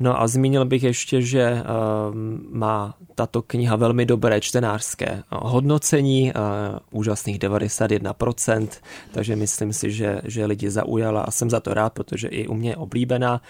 No 0.00 0.20
a 0.20 0.26
zmínil 0.26 0.64
bych 0.64 0.82
ještě, 0.82 1.22
že 1.22 1.52
uh, 1.52 2.14
má 2.50 2.94
tato 3.14 3.42
kniha 3.42 3.76
velmi 3.76 4.06
dobré 4.06 4.40
čtenářské 4.40 5.22
hodnocení, 5.30 6.32
uh, 6.32 7.00
úžasných 7.00 7.38
91%, 7.38 8.68
takže 9.12 9.36
myslím 9.36 9.72
si, 9.72 9.90
že, 9.90 10.20
že 10.24 10.46
lidi 10.46 10.70
zaujala 10.70 11.22
a 11.22 11.30
jsem 11.30 11.50
za 11.50 11.60
to 11.60 11.74
rád, 11.74 11.92
protože 11.92 12.28
i 12.28 12.46
u 12.46 12.54
mě 12.54 12.70
je 12.70 12.76
oblíbená. 12.76 13.40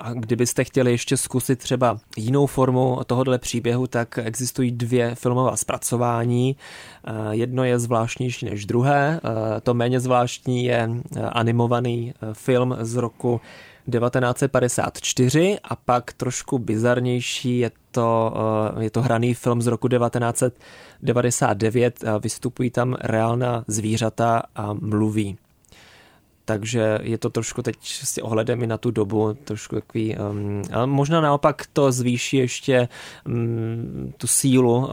A 0.00 0.12
kdybyste 0.12 0.64
chtěli 0.64 0.90
ještě 0.90 1.16
zkusit 1.16 1.58
třeba 1.58 1.98
jinou 2.16 2.46
formu 2.46 2.98
tohohle 3.06 3.38
příběhu, 3.38 3.86
tak 3.86 4.18
existují 4.18 4.70
dvě 4.70 5.14
filmová 5.14 5.56
zpracování. 5.56 6.56
Eh, 7.06 7.12
jedno 7.30 7.64
je 7.64 7.78
zvláštnější 7.78 8.46
než 8.46 8.66
druhé. 8.66 9.20
Eh, 9.24 9.60
to 9.60 9.74
méně 9.74 10.00
zvláštní 10.00 10.64
je 10.64 10.90
eh, 11.16 11.22
animovaný 11.22 12.14
film 12.32 12.76
z 12.80 12.96
roku 12.96 13.40
1954 13.90 15.58
a 15.64 15.76
pak 15.76 16.12
trošku 16.12 16.58
bizarnější 16.58 17.58
je 17.58 17.70
to, 17.90 18.34
je 18.78 18.90
to 18.90 19.02
hraný 19.02 19.34
film 19.34 19.62
z 19.62 19.66
roku 19.66 19.88
1999. 19.88 22.04
Vystupují 22.20 22.70
tam 22.70 22.96
reálná 23.00 23.64
zvířata 23.66 24.42
a 24.56 24.72
mluví 24.72 25.38
takže 26.48 26.98
je 27.02 27.18
to 27.18 27.30
trošku 27.30 27.62
teď 27.62 27.76
s 27.82 28.18
ohledem 28.18 28.62
i 28.62 28.66
na 28.66 28.78
tu 28.78 28.90
dobu 28.90 29.36
trošku 29.44 29.74
takový, 29.74 30.16
um, 30.16 30.62
a 30.72 30.86
možná 30.86 31.20
naopak 31.20 31.66
to 31.72 31.92
zvýší 31.92 32.36
ještě 32.36 32.88
um, 33.26 34.12
tu 34.16 34.26
sílu 34.26 34.76
uh, 34.76 34.86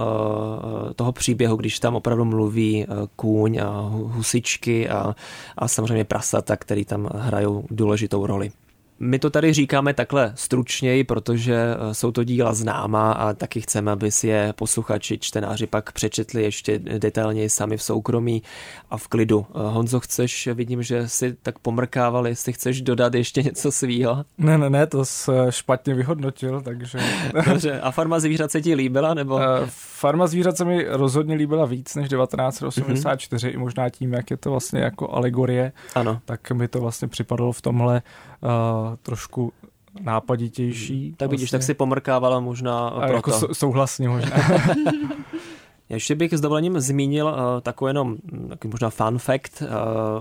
toho 0.96 1.12
příběhu, 1.12 1.56
když 1.56 1.80
tam 1.80 1.96
opravdu 1.96 2.26
mluví 2.26 2.86
uh, 2.86 2.96
kůň 3.16 3.58
a 3.58 3.90
husičky 3.92 4.90
a, 4.90 5.16
a 5.58 5.68
samozřejmě 5.68 6.04
prasata, 6.04 6.56
který 6.56 6.86
tam 6.86 7.10
hrajou 7.14 7.64
důležitou 7.72 8.26
roli. 8.26 8.52
My 9.00 9.20
to 9.20 9.30
tady 9.30 9.54
říkáme 9.54 9.94
takhle 9.94 10.32
stručněji, 10.36 11.04
protože 11.04 11.56
eh, 11.56 11.94
jsou 11.94 12.12
to 12.12 12.24
díla 12.24 12.54
známá 12.54 13.12
a 13.12 13.34
taky 13.34 13.62
chceme, 13.62 13.92
aby 13.92 14.12
si 14.12 14.28
je 14.28 14.54
posluchači, 14.56 15.18
čtenáři 15.18 15.68
pak 15.68 15.92
přečetli 15.92 16.44
ještě 16.44 16.80
detailněji 16.80 17.50
sami 17.50 17.78
v 17.78 17.84
soukromí 17.84 18.44
a 18.90 18.98
v 18.98 19.08
klidu. 19.08 19.46
Eh, 19.50 19.54
Honzo, 19.54 20.00
chceš, 20.00 20.50
vidím, 20.54 20.84
že 20.84 21.10
si 21.10 21.36
tak 21.44 21.60
pomrkával, 21.60 22.28
jestli 22.28 22.54
chceš 22.54 22.82
dodat 22.82 23.14
ještě 23.14 23.44
něco 23.44 23.72
svýho? 23.72 24.26
Ne, 24.38 24.58
ne, 24.58 24.70
ne, 24.70 24.88
to 24.88 25.06
jsi 25.06 25.32
špatně 25.50 25.94
vyhodnotil, 25.94 26.62
takže... 26.62 27.00
Dobře, 27.46 27.80
a 27.82 27.92
Farma 27.92 28.20
zvířat 28.20 28.52
se 28.52 28.62
ti 28.62 28.76
líbila, 28.76 29.14
nebo? 29.14 29.40
Farma 29.66 30.28
zvířat 30.28 30.58
se 30.58 30.66
mi 30.66 30.86
rozhodně 30.90 31.36
líbila 31.36 31.66
víc 31.66 31.96
než 31.96 32.10
1984, 32.10 33.48
mm-hmm. 33.48 33.54
i 33.54 33.58
možná 33.58 33.90
tím, 33.90 34.14
jak 34.14 34.32
je 34.32 34.38
to 34.38 34.52
vlastně 34.52 34.80
jako 34.80 35.12
alegorie, 35.12 35.72
ano. 35.96 36.20
tak 36.26 36.52
mi 36.52 36.68
to 36.68 36.80
vlastně 36.80 37.08
připadalo 37.08 37.52
v 37.52 37.62
tomhle 37.62 38.02
uh, 38.42 38.85
trošku 39.02 39.54
nápaditější. 40.02 41.14
Tak 41.18 41.30
vidíš, 41.30 41.44
vlastně. 41.44 41.60
tak 41.60 41.66
si 41.66 41.74
pomrkávala 41.74 42.40
možná 42.40 42.92
proto. 42.92 43.14
Jako 43.14 43.54
souhlasně 43.54 44.10
možná. 44.10 44.38
Ještě 45.90 46.16
bych 46.16 46.34
s 46.34 46.42
dovolením 46.42 46.80
zmínil 46.80 47.26
uh, 47.28 47.62
takový 47.62 47.90
jenom 47.90 48.16
takový 48.50 48.72
možná 48.72 48.90
fun 48.90 49.18
fact. 49.18 49.62
Uh, 49.62 49.68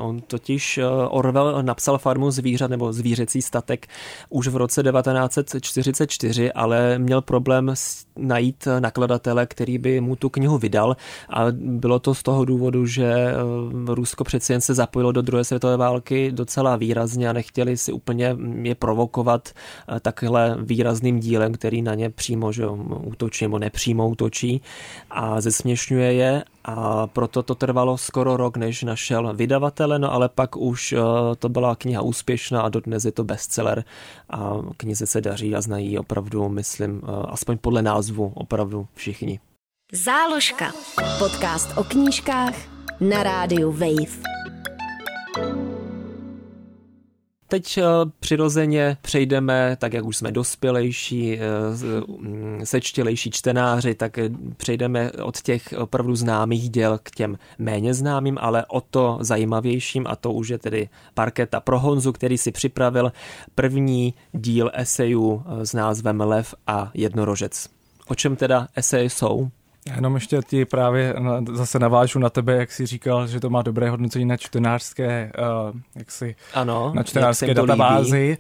on 0.07 0.21
totiž 0.21 0.79
uh, 0.79 0.85
Orwell 1.11 1.63
napsal 1.63 1.99
Farmu 1.99 2.31
zvířat 2.31 2.71
nebo 2.71 2.93
zvířecí 2.93 3.43
statek 3.43 3.87
už 4.29 4.49
v 4.49 4.57
roce 4.57 4.83
1944, 4.83 6.53
ale 6.53 6.99
měl 6.99 7.23
problém 7.23 7.71
s, 7.75 8.07
najít 8.17 8.69
nakladatele, 8.79 9.47
který 9.47 9.79
by 9.79 10.01
mu 10.01 10.17
tu 10.17 10.29
knihu 10.29 10.59
vydal 10.59 10.97
a 11.29 11.45
bylo 11.53 11.99
to 11.99 12.15
z 12.15 12.23
toho 12.23 12.45
důvodu, 12.45 12.87
že 12.87 13.15
uh, 13.85 13.95
Rusko 13.95 14.25
přeci 14.25 14.53
jen 14.53 14.61
se 14.61 14.75
zapojilo 14.75 15.13
do 15.13 15.23
druhé 15.23 15.45
světové 15.45 15.77
války 15.77 16.33
docela 16.33 16.77
výrazně 16.77 17.29
a 17.29 17.33
nechtěli 17.33 17.77
si 17.77 17.93
úplně 17.93 18.37
je 18.63 18.75
provokovat 18.75 19.49
uh, 19.89 19.99
takhle 19.99 20.57
výrazným 20.61 21.21
dílem, 21.21 21.53
který 21.53 21.83
na 21.83 21.95
ně 21.95 22.11
přímo 22.11 22.53
že, 22.53 22.67
útočí 23.03 23.45
nebo 23.45 23.59
nepřímo 23.59 24.09
útočí 24.09 24.63
a 25.11 25.41
ze 25.41 25.54
zesměšňuje 25.55 26.13
je 26.13 26.45
a 26.65 27.07
proto 27.07 27.43
to 27.43 27.55
trvalo 27.55 27.99
skoro 27.99 28.37
rok, 28.37 28.57
než 28.57 28.83
našel 28.83 29.35
vydavatele, 29.35 29.99
no 29.99 30.13
ale 30.13 30.29
pak 30.29 30.57
už 30.57 30.93
uh, 30.93 31.01
to 31.39 31.49
byla 31.49 31.77
kniha 31.77 32.03
úspěšná 32.03 32.63
a 32.63 32.69
dodnes 32.69 33.05
je 33.05 33.13
to 33.13 33.25
bestseller 33.25 33.85
a 34.31 34.53
knize 34.77 35.07
se 35.07 35.21
daří 35.21 35.55
a 35.55 35.61
znají 35.61 35.99
opravdu, 35.99 36.49
myslím, 36.49 37.03
uh, 37.03 37.09
aspoň 37.29 37.59
podle 37.59 37.83
názvu, 37.83 38.33
opravdu 38.35 38.87
všichni. 38.95 39.41
Záložka. 39.93 40.73
Podcast 41.19 41.79
o 41.79 41.85
knížkách 41.85 42.55
na 43.01 43.23
rádiu 43.23 43.73
Wave. 43.73 44.19
Teď 47.49 47.79
eh, 47.79 47.83
přirozeně 48.21 48.97
přejdeme, 49.03 49.77
tak 49.81 49.93
jak 49.93 50.05
už 50.05 50.17
jsme 50.17 50.33
dospělejší, 50.33 51.39
eh, 51.39 51.41
mm, 52.19 52.61
sečtělejší 52.65 53.31
čtenáři, 53.31 53.95
tak 53.95 54.19
eh, 54.19 54.31
přejdeme 54.57 55.13
od 55.13 55.43
těch 55.43 55.75
opravdu 55.79 56.17
známých 56.17 56.71
děl 56.71 56.99
k 57.03 57.11
těm 57.11 57.39
méně 57.59 57.95
známým, 57.95 58.39
ale 58.41 58.65
o 58.67 58.81
to 58.81 59.19
zajímavějším 59.21 60.07
a 60.09 60.17
to 60.17 60.33
už 60.33 60.49
je 60.49 60.59
tedy 60.59 60.89
parketa 61.15 61.61
pro 61.61 61.81
Honzu, 61.81 62.13
který 62.13 62.39
si 62.39 62.53
připravil 62.53 63.13
první 63.55 64.15
díl 64.33 64.71
esejů 64.75 65.43
s 65.63 65.73
názvem 65.73 66.21
Lev 66.21 66.55
a 66.67 66.91
jednorožec. 66.95 67.69
O 68.09 68.15
čem 68.15 68.37
teda 68.37 68.69
eseje 68.77 69.11
jsou? 69.11 69.51
Já 69.89 69.95
jenom 69.95 70.15
ještě 70.15 70.39
ti 70.47 70.65
právě 70.65 71.15
zase 71.53 71.79
navážu 71.79 72.19
na 72.19 72.31
tebe, 72.31 72.57
jak 72.57 72.73
jsi 72.73 72.87
říkal, 72.87 73.27
že 73.27 73.41
to 73.41 73.51
má 73.51 73.63
dobré 73.63 73.91
hodnocení 73.91 74.25
na 74.25 74.37
čtenářské, 74.37 75.33
uh, 75.39 75.81
jak 75.95 76.11
si, 76.11 76.37
ano, 76.55 76.93
na 76.95 77.03
čtenářské 77.03 77.55
databázi, 77.55 78.39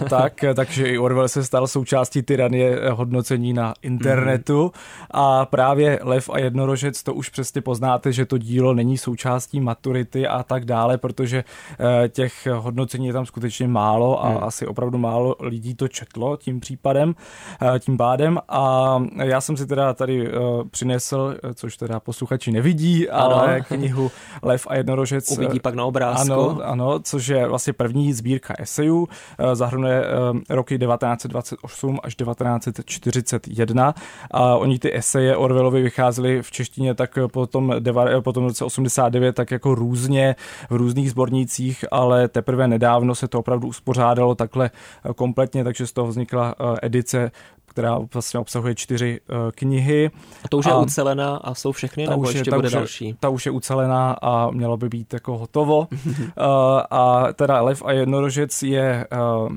uh, 0.00 0.08
tak, 0.08 0.44
takže 0.54 0.88
i 0.88 0.98
Orwell 0.98 1.28
se 1.28 1.44
stal 1.44 1.66
součástí 1.66 2.22
tyranie 2.22 2.78
hodnocení 2.90 3.52
na 3.52 3.74
internetu 3.82 4.62
mm. 4.62 4.70
a 5.10 5.46
právě 5.46 5.98
Lev 6.02 6.30
a 6.30 6.38
jednorožec, 6.38 7.02
to 7.02 7.14
už 7.14 7.28
přesně 7.28 7.60
poznáte, 7.60 8.12
že 8.12 8.26
to 8.26 8.38
dílo 8.38 8.74
není 8.74 8.98
součástí 8.98 9.60
maturity 9.60 10.26
a 10.26 10.42
tak 10.42 10.64
dále, 10.64 10.98
protože 10.98 11.44
uh, 11.44 11.86
těch 12.08 12.46
hodnocení 12.46 13.06
je 13.06 13.12
tam 13.12 13.26
skutečně 13.26 13.68
málo 13.68 14.24
a 14.24 14.30
mm. 14.30 14.38
asi 14.40 14.66
opravdu 14.66 14.98
málo 14.98 15.36
lidí 15.40 15.74
to 15.74 15.88
četlo 15.88 16.36
tím 16.36 16.60
případem, 16.60 17.14
uh, 17.62 17.78
tím 17.78 17.96
pádem 17.96 18.38
a 18.48 18.98
já 19.24 19.40
jsem 19.40 19.56
si 19.56 19.66
teda 19.66 19.94
tady 19.94 20.32
uh, 20.32 20.62
přinesl, 20.82 21.36
což 21.54 21.76
teda 21.76 22.00
posluchači 22.00 22.52
nevidí, 22.52 23.08
ano. 23.08 23.42
ale 23.42 23.60
knihu 23.60 24.10
Lev 24.42 24.66
a 24.70 24.76
jednorožec. 24.76 25.30
Uvidí 25.38 25.60
pak 25.60 25.74
na 25.74 25.84
obrázku. 25.84 26.32
Ano, 26.32 26.60
ano, 26.64 26.98
což 26.98 27.26
je 27.26 27.48
vlastně 27.48 27.72
první 27.72 28.12
sbírka 28.12 28.54
esejů. 28.58 29.08
Eh, 29.38 29.56
zahrnuje 29.56 30.04
eh, 30.04 30.54
roky 30.54 30.78
1928 30.78 31.98
až 32.02 32.14
1941 32.14 33.94
a 34.30 34.56
oni 34.56 34.78
ty 34.78 34.96
eseje 34.96 35.36
Orwellovi 35.36 35.82
vycházely 35.82 36.42
v 36.42 36.50
češtině 36.50 36.94
tak 36.94 37.18
potom, 37.32 37.74
potom 38.20 38.44
v 38.44 38.46
roce 38.46 38.64
89 38.64 39.36
tak 39.36 39.50
jako 39.50 39.74
různě 39.74 40.36
v 40.70 40.76
různých 40.76 41.10
sbornících, 41.10 41.84
ale 41.90 42.28
teprve 42.28 42.68
nedávno 42.68 43.14
se 43.14 43.28
to 43.28 43.38
opravdu 43.38 43.68
uspořádalo 43.68 44.34
takhle 44.34 44.70
kompletně, 45.16 45.64
takže 45.64 45.86
z 45.86 45.92
toho 45.92 46.08
vznikla 46.08 46.54
eh, 46.60 46.78
edice 46.82 47.30
která 47.72 47.98
vlastně 48.14 48.40
obsahuje 48.40 48.74
čtyři 48.74 49.20
uh, 49.20 49.36
knihy. 49.50 50.10
A 50.44 50.48
to 50.48 50.58
už 50.58 50.66
je 50.66 50.74
ucelená 50.74 51.36
a 51.36 51.54
jsou 51.54 51.72
všechny, 51.72 52.06
nebo 52.06 52.30
ještě 52.30 52.50
je, 52.50 52.56
bude 52.56 52.68
už 52.68 52.74
další? 52.74 53.08
Je, 53.08 53.14
ta 53.20 53.28
už 53.28 53.46
je 53.46 53.52
ucelená 53.52 54.12
a 54.22 54.50
mělo 54.50 54.76
by 54.76 54.88
být 54.88 55.12
jako 55.12 55.38
hotovo. 55.38 55.88
uh, 55.90 56.06
a 56.90 57.26
teda 57.32 57.60
Lev 57.60 57.82
a 57.84 57.92
jednorožec 57.92 58.62
je 58.62 59.06
uh, 59.12 59.52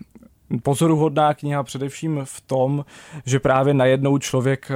pozoruhodná 0.63 1.33
kniha 1.33 1.63
především 1.63 2.21
v 2.23 2.41
tom, 2.41 2.85
že 3.25 3.39
právě 3.39 3.73
najednou 3.73 4.17
člověk 4.17 4.71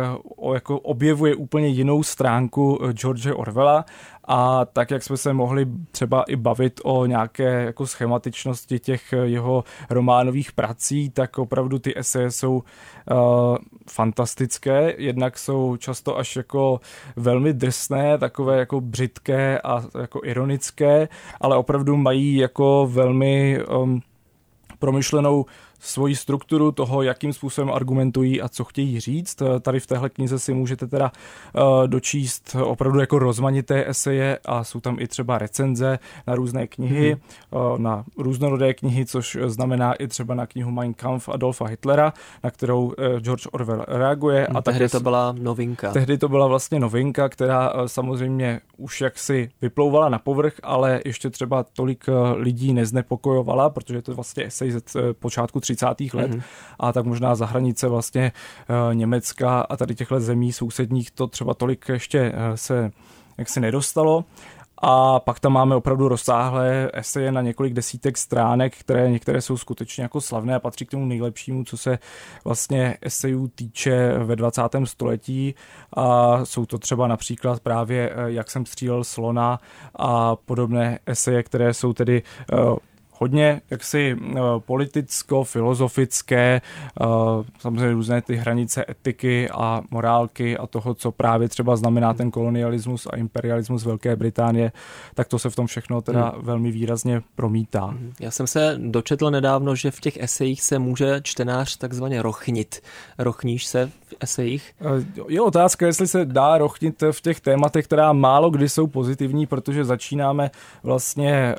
jako 0.53 0.79
objevuje 0.79 1.35
úplně 1.35 1.67
jinou 1.67 2.03
stránku 2.03 2.79
George 2.91 3.27
Orwella 3.35 3.85
a 4.31 4.65
tak, 4.65 4.91
jak 4.91 5.03
jsme 5.03 5.17
se 5.17 5.33
mohli 5.33 5.67
třeba 5.91 6.23
i 6.23 6.35
bavit 6.35 6.81
o 6.83 7.05
nějaké 7.05 7.63
jako 7.63 7.87
schematičnosti 7.87 8.79
těch 8.79 9.13
jeho 9.23 9.63
románových 9.89 10.51
prací, 10.51 11.09
tak 11.09 11.37
opravdu 11.37 11.79
ty 11.79 11.99
eseje 11.99 12.31
jsou 12.31 12.53
uh, 12.53 13.57
fantastické, 13.89 14.93
jednak 14.97 15.37
jsou 15.37 15.77
často 15.77 16.17
až 16.17 16.35
jako 16.35 16.79
velmi 17.15 17.53
drsné, 17.53 18.17
takové 18.17 18.59
jako 18.59 18.81
břitké 18.81 19.61
a 19.61 19.83
jako 19.99 20.21
ironické, 20.23 21.07
ale 21.41 21.57
opravdu 21.57 21.97
mají 21.97 22.35
jako 22.35 22.87
velmi 22.91 23.59
um, 23.65 24.01
promyšlenou 24.79 25.45
svoji 25.79 26.15
strukturu 26.15 26.71
toho, 26.71 27.01
jakým 27.01 27.33
způsobem 27.33 27.71
argumentují 27.71 28.41
a 28.41 28.49
co 28.49 28.63
chtějí 28.63 28.99
říct. 28.99 29.41
Tady 29.61 29.79
v 29.79 29.87
téhle 29.87 30.09
knize 30.09 30.39
si 30.39 30.53
můžete 30.53 30.87
teda 30.87 31.11
uh, 31.55 31.87
dočíst 31.87 32.55
opravdu 32.63 32.99
jako 32.99 33.19
rozmanité 33.19 33.89
eseje 33.89 34.39
a 34.45 34.63
jsou 34.63 34.79
tam 34.79 34.97
i 34.99 35.07
třeba 35.07 35.37
recenze 35.37 35.99
na 36.27 36.35
různé 36.35 36.67
knihy, 36.67 37.15
mm-hmm. 37.15 37.77
na 37.77 38.03
různorodé 38.17 38.73
knihy, 38.73 39.05
což 39.05 39.37
znamená 39.45 39.93
i 39.93 40.07
třeba 40.07 40.33
na 40.35 40.47
knihu 40.47 40.71
Mein 40.71 40.93
Kampf 40.93 41.29
Adolfa 41.29 41.65
Hitlera, 41.65 42.13
na 42.43 42.51
kterou 42.51 42.85
uh, 42.85 42.93
George 43.19 43.47
Orwell 43.51 43.85
reaguje. 43.87 44.47
a 44.47 44.61
tehdy 44.61 44.79
také, 44.79 44.89
to 44.89 44.99
byla 44.99 45.35
novinka. 45.39 45.91
Tehdy 45.91 46.17
to 46.17 46.29
byla 46.29 46.47
vlastně 46.47 46.79
novinka, 46.79 47.29
která 47.29 47.73
samozřejmě 47.85 48.61
už 48.77 49.01
jaksi 49.01 49.49
vyplouvala 49.61 50.09
na 50.09 50.19
povrch, 50.19 50.53
ale 50.63 51.01
ještě 51.05 51.29
třeba 51.29 51.63
tolik 51.63 52.05
lidí 52.35 52.73
neznepokojovala, 52.73 53.69
protože 53.69 54.01
to 54.01 54.15
vlastně 54.15 54.45
esej 54.45 54.71
ze 54.71 54.81
počátku 55.13 55.59
30. 55.75 55.85
let 56.13 56.31
mm-hmm. 56.31 56.41
a 56.79 56.93
tak 56.93 57.05
možná 57.05 57.35
za 57.35 57.45
hranice 57.45 57.87
vlastně 57.87 58.31
uh, 58.69 58.95
Německa 58.95 59.61
a 59.61 59.77
tady 59.77 59.95
těchto 59.95 60.19
zemí 60.19 60.53
sousedních 60.53 61.11
to 61.11 61.27
třeba 61.27 61.53
tolik 61.53 61.89
ještě 61.89 62.31
uh, 62.31 62.55
se 62.55 62.91
jaksi 63.37 63.59
nedostalo. 63.59 64.25
A 64.81 65.19
pak 65.19 65.39
tam 65.39 65.53
máme 65.53 65.75
opravdu 65.75 66.07
rozsáhlé 66.07 66.89
eseje 66.93 67.31
na 67.31 67.41
několik 67.41 67.73
desítek 67.73 68.17
stránek, 68.17 68.77
které 68.77 69.11
některé 69.11 69.41
jsou 69.41 69.57
skutečně 69.57 70.03
jako 70.03 70.21
slavné 70.21 70.55
a 70.55 70.59
patří 70.59 70.85
k 70.85 70.91
tomu 70.91 71.05
nejlepšímu, 71.05 71.63
co 71.63 71.77
se 71.77 71.99
vlastně 72.43 72.97
esejů 73.01 73.47
týče 73.47 74.13
ve 74.17 74.35
20. 74.35 74.61
století. 74.83 75.55
A 75.93 76.39
jsou 76.45 76.65
to 76.65 76.77
třeba 76.77 77.07
například 77.07 77.59
právě 77.59 78.09
eh, 78.09 78.31
Jak 78.31 78.51
jsem 78.51 78.65
střílel 78.65 79.03
slona 79.03 79.59
a 79.95 80.35
podobné 80.35 80.99
eseje, 81.05 81.43
které 81.43 81.73
jsou 81.73 81.93
tedy 81.93 82.23
hodně 83.19 83.61
jaksi 83.69 84.15
uh, 84.15 84.39
politicko-filozofické, 84.59 86.61
uh, 87.01 87.07
samozřejmě 87.59 87.91
různé 87.91 88.21
ty 88.21 88.35
hranice 88.35 88.85
etiky 88.89 89.49
a 89.49 89.81
morálky 89.91 90.57
a 90.57 90.67
toho, 90.67 90.93
co 90.93 91.11
právě 91.11 91.49
třeba 91.49 91.75
znamená 91.75 92.13
ten 92.13 92.31
kolonialismus 92.31 93.07
a 93.07 93.15
imperialismus 93.15 93.85
Velké 93.85 94.15
Británie, 94.15 94.71
tak 95.15 95.27
to 95.27 95.39
se 95.39 95.49
v 95.49 95.55
tom 95.55 95.67
všechno 95.67 96.01
teda 96.01 96.29
hmm. 96.29 96.45
velmi 96.45 96.71
výrazně 96.71 97.21
promítá. 97.35 97.85
Hmm. 97.85 98.13
Já 98.19 98.31
jsem 98.31 98.47
se 98.47 98.75
dočetl 98.77 99.31
nedávno, 99.31 99.75
že 99.75 99.91
v 99.91 99.99
těch 99.99 100.17
esejích 100.17 100.61
se 100.61 100.79
může 100.79 101.21
čtenář 101.23 101.77
takzvaně 101.77 102.21
rochnit. 102.21 102.81
Rochníš 103.17 103.65
se 103.65 103.85
v 103.85 104.15
esejích? 104.19 104.73
Uh, 104.81 105.03
je 105.27 105.41
otázka, 105.41 105.85
jestli 105.85 106.07
se 106.07 106.25
dá 106.25 106.57
rochnit 106.57 107.03
v 107.11 107.21
těch 107.21 107.39
tématech, 107.39 107.85
která 107.85 108.13
málo 108.13 108.49
kdy 108.49 108.69
jsou 108.69 108.87
pozitivní, 108.87 109.45
protože 109.45 109.85
začínáme 109.85 110.51
vlastně, 110.83 111.55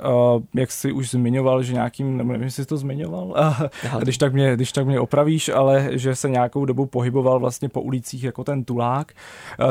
jak 0.54 0.70
si 0.70 0.92
už 0.92 1.10
zmiňoval, 1.10 1.49
zmiňoval, 1.50 1.62
že 1.62 1.72
nějakým, 1.72 2.16
nebo 2.16 2.32
nevím, 2.32 2.44
jestli 2.44 2.62
jsi 2.62 2.68
to 2.68 2.76
zmiňoval, 2.76 3.34
a 3.92 3.98
když 3.98 4.18
tak, 4.18 4.32
mě, 4.32 4.54
když 4.54 4.72
tak 4.72 4.86
mě 4.86 5.00
opravíš, 5.00 5.48
ale 5.48 5.88
že 5.92 6.14
se 6.14 6.28
nějakou 6.28 6.64
dobu 6.64 6.86
pohyboval 6.86 7.40
vlastně 7.40 7.68
po 7.68 7.80
ulicích 7.80 8.24
jako 8.24 8.44
ten 8.44 8.64
tulák, 8.64 9.12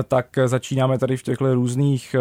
tak 0.08 0.40
začínáme 0.46 0.98
tady 0.98 1.18
v 1.18 1.24
těchto 1.24 1.56
různých 1.56 2.16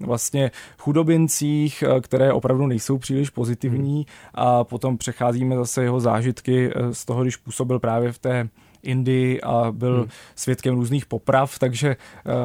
vlastně 0.00 0.50
chudobincích, 0.78 1.84
které 2.00 2.32
opravdu 2.32 2.66
nejsou 2.66 2.98
příliš 2.98 3.30
pozitivní 3.30 3.94
hmm. 3.94 4.04
a 4.34 4.64
potom 4.64 4.98
přecházíme 4.98 5.56
zase 5.56 5.82
jeho 5.82 6.00
zážitky 6.00 6.70
z 6.92 7.04
toho, 7.04 7.22
když 7.22 7.36
působil 7.36 7.78
právě 7.78 8.12
v 8.12 8.18
té 8.18 8.48
Indii 8.84 9.40
a 9.40 9.72
byl 9.72 9.96
hmm. 9.96 10.08
svědkem 10.34 10.74
různých 10.74 11.06
poprav, 11.06 11.58
takže... 11.58 11.96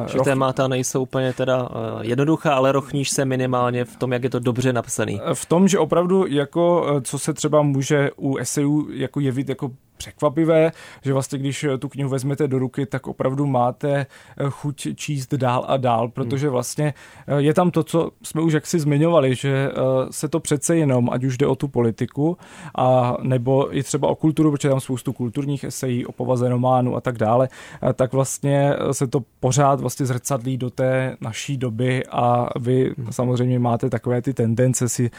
Uh, 0.02 0.06
že 0.06 0.18
roch... 0.18 0.24
témata 0.24 0.68
nejsou 0.68 1.02
úplně 1.02 1.32
teda 1.32 1.62
uh, 1.62 1.68
jednoduchá, 2.00 2.54
ale 2.54 2.72
rochníš 2.72 3.10
se 3.10 3.24
minimálně 3.24 3.84
v 3.84 3.96
tom, 3.96 4.12
jak 4.12 4.24
je 4.24 4.30
to 4.30 4.38
dobře 4.38 4.72
napsaný. 4.72 5.20
V 5.34 5.46
tom, 5.46 5.68
že 5.68 5.78
opravdu 5.78 6.26
jako, 6.26 6.86
co 7.02 7.18
se 7.18 7.32
třeba 7.32 7.62
může 7.62 8.10
u 8.16 8.36
esejů 8.36 8.88
jako 8.92 9.20
jevit 9.20 9.48
jako 9.48 9.70
překvapivé, 10.00 10.72
že 11.04 11.12
vlastně 11.12 11.38
když 11.38 11.66
tu 11.78 11.88
knihu 11.88 12.10
vezmete 12.10 12.48
do 12.48 12.58
ruky, 12.58 12.86
tak 12.86 13.06
opravdu 13.06 13.46
máte 13.46 13.92
eh, 14.00 14.06
chuť 14.50 14.88
číst 14.94 15.34
dál 15.34 15.64
a 15.68 15.76
dál, 15.76 16.08
protože 16.08 16.46
hmm. 16.46 16.52
vlastně 16.52 16.94
eh, 17.26 17.40
je 17.40 17.54
tam 17.54 17.70
to, 17.70 17.84
co 17.84 18.10
jsme 18.22 18.40
už 18.40 18.52
jaksi 18.52 18.80
zmiňovali, 18.80 19.34
že 19.34 19.52
eh, 19.68 19.72
se 20.10 20.28
to 20.28 20.40
přece 20.40 20.76
jenom, 20.76 21.10
ať 21.12 21.24
už 21.24 21.38
jde 21.38 21.46
o 21.46 21.54
tu 21.54 21.68
politiku, 21.68 22.36
a 22.74 23.16
nebo 23.22 23.76
i 23.76 23.82
třeba 23.82 24.08
o 24.08 24.14
kulturu, 24.14 24.50
protože 24.50 24.68
tam 24.68 24.80
spoustu 24.80 25.12
kulturních 25.12 25.64
esejí 25.64 26.06
o 26.06 26.12
povaze 26.12 26.48
románu 26.48 26.96
a 26.96 27.00
tak 27.00 27.18
dále, 27.18 27.48
tak 27.94 28.12
vlastně 28.12 28.72
se 28.92 29.06
to 29.06 29.20
pořád 29.40 29.80
vlastně 29.80 30.06
zrcadlí 30.06 30.56
do 30.56 30.70
té 30.70 31.16
naší 31.20 31.56
doby 31.56 32.06
a 32.10 32.48
vy 32.58 32.94
hmm. 32.98 33.12
samozřejmě 33.12 33.58
máte 33.58 33.90
takové 33.90 34.22
ty 34.22 34.34
tendence 34.34 34.88
si 34.88 35.10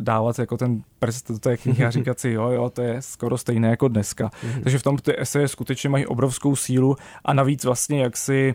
dávat 0.00 0.38
jako 0.38 0.56
ten 0.56 0.82
prst 0.98 1.30
do 1.30 1.38
té 1.38 1.56
knihy 1.56 1.84
a 1.84 1.90
říkat 1.90 2.20
si, 2.20 2.30
jo, 2.30 2.50
jo, 2.50 2.70
to 2.70 2.82
je 2.82 3.02
skoro 3.02 3.38
stejné 3.38 3.68
jako 3.68 3.87
dneska. 3.88 4.26
Mm-hmm. 4.28 4.62
Takže 4.62 4.78
v 4.78 4.82
tom 4.82 4.96
ty 4.96 5.20
eseje 5.20 5.48
skutečně 5.48 5.88
mají 5.88 6.06
obrovskou 6.06 6.56
sílu 6.56 6.96
a 7.24 7.34
navíc 7.34 7.64
vlastně 7.64 8.02
jak 8.02 8.16
si 8.16 8.54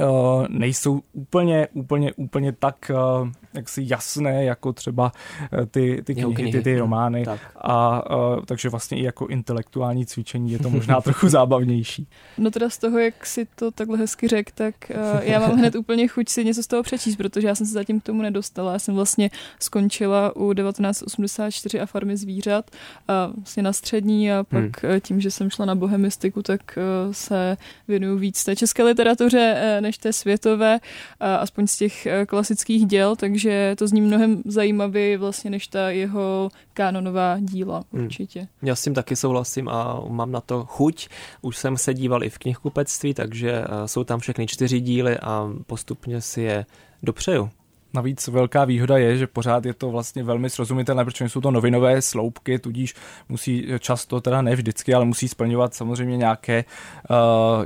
uh, 0.00 0.46
nejsou 0.48 1.02
úplně, 1.12 1.68
úplně, 1.72 2.12
úplně 2.12 2.52
tak 2.52 2.90
uh, 2.90 3.28
jaksi 3.54 3.84
jasné, 3.86 4.44
jako 4.44 4.72
třeba 4.72 5.12
uh, 5.52 5.66
ty, 5.66 6.02
ty 6.04 6.14
knihy, 6.14 6.34
knihy, 6.34 6.52
ty, 6.52 6.62
ty 6.62 6.78
romány. 6.78 7.24
Tak. 7.24 7.40
A 7.56 8.10
uh, 8.16 8.44
takže 8.44 8.68
vlastně 8.68 8.98
i 8.98 9.02
jako 9.02 9.26
intelektuální 9.26 10.06
cvičení 10.06 10.52
je 10.52 10.58
to 10.58 10.70
možná 10.70 11.00
trochu 11.04 11.28
zábavnější. 11.28 12.08
No 12.38 12.50
teda 12.50 12.70
z 12.70 12.78
toho, 12.78 12.98
jak 12.98 13.26
si 13.26 13.46
to 13.54 13.70
takhle 13.70 13.98
hezky 13.98 14.28
řekl, 14.28 14.50
tak 14.54 14.74
uh, 14.90 15.20
já 15.22 15.40
mám 15.40 15.50
hned 15.50 15.74
úplně 15.74 16.08
chuť 16.08 16.28
si 16.28 16.44
něco 16.44 16.62
z 16.62 16.66
toho 16.66 16.82
přečíst, 16.82 17.16
protože 17.16 17.48
já 17.48 17.54
jsem 17.54 17.66
se 17.66 17.72
zatím 17.72 18.00
k 18.00 18.04
tomu 18.04 18.22
nedostala. 18.22 18.72
Já 18.72 18.78
jsem 18.78 18.94
vlastně 18.94 19.30
skončila 19.60 20.36
u 20.36 20.54
1984 20.54 21.80
a 21.80 21.86
farmy 21.86 22.16
zvířat 22.16 22.70
a 23.08 23.32
vlastně 23.36 23.62
na 23.62 23.72
střední 23.72 24.32
a 24.32 24.44
pak 24.44 24.82
hmm. 24.82 25.00
tím, 25.00 25.20
že 25.20 25.30
jsem 25.30 25.50
šla 25.50 25.66
na 25.66 25.74
bohemistiku, 25.74 26.42
tak 26.42 26.78
uh, 27.06 27.12
se 27.12 27.56
věnuju 27.88 28.18
víc 28.18 28.44
té 28.44 28.56
české 28.56 28.82
literatuře 28.82 29.78
než 29.82 29.98
té 29.98 30.12
světové, 30.12 30.78
aspoň 31.20 31.66
z 31.66 31.76
těch 31.76 32.06
e, 32.06 32.26
klasických 32.26 32.86
děl, 32.86 33.16
takže 33.16 33.74
to 33.78 33.88
zní 33.88 34.00
mnohem 34.00 34.42
zajímavěji 34.44 35.16
vlastně 35.16 35.50
než 35.50 35.66
ta 35.66 35.90
jeho 35.90 36.50
kanonová 36.74 37.36
díla 37.40 37.84
hmm. 37.92 38.04
určitě. 38.04 38.40
Hmm. 38.40 38.48
Já 38.62 38.74
s 38.74 38.82
tím 38.82 38.94
taky 38.94 39.16
souhlasím 39.16 39.68
a 39.68 40.00
mám 40.08 40.32
na 40.32 40.40
to 40.40 40.64
chuť. 40.64 41.08
Už 41.42 41.56
jsem 41.56 41.76
se 41.76 41.94
díval 41.94 42.24
i 42.24 42.30
v 42.30 42.38
knihkupectví, 42.38 43.14
takže 43.14 43.50
e, 43.50 43.88
jsou 43.88 44.04
tam 44.04 44.20
všechny 44.20 44.46
čtyři 44.46 44.80
díly 44.80 45.18
a 45.18 45.50
postupně 45.66 46.20
si 46.20 46.42
je 46.42 46.66
dopřeju. 47.02 47.50
Navíc 47.94 48.28
velká 48.28 48.64
výhoda 48.64 48.98
je, 48.98 49.16
že 49.16 49.26
pořád 49.26 49.66
je 49.66 49.74
to 49.74 49.90
vlastně 49.90 50.22
velmi 50.22 50.50
srozumitelné, 50.50 51.04
protože 51.04 51.28
jsou 51.28 51.40
to 51.40 51.50
novinové 51.50 52.02
sloupky, 52.02 52.58
tudíž 52.58 52.94
musí 53.28 53.66
často, 53.78 54.20
teda 54.20 54.42
ne 54.42 54.56
vždycky, 54.56 54.94
ale 54.94 55.04
musí 55.04 55.28
splňovat 55.28 55.74
samozřejmě 55.74 56.16
nějaké 56.16 56.64
uh, 57.10 57.16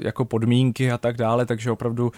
jako 0.05 0.25
podmínky 0.25 0.93
a 0.93 0.99
tak 0.99 1.17
dále, 1.17 1.47
takže 1.47 1.71
opravdu 1.71 2.05
uh, 2.05 2.12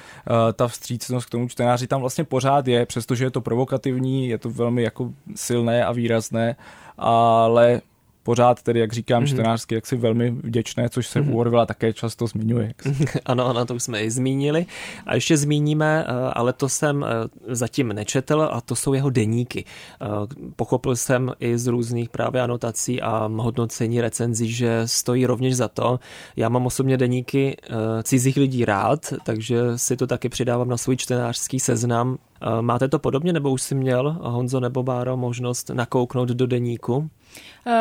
ta 0.52 0.68
vstřícnost 0.68 1.26
k 1.26 1.30
tomu 1.30 1.48
čtenáři 1.48 1.86
tam 1.86 2.00
vlastně 2.00 2.24
pořád 2.24 2.68
je, 2.68 2.86
přestože 2.86 3.24
je 3.24 3.30
to 3.30 3.40
provokativní, 3.40 4.28
je 4.28 4.38
to 4.38 4.50
velmi 4.50 4.82
jako 4.82 5.12
silné 5.34 5.84
a 5.84 5.92
výrazné, 5.92 6.56
ale 6.98 7.80
pořád 8.28 8.62
tedy, 8.62 8.80
jak 8.80 8.92
říkám, 8.92 9.24
mm-hmm. 9.24 9.26
čtenářsky, 9.26 9.74
jak 9.74 9.86
si 9.86 9.96
velmi 9.96 10.30
vděčné, 10.30 10.88
což 10.88 11.06
se 11.06 11.20
mm-hmm. 11.20 11.32
u 11.32 11.38
Orwella 11.38 11.66
také 11.66 11.92
často 11.92 12.26
zmiňuje. 12.26 12.74
ano, 13.24 13.46
ano, 13.46 13.66
to 13.66 13.74
už 13.74 13.82
jsme 13.82 14.02
i 14.02 14.10
zmínili. 14.10 14.66
A 15.06 15.14
ještě 15.14 15.36
zmíníme, 15.36 16.04
eh, 16.08 16.12
ale 16.32 16.52
to 16.52 16.68
jsem 16.68 17.04
eh, 17.04 17.08
zatím 17.54 17.88
nečetl, 17.88 18.48
a 18.52 18.60
to 18.60 18.76
jsou 18.76 18.92
jeho 18.92 19.10
deníky. 19.10 19.64
Eh, 19.64 20.06
pochopil 20.56 20.96
jsem 20.96 21.32
i 21.40 21.58
z 21.58 21.66
různých 21.66 22.08
právě 22.08 22.42
anotací 22.42 23.02
a 23.02 23.30
hodnocení 23.36 24.00
recenzí, 24.00 24.52
že 24.52 24.82
stojí 24.84 25.26
rovněž 25.26 25.56
za 25.56 25.68
to. 25.68 26.00
Já 26.36 26.48
mám 26.48 26.66
osobně 26.66 26.96
deníky 26.96 27.56
cizích 28.02 28.36
lidí 28.36 28.64
rád, 28.64 29.12
takže 29.24 29.60
si 29.76 29.96
to 29.96 30.06
taky 30.06 30.28
přidávám 30.28 30.68
na 30.68 30.76
svůj 30.76 30.96
čtenářský 30.96 31.60
seznam. 31.60 32.18
Máte 32.60 32.88
to 32.88 32.98
podobně, 32.98 33.32
nebo 33.32 33.50
už 33.50 33.62
si 33.62 33.74
měl, 33.74 34.16
Honzo 34.20 34.60
nebo 34.60 34.82
Báro, 34.82 35.16
možnost 35.16 35.70
nakouknout 35.70 36.28
do 36.28 36.46
deníku? 36.46 37.10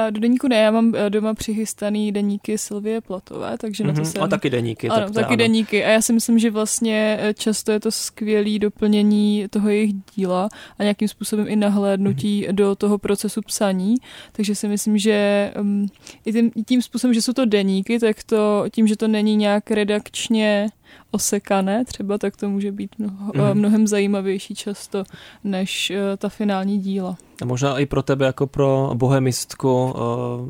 Do 0.10 0.20
deníku 0.20 0.48
ne, 0.48 0.56
já 0.56 0.72
mám 0.72 0.96
eh, 0.96 1.10
doma 1.10 1.34
přichystaný 1.34 2.12
deníky 2.12 2.58
Silvie 2.58 3.02
Platové, 3.02 3.58
takže 3.58 3.84
mm-hmm. 3.84 3.88
na 3.88 3.94
to 3.94 4.02
mhm. 4.02 4.06
jsem... 4.06 4.24
A 4.24 4.28
taky 4.28 4.50
deníky. 4.50 4.90
Ano, 4.90 5.06
tak 5.06 5.14
taky 5.14 5.28
ano. 5.28 5.36
deníky. 5.36 5.86
A 5.86 5.90
já 5.90 6.02
si 6.02 6.14
myslím, 6.14 6.40
že 6.40 6.52
vlastně 6.52 7.18
eh, 7.22 7.34
často 7.34 7.72
je 7.72 7.80
to 7.80 7.92
skvělé 7.92 8.60
doplnění 8.60 9.48
toho 9.50 9.70
jejich 9.70 9.94
díla 10.16 10.50
a 10.80 10.84
nějakým 10.84 11.08
způsobem 11.08 11.46
i 11.50 11.56
nahlédnutí 11.56 12.44
mm-hmm. 12.44 12.52
do 12.52 12.76
toho 12.76 12.98
procesu 12.98 13.42
psaní. 13.42 13.96
Takže 14.32 14.56
si 14.56 14.68
myslím, 14.68 14.98
že 14.98 15.52
um, 15.60 15.88
i 16.26 16.34
tím, 16.34 16.52
tím 16.66 16.82
způsobem, 16.82 17.14
že 17.14 17.22
jsou 17.22 17.34
to 17.34 17.46
deníky, 17.46 18.00
tak 18.00 18.24
to 18.24 18.66
tím, 18.72 18.88
že 18.88 18.98
to 18.98 19.08
není 19.08 19.36
nějak 19.36 19.72
redakčně 19.72 20.70
osekané 21.12 21.86
třeba, 21.86 22.18
tak 22.18 22.38
to 22.38 22.50
může 22.50 22.72
být 22.72 22.96
mnoho, 22.98 23.32
mm. 23.36 23.60
mnohem 23.60 23.88
zajímavější 23.88 24.56
často 24.56 25.04
než 25.44 25.90
uh, 25.92 26.18
ta 26.18 26.30
finální 26.30 26.78
díla. 26.78 27.18
A 27.42 27.46
možná 27.46 27.80
i 27.80 27.86
pro 27.86 28.04
tebe 28.04 28.26
jako 28.26 28.48
pro 28.48 28.92
bohemistku 28.94 29.86
uh, 29.86 29.94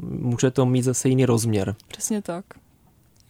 může 0.01 0.51
to 0.51 0.65
mít 0.65 0.81
zase 0.81 1.09
jiný 1.09 1.25
rozměr. 1.25 1.75
Přesně 1.87 2.21
tak. 2.21 2.45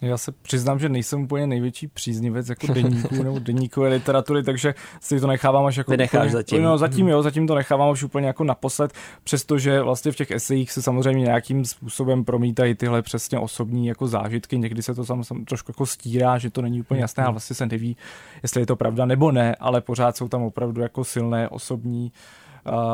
Já 0.01 0.17
se 0.17 0.31
přiznám, 0.31 0.79
že 0.79 0.89
nejsem 0.89 1.21
úplně 1.21 1.47
největší 1.47 1.87
příznivec 1.87 2.49
jako 2.49 2.73
deníků 2.73 3.15
nebo 3.23 3.39
deníkové 3.39 3.89
literatury, 3.89 4.43
takže 4.43 4.75
si 4.99 5.19
to 5.19 5.27
nechávám 5.27 5.65
až 5.65 5.77
jako... 5.77 5.95
necháš 5.95 6.21
úplně, 6.21 6.31
zatím. 6.31 6.63
No, 6.63 6.77
zatím 6.77 7.07
jo, 7.07 7.23
zatím 7.23 7.47
to 7.47 7.55
nechávám 7.55 7.91
už 7.91 8.03
úplně 8.03 8.27
jako 8.27 8.43
naposled, 8.43 8.93
přestože 9.23 9.81
vlastně 9.81 10.11
v 10.11 10.15
těch 10.15 10.31
esejích 10.31 10.71
se 10.71 10.81
samozřejmě 10.81 11.23
nějakým 11.23 11.65
způsobem 11.65 12.25
promítají 12.25 12.75
tyhle 12.75 13.01
přesně 13.01 13.39
osobní 13.39 13.87
jako 13.87 14.07
zážitky. 14.07 14.57
Někdy 14.57 14.81
se 14.81 14.95
to 14.95 15.05
sam, 15.05 15.23
sam 15.23 15.45
trošku 15.45 15.71
jako 15.71 15.85
stírá, 15.85 16.37
že 16.37 16.49
to 16.49 16.61
není 16.61 16.81
úplně 16.81 17.01
jasné 17.01 17.23
a 17.23 17.31
vlastně 17.31 17.55
se 17.55 17.65
neví, 17.65 17.97
jestli 18.43 18.61
je 18.61 18.65
to 18.65 18.75
pravda 18.75 19.05
nebo 19.05 19.31
ne, 19.31 19.55
ale 19.55 19.81
pořád 19.81 20.17
jsou 20.17 20.27
tam 20.27 20.43
opravdu 20.43 20.81
jako 20.81 21.03
silné 21.03 21.49
osobní 21.49 22.11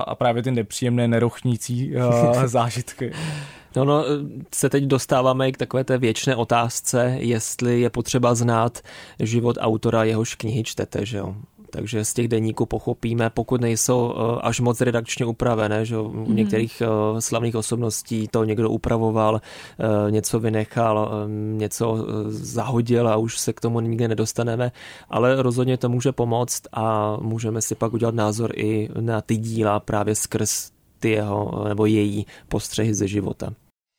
a 0.06 0.16
právě 0.16 0.44
ty 0.44 0.52
nepříjemné 0.52 1.08
nerochnící 1.08 1.94
zážitky. 2.46 3.12
No, 3.76 3.86
no, 3.86 4.06
se 4.56 4.70
teď 4.70 4.84
dostáváme 4.84 5.52
k 5.52 5.58
takové 5.58 5.84
té 5.84 5.98
věčné 5.98 6.36
otázce, 6.36 7.16
jestli 7.20 7.82
je 7.82 7.90
potřeba 7.90 8.36
znát 8.36 8.82
život 9.20 9.58
autora, 9.60 10.04
jehož 10.04 10.36
knihy 10.36 10.64
čtete, 10.64 11.06
že 11.06 11.18
jo? 11.18 11.36
takže 11.74 12.06
z 12.06 12.14
těch 12.14 12.28
denníků 12.28 12.66
pochopíme, 12.66 13.30
pokud 13.30 13.62
nejsou 13.62 14.14
eh, 14.14 14.42
až 14.42 14.60
moc 14.60 14.82
redakčně 14.82 15.26
upravené, 15.26 15.86
že 15.86 15.98
u 15.98 16.10
mm. 16.10 16.36
některých 16.36 16.82
eh, 16.82 17.22
slavných 17.22 17.56
osobností 17.56 18.28
to 18.28 18.44
někdo 18.44 18.70
upravoval, 18.70 19.42
eh, 19.42 20.12
něco 20.12 20.40
vynechal, 20.40 21.28
něco 21.58 22.08
zahodil 22.30 23.08
a 23.08 23.16
už 23.16 23.40
se 23.40 23.54
k 23.54 23.62
tomu 23.62 23.80
nikdy 23.80 24.08
nedostaneme, 24.08 24.72
ale 25.10 25.42
rozhodně 25.42 25.78
to 25.78 25.90
může 25.90 26.12
pomoct 26.12 26.64
a 26.74 27.18
můžeme 27.22 27.62
si 27.62 27.76
pak 27.76 27.94
udělat 27.94 28.16
názor 28.16 28.52
i 28.56 28.90
na 29.00 29.22
ty 29.22 29.38
díla 29.38 29.80
právě 29.80 30.16
skrz 30.16 30.72
ty 31.00 31.10
jeho 31.10 31.66
nebo 31.68 31.86
její 31.86 32.26
postřehy 32.48 32.94
ze 32.94 33.08
života. 33.08 33.54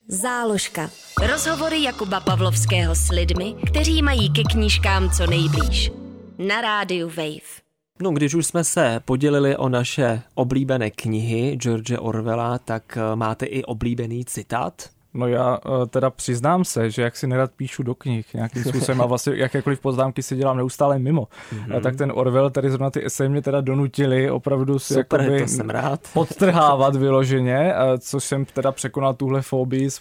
Záložka. 0.09 0.91
Rozhovory 1.31 1.83
Jakuba 1.83 2.21
Pavlovského 2.21 2.95
s 2.95 3.09
lidmi, 3.09 3.55
kteří 3.71 4.03
mají 4.03 4.33
ke 4.33 4.43
knížkám 4.43 5.11
co 5.11 5.27
nejblíž. 5.27 5.91
Na 6.39 6.61
rádiu 6.61 7.09
Wave. 7.09 7.65
No, 8.03 8.11
když 8.11 8.35
už 8.35 8.47
jsme 8.47 8.65
se 8.65 9.01
podělili 9.05 9.57
o 9.57 9.69
naše 9.69 10.23
oblíbené 10.35 10.91
knihy 10.91 11.57
George 11.57 11.93
Orwella, 11.99 12.59
tak 12.59 12.97
eh, 12.97 13.17
máte 13.17 13.47
i 13.47 13.65
oblíbený 13.65 14.25
citát? 14.25 14.91
No 15.15 15.27
já 15.27 15.59
eh, 15.67 15.87
teda 15.87 16.11
přiznám 16.11 16.65
se, 16.65 16.91
že 16.91 17.03
jak 17.03 17.17
si 17.17 17.27
nerad 17.27 17.51
píšu 17.57 17.83
do 17.83 17.95
knih 17.95 18.27
nějakým 18.35 18.65
způsobem 18.69 19.01
a 19.01 19.07
vlastně 19.07 19.37
jakékoliv 19.37 19.81
poznámky 19.81 20.23
si 20.23 20.37
dělám 20.37 20.57
neustále 20.57 20.99
mimo, 20.99 21.29
mm-hmm. 21.55 21.83
tak 21.83 21.97
ten 21.97 22.13
Orwell, 22.15 22.51
tady 22.51 22.71
zrovna 22.71 22.91
ty 22.91 23.07
esej 23.07 23.29
mě 23.29 23.43
teda 23.43 23.61
donutili 23.61 24.31
opravdu 24.31 24.79
si 24.79 24.95
Super, 24.95 25.21
jakoby 25.21 25.41
to 25.41 25.49
jsem 25.49 25.71
rád. 25.71 26.01
podtrhávat 26.13 26.97
vyloženě, 26.97 27.75
což 27.99 28.25
jsem 28.25 28.45
teda 28.45 28.73
překonal 28.73 29.15
tuhle 29.15 29.43
fobii 29.43 29.91
z 29.91 30.01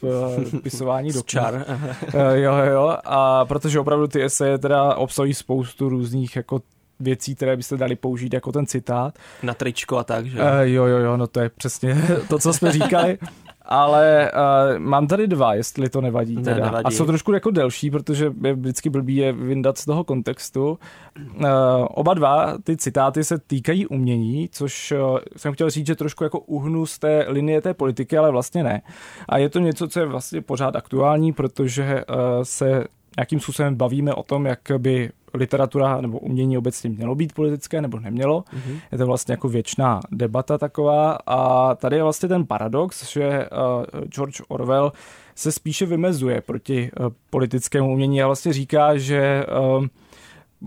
pisování 0.63 1.11
do. 1.13 1.21
Čar. 1.21 1.65
jo, 2.33 2.53
jo, 2.55 2.97
a 3.05 3.45
protože 3.45 3.79
opravdu 3.79 4.07
ty 4.07 4.23
eseje 4.23 4.57
teda 4.57 4.95
obsahují 4.95 5.33
spoustu 5.33 5.89
různých 5.89 6.35
jako 6.35 6.59
věcí, 7.03 7.35
které 7.35 7.57
byste 7.57 7.77
dali 7.77 7.95
použít 7.95 8.33
jako 8.33 8.51
ten 8.51 8.65
citát. 8.65 9.19
Na 9.43 9.53
tričko 9.53 9.97
a 9.97 10.03
tak, 10.03 10.25
že? 10.25 10.39
Uh, 10.39 10.45
jo, 10.61 10.85
jo, 10.85 10.97
jo, 10.97 11.17
no 11.17 11.27
to 11.27 11.39
je 11.39 11.49
přesně 11.49 11.95
to, 12.29 12.39
co 12.39 12.53
jsme 12.53 12.71
říkali. 12.71 13.17
Ale 13.65 14.31
uh, 14.33 14.79
mám 14.79 15.07
tady 15.07 15.27
dva, 15.27 15.53
jestli 15.53 15.89
to 15.89 16.01
nevadí. 16.01 16.35
Teda. 16.35 16.55
Ne, 16.55 16.61
nevadí. 16.61 16.85
A 16.85 16.91
jsou 16.91 17.05
trošku 17.05 17.33
jako 17.33 17.51
delší, 17.51 17.91
protože 17.91 18.33
je 18.43 18.53
vždycky 18.53 18.89
blbý 18.89 19.15
je 19.15 19.33
vyndat 19.33 19.77
z 19.77 19.85
toho 19.85 20.03
kontextu. 20.03 20.79
Uh, 21.35 21.45
oba 21.89 22.13
dva 22.13 22.57
ty 22.63 22.77
citáty 22.77 23.23
se 23.23 23.39
týkají 23.39 23.87
umění, 23.87 24.49
což 24.51 24.91
uh, 24.91 25.19
jsem 25.37 25.53
chtěl 25.53 25.69
říct, 25.69 25.87
že 25.87 25.95
trošku 25.95 26.23
jako 26.23 26.39
uhnu 26.39 26.85
z 26.85 26.99
té 26.99 27.25
linie 27.27 27.61
té 27.61 27.73
politiky, 27.73 28.17
ale 28.17 28.31
vlastně 28.31 28.63
ne. 28.63 28.81
A 29.29 29.37
je 29.37 29.49
to 29.49 29.59
něco, 29.59 29.87
co 29.87 29.99
je 29.99 30.05
vlastně 30.05 30.41
pořád 30.41 30.75
aktuální, 30.75 31.33
protože 31.33 32.03
uh, 32.09 32.15
se 32.43 32.83
nějakým 33.17 33.39
způsobem 33.39 33.75
bavíme 33.75 34.13
o 34.13 34.23
tom, 34.23 34.45
jak 34.45 34.59
by 34.77 35.09
literatura 35.33 36.01
nebo 36.01 36.19
umění 36.19 36.57
obecně 36.57 36.89
mělo 36.89 37.15
být 37.15 37.33
politické 37.33 37.81
nebo 37.81 37.99
nemělo. 37.99 38.41
Mm-hmm. 38.41 38.79
Je 38.91 38.97
to 38.97 39.05
vlastně 39.05 39.33
jako 39.33 39.49
věčná 39.49 39.99
debata 40.11 40.57
taková 40.57 41.17
a 41.27 41.75
tady 41.75 41.95
je 41.95 42.03
vlastně 42.03 42.29
ten 42.29 42.45
paradox, 42.45 43.11
že 43.11 43.49
uh, 43.49 44.01
George 44.05 44.41
Orwell 44.47 44.91
se 45.35 45.51
spíše 45.51 45.85
vymezuje 45.85 46.41
proti 46.41 46.91
uh, 46.99 47.07
politickému 47.29 47.93
umění 47.93 48.21
a 48.21 48.25
vlastně 48.25 48.53
říká, 48.53 48.97
že 48.97 49.45
uh, 49.77 49.85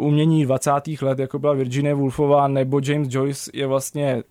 umění 0.07 0.45
20. 0.45 0.71
let, 1.03 1.19
jako 1.19 1.39
byla 1.39 1.53
Virginia 1.53 1.95
Woolfová 1.95 2.49
nebo 2.49 2.81
James 2.85 3.09
Joyce, 3.11 3.51
je 3.55 3.67
vlastně 3.67 4.23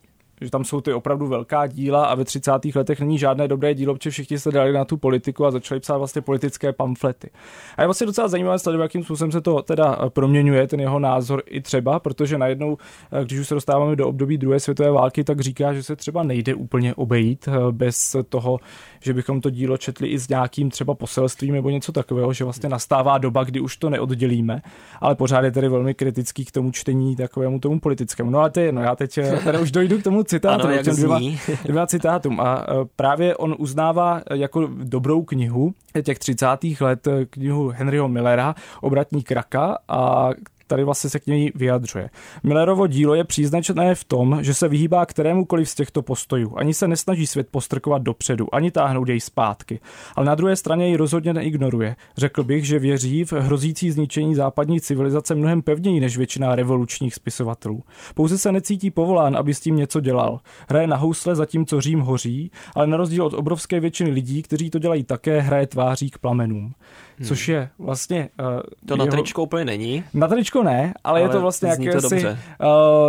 že 0.41 0.51
tam 0.51 0.63
jsou 0.63 0.81
ty 0.81 0.93
opravdu 0.93 1.27
velká 1.27 1.67
díla 1.67 2.05
a 2.05 2.15
ve 2.15 2.25
30. 2.25 2.51
letech 2.75 2.99
není 2.99 3.17
žádné 3.17 3.47
dobré 3.47 3.73
dílo, 3.73 3.93
protože 3.93 4.09
všichni 4.09 4.39
se 4.39 4.51
dali 4.51 4.73
na 4.73 4.85
tu 4.85 4.97
politiku 4.97 5.45
a 5.45 5.51
začali 5.51 5.79
psát 5.79 5.97
vlastně 5.97 6.21
politické 6.21 6.73
pamflety. 6.73 7.29
A 7.77 7.81
je 7.81 7.87
vlastně 7.87 8.07
docela 8.07 8.27
zajímavé 8.27 8.59
sledovat, 8.59 8.83
jakým 8.83 9.03
způsobem 9.03 9.31
se 9.31 9.41
to 9.41 9.61
teda 9.61 9.99
eh, 10.05 10.09
proměňuje, 10.09 10.67
ten 10.67 10.79
jeho 10.79 10.99
názor 10.99 11.43
i 11.45 11.61
třeba, 11.61 11.99
protože 11.99 12.37
najednou, 12.37 12.77
eh, 13.11 13.25
když 13.25 13.39
už 13.39 13.47
se 13.47 13.53
dostáváme 13.53 13.95
do 13.95 14.07
období 14.07 14.37
druhé 14.37 14.59
světové 14.59 14.91
války, 14.91 15.23
tak 15.23 15.39
říká, 15.39 15.73
že 15.73 15.83
se 15.83 15.95
třeba 15.95 16.23
nejde 16.23 16.55
úplně 16.55 16.95
obejít 16.95 17.47
eh, 17.47 17.71
bez 17.71 18.15
toho, 18.29 18.59
že 18.99 19.13
bychom 19.13 19.41
to 19.41 19.49
dílo 19.49 19.77
četli 19.77 20.07
i 20.07 20.19
s 20.19 20.29
nějakým 20.29 20.69
třeba 20.69 20.93
poselstvím 20.93 21.53
nebo 21.53 21.69
něco 21.69 21.91
takového, 21.91 22.33
že 22.33 22.43
vlastně 22.43 22.69
nastává 22.69 23.17
doba, 23.17 23.43
kdy 23.43 23.59
už 23.59 23.77
to 23.77 23.89
neoddělíme, 23.89 24.61
ale 25.01 25.15
pořád 25.15 25.43
je 25.45 25.51
tedy 25.51 25.69
velmi 25.69 25.93
kritický 25.93 26.45
k 26.45 26.51
tomu 26.51 26.71
čtení 26.71 27.15
takovému 27.15 27.59
tomu 27.59 27.79
politickému. 27.79 28.29
No 28.31 28.39
ale 28.39 28.49
to 28.49 28.59
je 28.59 28.73
já 28.81 28.95
teď 28.95 29.19
teda 29.43 29.59
už 29.59 29.71
dojdu 29.71 29.99
k 29.99 30.03
tomu 30.03 30.24
citátu, 30.25 30.67
ano, 30.67 30.83
těm 30.83 30.95
dvěma, 30.95 31.19
dvěma 31.63 31.87
citátům. 31.87 32.39
A 32.41 32.65
právě 32.95 33.35
on 33.35 33.55
uznává 33.57 34.21
jako 34.33 34.69
dobrou 34.83 35.23
knihu 35.23 35.73
těch 36.03 36.19
30. 36.19 36.47
let 36.81 37.07
knihu 37.29 37.73
Henryho 37.75 38.07
Millera, 38.07 38.55
Obratní 38.81 39.23
kraka, 39.23 39.77
a 39.87 40.29
tady 40.67 40.83
vlastně 40.83 41.09
se 41.09 41.19
k 41.19 41.27
něj 41.27 41.51
vyjadřuje. 41.55 42.09
Millerovo 42.43 42.87
dílo 42.87 43.15
je 43.15 43.23
příznačné 43.23 43.95
v 43.95 44.03
tom, 44.03 44.37
že 44.41 44.53
se 44.53 44.67
vyhýbá 44.67 45.05
kterémukoliv 45.05 45.69
z 45.69 45.75
těchto 45.75 46.01
postojů. 46.01 46.57
Ani 46.57 46.73
se 46.73 46.87
nesnaží 46.87 47.27
svět 47.27 47.47
postrkovat 47.51 48.01
dopředu, 48.01 48.55
ani 48.55 48.71
táhnout 48.71 49.09
jej 49.09 49.19
zpátky. 49.19 49.79
Ale 50.15 50.25
na 50.25 50.35
druhé 50.35 50.55
straně 50.55 50.89
ji 50.89 50.97
rozhodně 50.97 51.33
neignoruje. 51.33 51.95
Řekl 52.17 52.43
bych, 52.43 52.65
že 52.65 52.79
věří 52.79 53.25
v 53.25 53.33
hrozící 53.33 53.91
zničení 53.91 54.35
západní 54.35 54.81
civilizace 54.81 55.35
mnohem 55.35 55.61
pevněji 55.61 55.99
než 55.99 56.17
většina 56.17 56.55
revolučních 56.55 57.15
spisovatelů. 57.15 57.83
Pouze 58.13 58.37
se 58.37 58.51
necítí 58.51 58.91
povolán, 58.91 59.37
aby 59.37 59.53
s 59.53 59.59
tím 59.59 59.75
něco 59.75 59.99
dělal. 59.99 60.39
Hraje 60.69 60.87
na 60.87 60.95
housle 60.95 61.35
zatímco 61.35 61.81
Řím 61.81 61.99
hoří, 61.99 62.51
ale 62.75 62.87
na 62.87 62.97
rozdíl 62.97 63.25
od 63.25 63.33
obrovské 63.33 63.79
většiny 63.79 64.11
lidí, 64.11 64.41
kteří 64.41 64.69
to 64.69 64.79
dělají 64.79 65.03
také, 65.03 65.41
hraje 65.41 65.67
tváří 65.67 66.09
k 66.09 66.17
plamenům 66.17 66.73
hmm. 67.17 67.27
což 67.27 67.47
je 67.47 67.69
vlastně... 67.79 68.29
Uh, 68.39 68.45
to 68.87 68.93
jeho... 68.93 69.05
na 69.05 69.11
tričko 69.11 69.43
úplně 69.43 69.65
není. 69.65 70.03
Na 70.13 70.27
tričko 70.27 70.63
ne, 70.63 70.79
ale, 70.79 70.93
ale 71.03 71.21
je 71.21 71.29
to 71.29 71.41
vlastně 71.41 71.69
jakési 71.69 72.25
uh, 72.25 72.33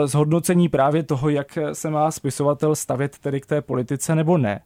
zhodnocení 0.04 0.68
právě 0.68 1.02
toho, 1.02 1.28
jak 1.28 1.58
se 1.72 1.90
má 1.90 2.10
spisovatel 2.10 2.76
stavět 2.76 3.18
tedy 3.18 3.40
k 3.40 3.46
té 3.46 3.62
politice 3.62 4.14
nebo 4.14 4.38
ne. 4.38 4.60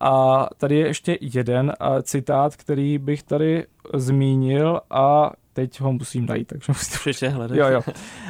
A 0.00 0.46
tady 0.56 0.76
je 0.76 0.86
ještě 0.86 1.18
jeden 1.20 1.66
uh, 1.66 2.02
citát, 2.02 2.56
který 2.56 2.98
bych 2.98 3.22
tady 3.22 3.66
zmínil 3.94 4.80
a 4.90 5.30
teď 5.52 5.80
ho 5.80 5.92
musím 5.92 6.26
najít, 6.26 6.48
takže 6.48 6.64
musím... 6.68 7.30
hledat. 7.30 7.56
Jo, 7.56 7.68
jo. 7.68 7.80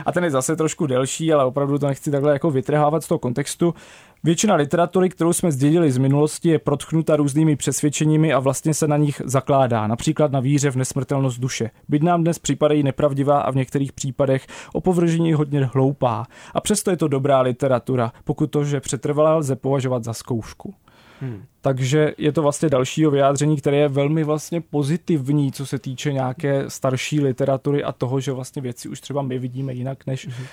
A 0.06 0.12
ten 0.12 0.24
je 0.24 0.30
zase 0.30 0.56
trošku 0.56 0.86
delší, 0.86 1.32
ale 1.32 1.44
opravdu 1.44 1.78
to 1.78 1.86
nechci 1.86 2.10
takhle 2.10 2.32
jako 2.32 2.50
vytrhávat 2.50 3.04
z 3.04 3.08
toho 3.08 3.18
kontextu. 3.18 3.74
Většina 4.24 4.54
literatury, 4.54 5.08
kterou 5.08 5.32
jsme 5.32 5.52
zdědili 5.52 5.92
z 5.92 5.98
minulosti, 5.98 6.48
je 6.48 6.58
protchnuta 6.58 7.16
různými 7.16 7.56
přesvědčeními 7.56 8.32
a 8.32 8.38
vlastně 8.38 8.74
se 8.74 8.88
na 8.88 8.96
nich 8.96 9.22
zakládá, 9.24 9.86
například 9.86 10.32
na 10.32 10.40
víře 10.40 10.70
v 10.70 10.76
nesmrtelnost 10.76 11.40
duše. 11.40 11.70
Byť 11.88 12.02
nám 12.02 12.22
dnes 12.22 12.38
připadají 12.38 12.82
nepravdivá 12.82 13.40
a 13.40 13.50
v 13.50 13.56
některých 13.56 13.92
případech 13.92 14.46
opovržení 14.72 15.32
hodně 15.32 15.70
hloupá. 15.74 16.26
A 16.54 16.60
přesto 16.60 16.90
je 16.90 16.96
to 16.96 17.08
dobrá 17.08 17.40
literatura, 17.40 18.12
pokud 18.24 18.46
to, 18.46 18.64
že 18.64 18.80
přetrvalá 18.80 19.36
lze 19.36 19.56
považovat 19.56 20.04
za 20.04 20.12
zkoušku. 20.12 20.74
Hmm. 21.22 21.42
Takže 21.60 22.14
je 22.18 22.32
to 22.32 22.42
vlastně 22.42 22.68
dalšího 22.68 23.10
vyjádření, 23.10 23.56
které 23.56 23.76
je 23.76 23.88
velmi 23.88 24.24
vlastně 24.24 24.60
pozitivní, 24.60 25.52
co 25.52 25.66
se 25.66 25.78
týče 25.78 26.12
nějaké 26.12 26.70
starší 26.70 27.20
literatury 27.20 27.84
a 27.84 27.92
toho, 27.92 28.20
že 28.20 28.32
vlastně 28.32 28.62
věci 28.62 28.88
už 28.88 29.00
třeba 29.00 29.22
my 29.22 29.38
vidíme 29.38 29.72
jinak 29.72 30.06
než 30.06 30.26
hmm. 30.26 30.46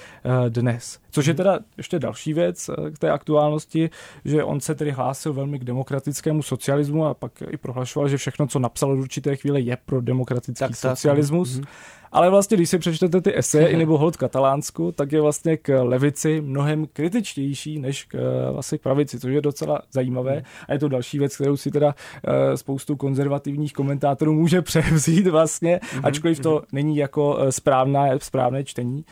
dnes. 0.50 1.00
Což 1.12 1.26
je 1.26 1.34
mhm. 1.34 1.38
teda 1.38 1.60
ještě 1.78 2.00
další 2.00 2.34
věc 2.34 2.70
eh, 2.70 2.92
k 2.92 3.00
té 3.00 3.12
aktuálnosti, 3.12 3.90
že 4.26 4.44
on 4.44 4.60
se 4.60 4.76
tedy 4.76 4.92
hlásil 4.92 5.34
velmi 5.34 5.60
k 5.60 5.64
demokratickému 5.64 6.44
socialismu 6.44 7.06
a 7.06 7.14
pak 7.14 7.44
i 7.50 7.58
prohlašoval, 7.58 8.10
že 8.10 8.18
všechno, 8.18 8.48
co 8.48 8.60
napsal 8.60 8.96
do 8.96 9.02
určité 9.02 9.36
chvíle, 9.36 9.60
je 9.60 9.78
pro 9.86 10.02
demokratický 10.02 10.60
tak, 10.60 10.76
socialismus. 10.76 11.54
Tak. 11.54 11.62
Mhm. 11.62 11.99
Ale 12.12 12.30
vlastně, 12.30 12.58
když 12.58 12.70
si 12.70 12.80
přečtete 12.80 13.22
ty 13.22 13.38
eseje 13.38 13.68
i 13.72 13.78
nebo 13.78 13.98
hold 13.98 14.18
katalánsku, 14.18 14.92
tak 14.92 15.12
je 15.12 15.22
vlastně 15.22 15.58
k 15.58 15.84
levici 15.84 16.42
mnohem 16.42 16.88
kritičtější 16.94 17.80
než 17.80 18.04
k, 18.04 18.16
eh, 18.16 18.52
vlastně 18.52 18.78
k 18.78 18.82
pravici, 18.82 19.20
což 19.20 19.34
je 19.34 19.42
docela 19.42 19.82
zajímavé. 19.92 20.34
Hmm. 20.34 20.44
A 20.68 20.74
je 20.74 20.80
to 20.80 20.88
další 20.88 21.20
věc, 21.20 21.36
kterou 21.36 21.58
si 21.58 21.72
teda 21.72 21.88
uh, 21.88 22.34
spoustu 22.56 22.96
konzervativních 22.96 23.74
komentátorů 23.74 24.34
může 24.34 24.62
převzít 24.70 25.28
vlastně, 25.28 25.78
mm-hmm. 25.78 26.02
ačkoliv 26.04 26.40
to 26.40 26.56
mm-hmm. 26.56 26.66
není 26.72 26.98
jako 26.98 27.38
správné, 27.50 28.10
správné 28.22 28.64
čtení. 28.64 29.06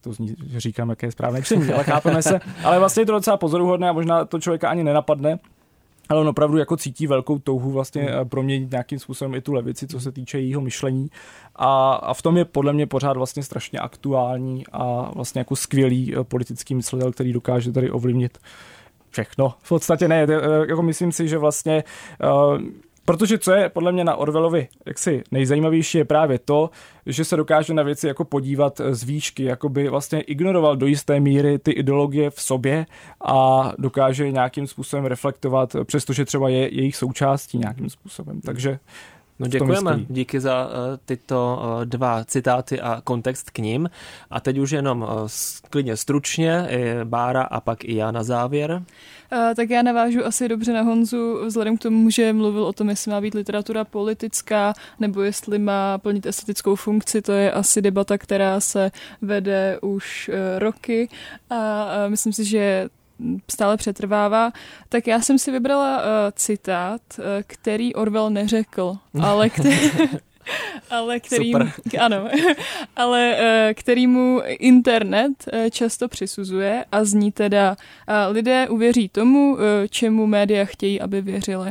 To 0.00 0.12
zní, 0.12 0.34
že 0.46 0.60
říkám, 0.60 0.90
jaké 0.90 1.06
je 1.06 1.12
správné 1.12 1.42
čtení, 1.42 1.72
ale 1.72 1.84
chápeme 1.84 2.22
se. 2.22 2.40
Ale 2.64 2.78
vlastně 2.78 3.00
je 3.00 3.06
to 3.06 3.12
docela 3.12 3.36
pozoruhodné 3.36 3.88
a 3.88 3.92
možná 3.92 4.24
to 4.24 4.40
člověka 4.40 4.68
ani 4.68 4.84
nenapadne, 4.84 5.38
ale 6.10 6.20
on 6.20 6.28
opravdu 6.28 6.58
jako 6.58 6.76
cítí 6.76 7.06
velkou 7.06 7.38
touhu 7.38 7.70
vlastně 7.70 8.02
hmm. 8.02 8.28
proměnit 8.28 8.70
nějakým 8.70 8.98
způsobem 8.98 9.34
i 9.34 9.40
tu 9.40 9.52
levici, 9.52 9.86
co 9.86 10.00
se 10.00 10.12
týče 10.12 10.38
jejího 10.38 10.60
myšlení. 10.60 11.10
A, 11.56 11.92
a 11.92 12.14
v 12.14 12.22
tom 12.22 12.36
je 12.36 12.44
podle 12.44 12.72
mě 12.72 12.86
pořád 12.86 13.16
vlastně 13.16 13.42
strašně 13.42 13.78
aktuální 13.78 14.64
a 14.72 15.10
vlastně 15.14 15.38
jako 15.38 15.56
skvělý 15.56 16.14
eh, 16.16 16.24
politický 16.24 16.74
myslitel, 16.74 17.12
který 17.12 17.32
dokáže 17.32 17.72
tady 17.72 17.90
ovlivnit 17.90 18.38
všechno. 19.10 19.54
V 19.62 19.68
podstatě 19.68 20.08
ne, 20.08 20.26
eh, 20.28 20.66
jako 20.68 20.82
myslím 20.82 21.12
si, 21.12 21.28
že 21.28 21.38
vlastně 21.38 21.84
uh, 22.24 22.58
Protože 23.10 23.38
co 23.38 23.52
je 23.52 23.68
podle 23.68 23.92
mě 23.92 24.04
na 24.04 24.16
Orwellovi 24.16 24.68
jaksi 24.86 25.22
nejzajímavější 25.30 25.98
je 25.98 26.04
právě 26.04 26.38
to, 26.38 26.70
že 27.06 27.24
se 27.24 27.36
dokáže 27.36 27.74
na 27.74 27.82
věci 27.82 28.06
jako 28.06 28.24
podívat 28.24 28.80
z 28.90 29.04
výšky, 29.04 29.44
jako 29.44 29.68
by 29.68 29.88
vlastně 29.88 30.20
ignoroval 30.20 30.76
do 30.76 30.86
jisté 30.86 31.20
míry 31.20 31.58
ty 31.58 31.70
ideologie 31.70 32.30
v 32.30 32.42
sobě 32.42 32.86
a 33.24 33.72
dokáže 33.78 34.30
nějakým 34.30 34.66
způsobem 34.66 35.04
reflektovat, 35.04 35.76
přestože 35.84 36.24
třeba 36.24 36.48
je 36.48 36.74
jejich 36.74 36.96
součástí 36.96 37.58
nějakým 37.58 37.90
způsobem. 37.90 38.40
Takže 38.40 38.78
No 39.40 39.46
děkujeme, 39.46 40.00
díky 40.08 40.40
za 40.40 40.66
uh, 40.66 40.72
tyto 41.04 41.62
uh, 41.62 41.84
dva 41.84 42.24
citáty 42.24 42.80
a 42.80 43.00
kontext 43.04 43.50
k 43.50 43.58
ním. 43.58 43.90
A 44.30 44.40
teď 44.40 44.58
už 44.58 44.70
jenom 44.70 45.02
uh, 45.02 45.08
klidně 45.70 45.96
stručně, 45.96 46.68
Bára 47.04 47.42
a 47.42 47.60
pak 47.60 47.84
i 47.84 47.94
já 47.94 48.10
na 48.10 48.22
závěr. 48.22 48.82
Tak 49.56 49.70
já 49.70 49.82
navážu 49.82 50.26
asi 50.26 50.48
dobře 50.48 50.72
na 50.72 50.82
Honzu, 50.82 51.46
vzhledem 51.46 51.76
k 51.76 51.80
tomu, 51.80 52.10
že 52.10 52.32
mluvil 52.32 52.64
o 52.64 52.72
tom, 52.72 52.88
jestli 52.88 53.10
má 53.10 53.20
být 53.20 53.34
literatura 53.34 53.84
politická, 53.84 54.74
nebo 55.00 55.22
jestli 55.22 55.58
má 55.58 55.98
plnit 55.98 56.26
estetickou 56.26 56.74
funkci, 56.74 57.22
to 57.22 57.32
je 57.32 57.52
asi 57.52 57.82
debata, 57.82 58.18
která 58.18 58.60
se 58.60 58.90
vede 59.22 59.78
už 59.82 60.30
roky 60.58 61.08
a 61.50 61.86
myslím 62.08 62.32
si, 62.32 62.44
že 62.44 62.88
stále 63.50 63.76
přetrvává, 63.76 64.52
tak 64.88 65.06
já 65.06 65.20
jsem 65.20 65.38
si 65.38 65.50
vybrala 65.50 65.98
uh, 65.98 66.04
citát, 66.34 67.00
uh, 67.18 67.24
který 67.46 67.94
Orwell 67.94 68.30
neřekl, 68.30 68.96
ale 69.20 69.50
který... 69.50 69.92
ale 70.90 71.20
Super. 71.24 71.72
ano, 72.00 72.28
ale 72.96 73.36
uh, 73.36 73.72
kterýmu 73.74 74.42
internet 74.46 75.32
uh, 75.52 75.68
často 75.70 76.08
přisuzuje 76.08 76.84
a 76.92 77.04
zní 77.04 77.32
teda 77.32 77.76
lidé 78.28 78.68
uvěří 78.68 79.08
tomu, 79.08 79.58
čemu 79.90 80.26
média 80.26 80.64
chtějí, 80.64 81.00
aby 81.00 81.20
věřili. 81.20 81.70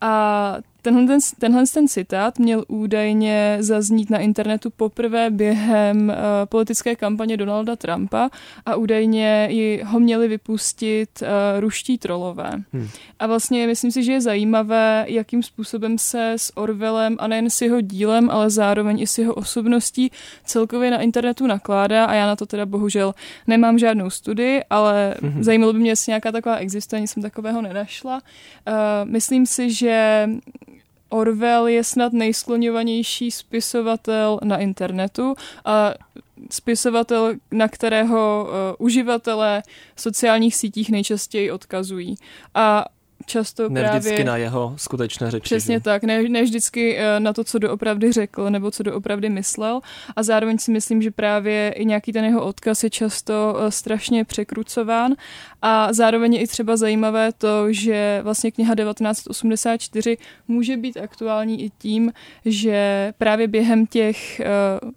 A 0.00 0.56
Tenhle 0.82 1.06
ten, 1.06 1.18
tenhle 1.38 1.64
ten 1.74 1.88
citát 1.88 2.38
měl 2.38 2.64
údajně 2.68 3.56
zaznít 3.60 4.10
na 4.10 4.18
internetu 4.18 4.70
poprvé 4.70 5.30
během 5.30 6.08
uh, 6.08 6.14
politické 6.44 6.96
kampaně 6.96 7.36
Donalda 7.36 7.76
Trumpa 7.76 8.30
a 8.66 8.76
údajně 8.76 9.48
ji 9.50 9.82
ho 9.82 10.00
měli 10.00 10.28
vypustit 10.28 11.22
uh, 11.22 11.60
ruští 11.60 11.98
trolové. 11.98 12.50
Hmm. 12.72 12.88
A 13.18 13.26
vlastně 13.26 13.66
myslím 13.66 13.90
si, 13.90 14.02
že 14.02 14.12
je 14.12 14.20
zajímavé, 14.20 15.04
jakým 15.08 15.42
způsobem 15.42 15.98
se 15.98 16.32
s 16.32 16.56
Orwellem 16.56 17.16
a 17.18 17.26
nejen 17.26 17.50
s 17.50 17.62
jeho 17.62 17.80
dílem, 17.80 18.30
ale 18.30 18.50
zároveň 18.50 19.00
i 19.00 19.06
s 19.06 19.18
jeho 19.18 19.34
osobností 19.34 20.10
celkově 20.44 20.90
na 20.90 21.00
internetu 21.00 21.46
nakládá 21.46 22.04
a 22.04 22.14
já 22.14 22.26
na 22.26 22.36
to 22.36 22.46
teda 22.46 22.66
bohužel 22.66 23.14
nemám 23.46 23.78
žádnou 23.78 24.10
studii, 24.10 24.62
ale 24.70 25.14
hmm. 25.22 25.44
zajímalo 25.44 25.72
by 25.72 25.78
mě, 25.78 25.90
jestli 25.90 26.10
nějaká 26.10 26.32
taková 26.32 26.56
existuje, 26.56 27.00
nic 27.00 27.10
jsem 27.10 27.22
takového 27.22 27.62
nenašla. 27.62 28.14
Uh, 28.14 29.10
myslím 29.10 29.46
si, 29.46 29.72
že 29.72 30.28
Orwell 31.10 31.68
je 31.68 31.84
snad 31.84 32.12
nejskloňovanější 32.12 33.30
spisovatel 33.30 34.40
na 34.44 34.56
internetu 34.56 35.34
a 35.64 35.94
spisovatel, 36.50 37.34
na 37.50 37.68
kterého 37.68 38.48
uh, 38.48 38.86
uživatelé 38.86 39.62
sociálních 39.96 40.56
sítích 40.56 40.90
nejčastěji 40.90 41.50
odkazují. 41.50 42.14
A 42.54 42.84
často 43.26 43.68
ne 43.68 43.80
právě... 43.80 44.00
vždycky 44.00 44.24
na 44.24 44.36
jeho 44.36 44.74
skutečné 44.76 45.30
řeči. 45.30 45.42
Přesně 45.42 45.74
že? 45.74 45.80
tak, 45.80 46.02
ne, 46.02 46.22
ne 46.22 46.42
vždycky 46.42 46.96
eh, 46.96 47.20
na 47.20 47.32
to, 47.32 47.44
co 47.44 47.58
doopravdy 47.58 48.12
řekl 48.12 48.50
nebo 48.50 48.70
co 48.70 48.82
doopravdy 48.82 49.28
myslel 49.28 49.80
a 50.16 50.22
zároveň 50.22 50.58
si 50.58 50.70
myslím, 50.70 51.02
že 51.02 51.10
právě 51.10 51.72
i 51.76 51.84
nějaký 51.84 52.12
ten 52.12 52.24
jeho 52.24 52.44
odkaz 52.44 52.84
je 52.84 52.90
často 52.90 53.56
eh, 53.60 53.70
strašně 53.70 54.24
překrucován 54.24 55.14
a 55.62 55.92
zároveň 55.92 56.34
je 56.34 56.40
i 56.40 56.46
třeba 56.46 56.76
zajímavé 56.76 57.32
to, 57.32 57.72
že 57.72 58.20
vlastně 58.22 58.50
kniha 58.50 58.74
1984 58.74 60.16
může 60.48 60.76
být 60.76 60.96
aktuální 60.96 61.64
i 61.64 61.70
tím, 61.78 62.12
že 62.44 63.12
právě 63.18 63.48
během 63.48 63.86
těch 63.86 64.40
uh, 64.82 64.90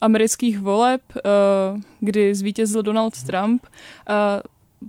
amerických 0.00 0.58
voleb, 0.58 1.00
kdy 2.00 2.34
zvítězil 2.34 2.82
Donald 2.82 3.22
Trump, 3.22 3.66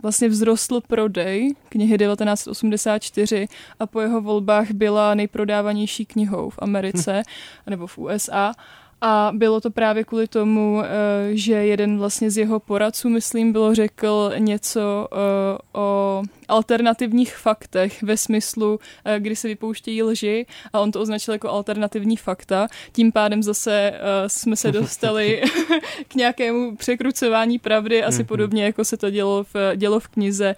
vlastně 0.01 0.29
vzrostl 0.29 0.81
prodej 0.81 1.55
knihy 1.69 1.97
1984 1.97 3.47
a 3.79 3.85
po 3.85 4.01
jeho 4.01 4.21
volbách 4.21 4.71
byla 4.71 5.13
nejprodávanější 5.13 6.05
knihou 6.05 6.49
v 6.49 6.59
Americe 6.61 7.23
nebo 7.67 7.87
v 7.87 7.97
USA. 7.97 8.53
A 9.01 9.31
bylo 9.33 9.61
to 9.61 9.71
právě 9.71 10.03
kvůli 10.03 10.27
tomu, 10.27 10.81
eh, 10.83 10.87
že 11.31 11.53
jeden 11.53 11.97
vlastně 11.97 12.31
z 12.31 12.37
jeho 12.37 12.59
poradců, 12.59 13.09
myslím, 13.09 13.51
bylo 13.51 13.75
řekl 13.75 14.31
něco 14.37 15.07
eh, 15.11 15.57
o 15.73 16.23
alternativních 16.47 17.37
faktech 17.37 18.03
ve 18.03 18.17
smyslu, 18.17 18.79
eh, 19.05 19.19
kdy 19.19 19.35
se 19.35 19.47
vypouštějí 19.47 20.03
lži 20.03 20.45
a 20.73 20.79
on 20.79 20.91
to 20.91 21.01
označil 21.01 21.33
jako 21.33 21.49
alternativní 21.49 22.17
fakta. 22.17 22.67
Tím 22.91 23.11
pádem 23.11 23.43
zase 23.43 23.93
jsme 24.27 24.55
se 24.55 24.71
dostali 24.71 25.41
k 26.07 26.15
nějakému 26.15 26.75
překrucování 26.75 27.59
pravdy, 27.59 28.03
asi 28.03 28.23
mm-hmm. 28.23 28.25
podobně 28.25 28.63
jako 28.65 28.85
se 28.85 28.97
to 28.97 29.09
dělo 29.09 29.43
v, 29.53 29.75
dělo 29.75 29.99
v 29.99 30.07
knize 30.07 30.55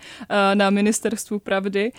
na 0.53 0.69
ministerstvu 0.69 1.39
pravdy. 1.39 1.91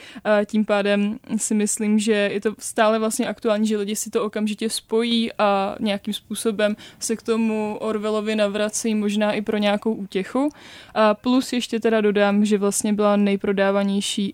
Tím 0.46 0.64
pádem 0.64 1.18
si 1.36 1.54
myslím, 1.54 1.98
že 1.98 2.12
je 2.12 2.40
to 2.40 2.54
stále 2.58 2.98
vlastně 2.98 3.28
aktuální, 3.28 3.66
že 3.66 3.76
lidi 3.76 3.96
si 3.96 4.10
to 4.10 4.24
okamžitě 4.24 4.70
spojí 4.70 5.32
a 5.38 5.76
nějakým 5.80 6.14
způsobem 6.14 6.76
se 6.98 7.16
k 7.16 7.22
tomu 7.22 7.76
Orwellovi 7.80 8.36
navrací 8.36 8.94
možná 8.94 9.32
i 9.32 9.42
pro 9.42 9.56
nějakou 9.56 9.92
útěchu. 9.92 10.48
A 10.94 11.14
plus 11.14 11.52
ještě 11.52 11.80
teda 11.80 12.00
dodám, 12.00 12.44
že 12.44 12.58
vlastně 12.58 12.92
byla 12.92 13.16
nejprodávanější 13.16 13.77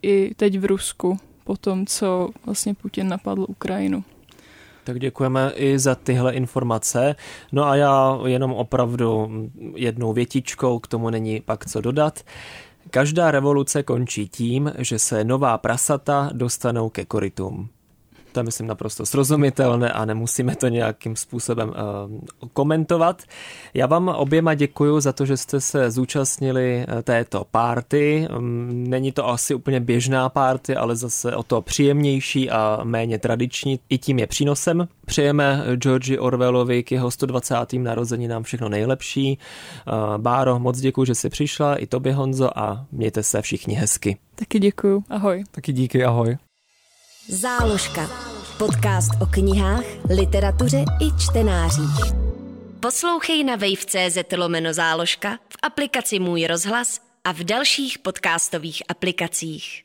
i 0.03 0.35
teď 0.37 0.59
v 0.59 0.65
Rusku 0.65 1.19
po 1.45 1.57
tom, 1.57 1.87
co 1.87 2.31
vlastně 2.47 2.75
Putin 2.75 3.09
napadl 3.09 3.47
Ukrajinu. 3.49 4.05
Tak 4.85 5.01
děkujeme 5.01 5.53
i 5.55 5.79
za 5.79 5.95
tyhle 5.95 6.33
informace. 6.33 7.17
No 7.53 7.65
a 7.65 7.77
já 7.77 8.19
jenom 8.27 8.53
opravdu 8.53 9.31
jednou 9.75 10.13
větičkou, 10.13 10.79
k 10.79 10.87
tomu 10.87 11.11
není 11.11 11.41
pak 11.41 11.67
co 11.67 11.81
dodat. 11.81 12.25
Každá 12.91 13.31
revoluce 13.31 13.83
končí 13.83 14.29
tím, 14.29 14.73
že 14.79 14.99
se 14.99 15.25
nová 15.25 15.59
prasata 15.59 16.31
dostanou 16.33 16.89
ke 16.89 17.05
korytům. 17.05 17.69
To 18.35 18.41
je, 18.41 18.45
myslím, 18.45 18.67
naprosto 18.67 19.07
srozumitelné 19.07 19.93
a 19.93 20.05
nemusíme 20.05 20.57
to 20.57 20.69
nějakým 20.69 21.17
způsobem 21.17 21.69
uh, 21.69 22.19
komentovat. 22.53 23.23
Já 23.75 23.87
vám 23.87 24.09
oběma 24.09 24.55
děkuji 24.55 25.01
za 25.01 25.13
to, 25.13 25.27
že 25.27 25.37
jste 25.37 25.61
se 25.61 25.91
zúčastnili 25.91 26.87
eh, 26.89 27.03
této 27.03 27.47
párty. 27.51 28.29
Um, 28.37 28.91
není 28.91 29.13
to 29.13 29.29
asi 29.29 29.55
úplně 29.55 29.81
běžná 29.81 30.29
párty, 30.29 30.77
ale 30.77 30.97
zase 30.97 31.37
o 31.37 31.43
to 31.43 31.63
příjemnější 31.63 32.51
a 32.51 32.81
méně 32.85 33.19
tradiční. 33.19 33.81
I 33.89 33.99
tím 33.99 34.19
je 34.19 34.27
přínosem. 34.27 34.89
Přejeme 35.07 35.65
Georgi 35.77 36.19
Orwellovi 36.19 36.83
k 36.83 36.93
jeho 36.93 37.11
120. 37.11 37.55
narozeninám 37.73 38.43
všechno 38.43 38.69
nejlepší. 38.69 39.39
Uh, 39.87 40.19
Báro, 40.19 40.59
moc 40.59 40.81
děkuji, 40.81 41.05
že 41.05 41.15
jsi 41.15 41.29
přišla, 41.31 41.77
i 41.77 41.87
tobě 41.87 42.15
Honzo 42.15 42.59
a 42.59 42.87
mějte 42.93 43.23
se 43.23 43.43
všichni 43.43 43.75
hezky. 43.75 44.17
Taky 44.35 44.59
děkuji, 44.59 45.03
ahoj. 45.11 45.45
Taky 45.51 45.73
díky, 45.73 46.05
ahoj. 46.05 46.37
Záložka. 47.29 48.11
Podcast 48.59 49.11
o 49.23 49.27
knihách, 49.27 49.85
literatuře 50.17 50.85
i 51.01 51.21
čtenářích. 51.21 52.13
Poslouchej 52.81 53.45
na 53.45 53.57
wave.cz 53.57 54.19
lomeno 54.37 54.73
záložka, 54.73 55.39
v 55.49 55.57
aplikaci 55.63 56.19
Můj 56.19 56.47
rozhlas 56.47 57.01
a 57.25 57.33
v 57.33 57.39
dalších 57.39 57.99
podcastových 57.99 58.83
aplikacích. 58.89 59.84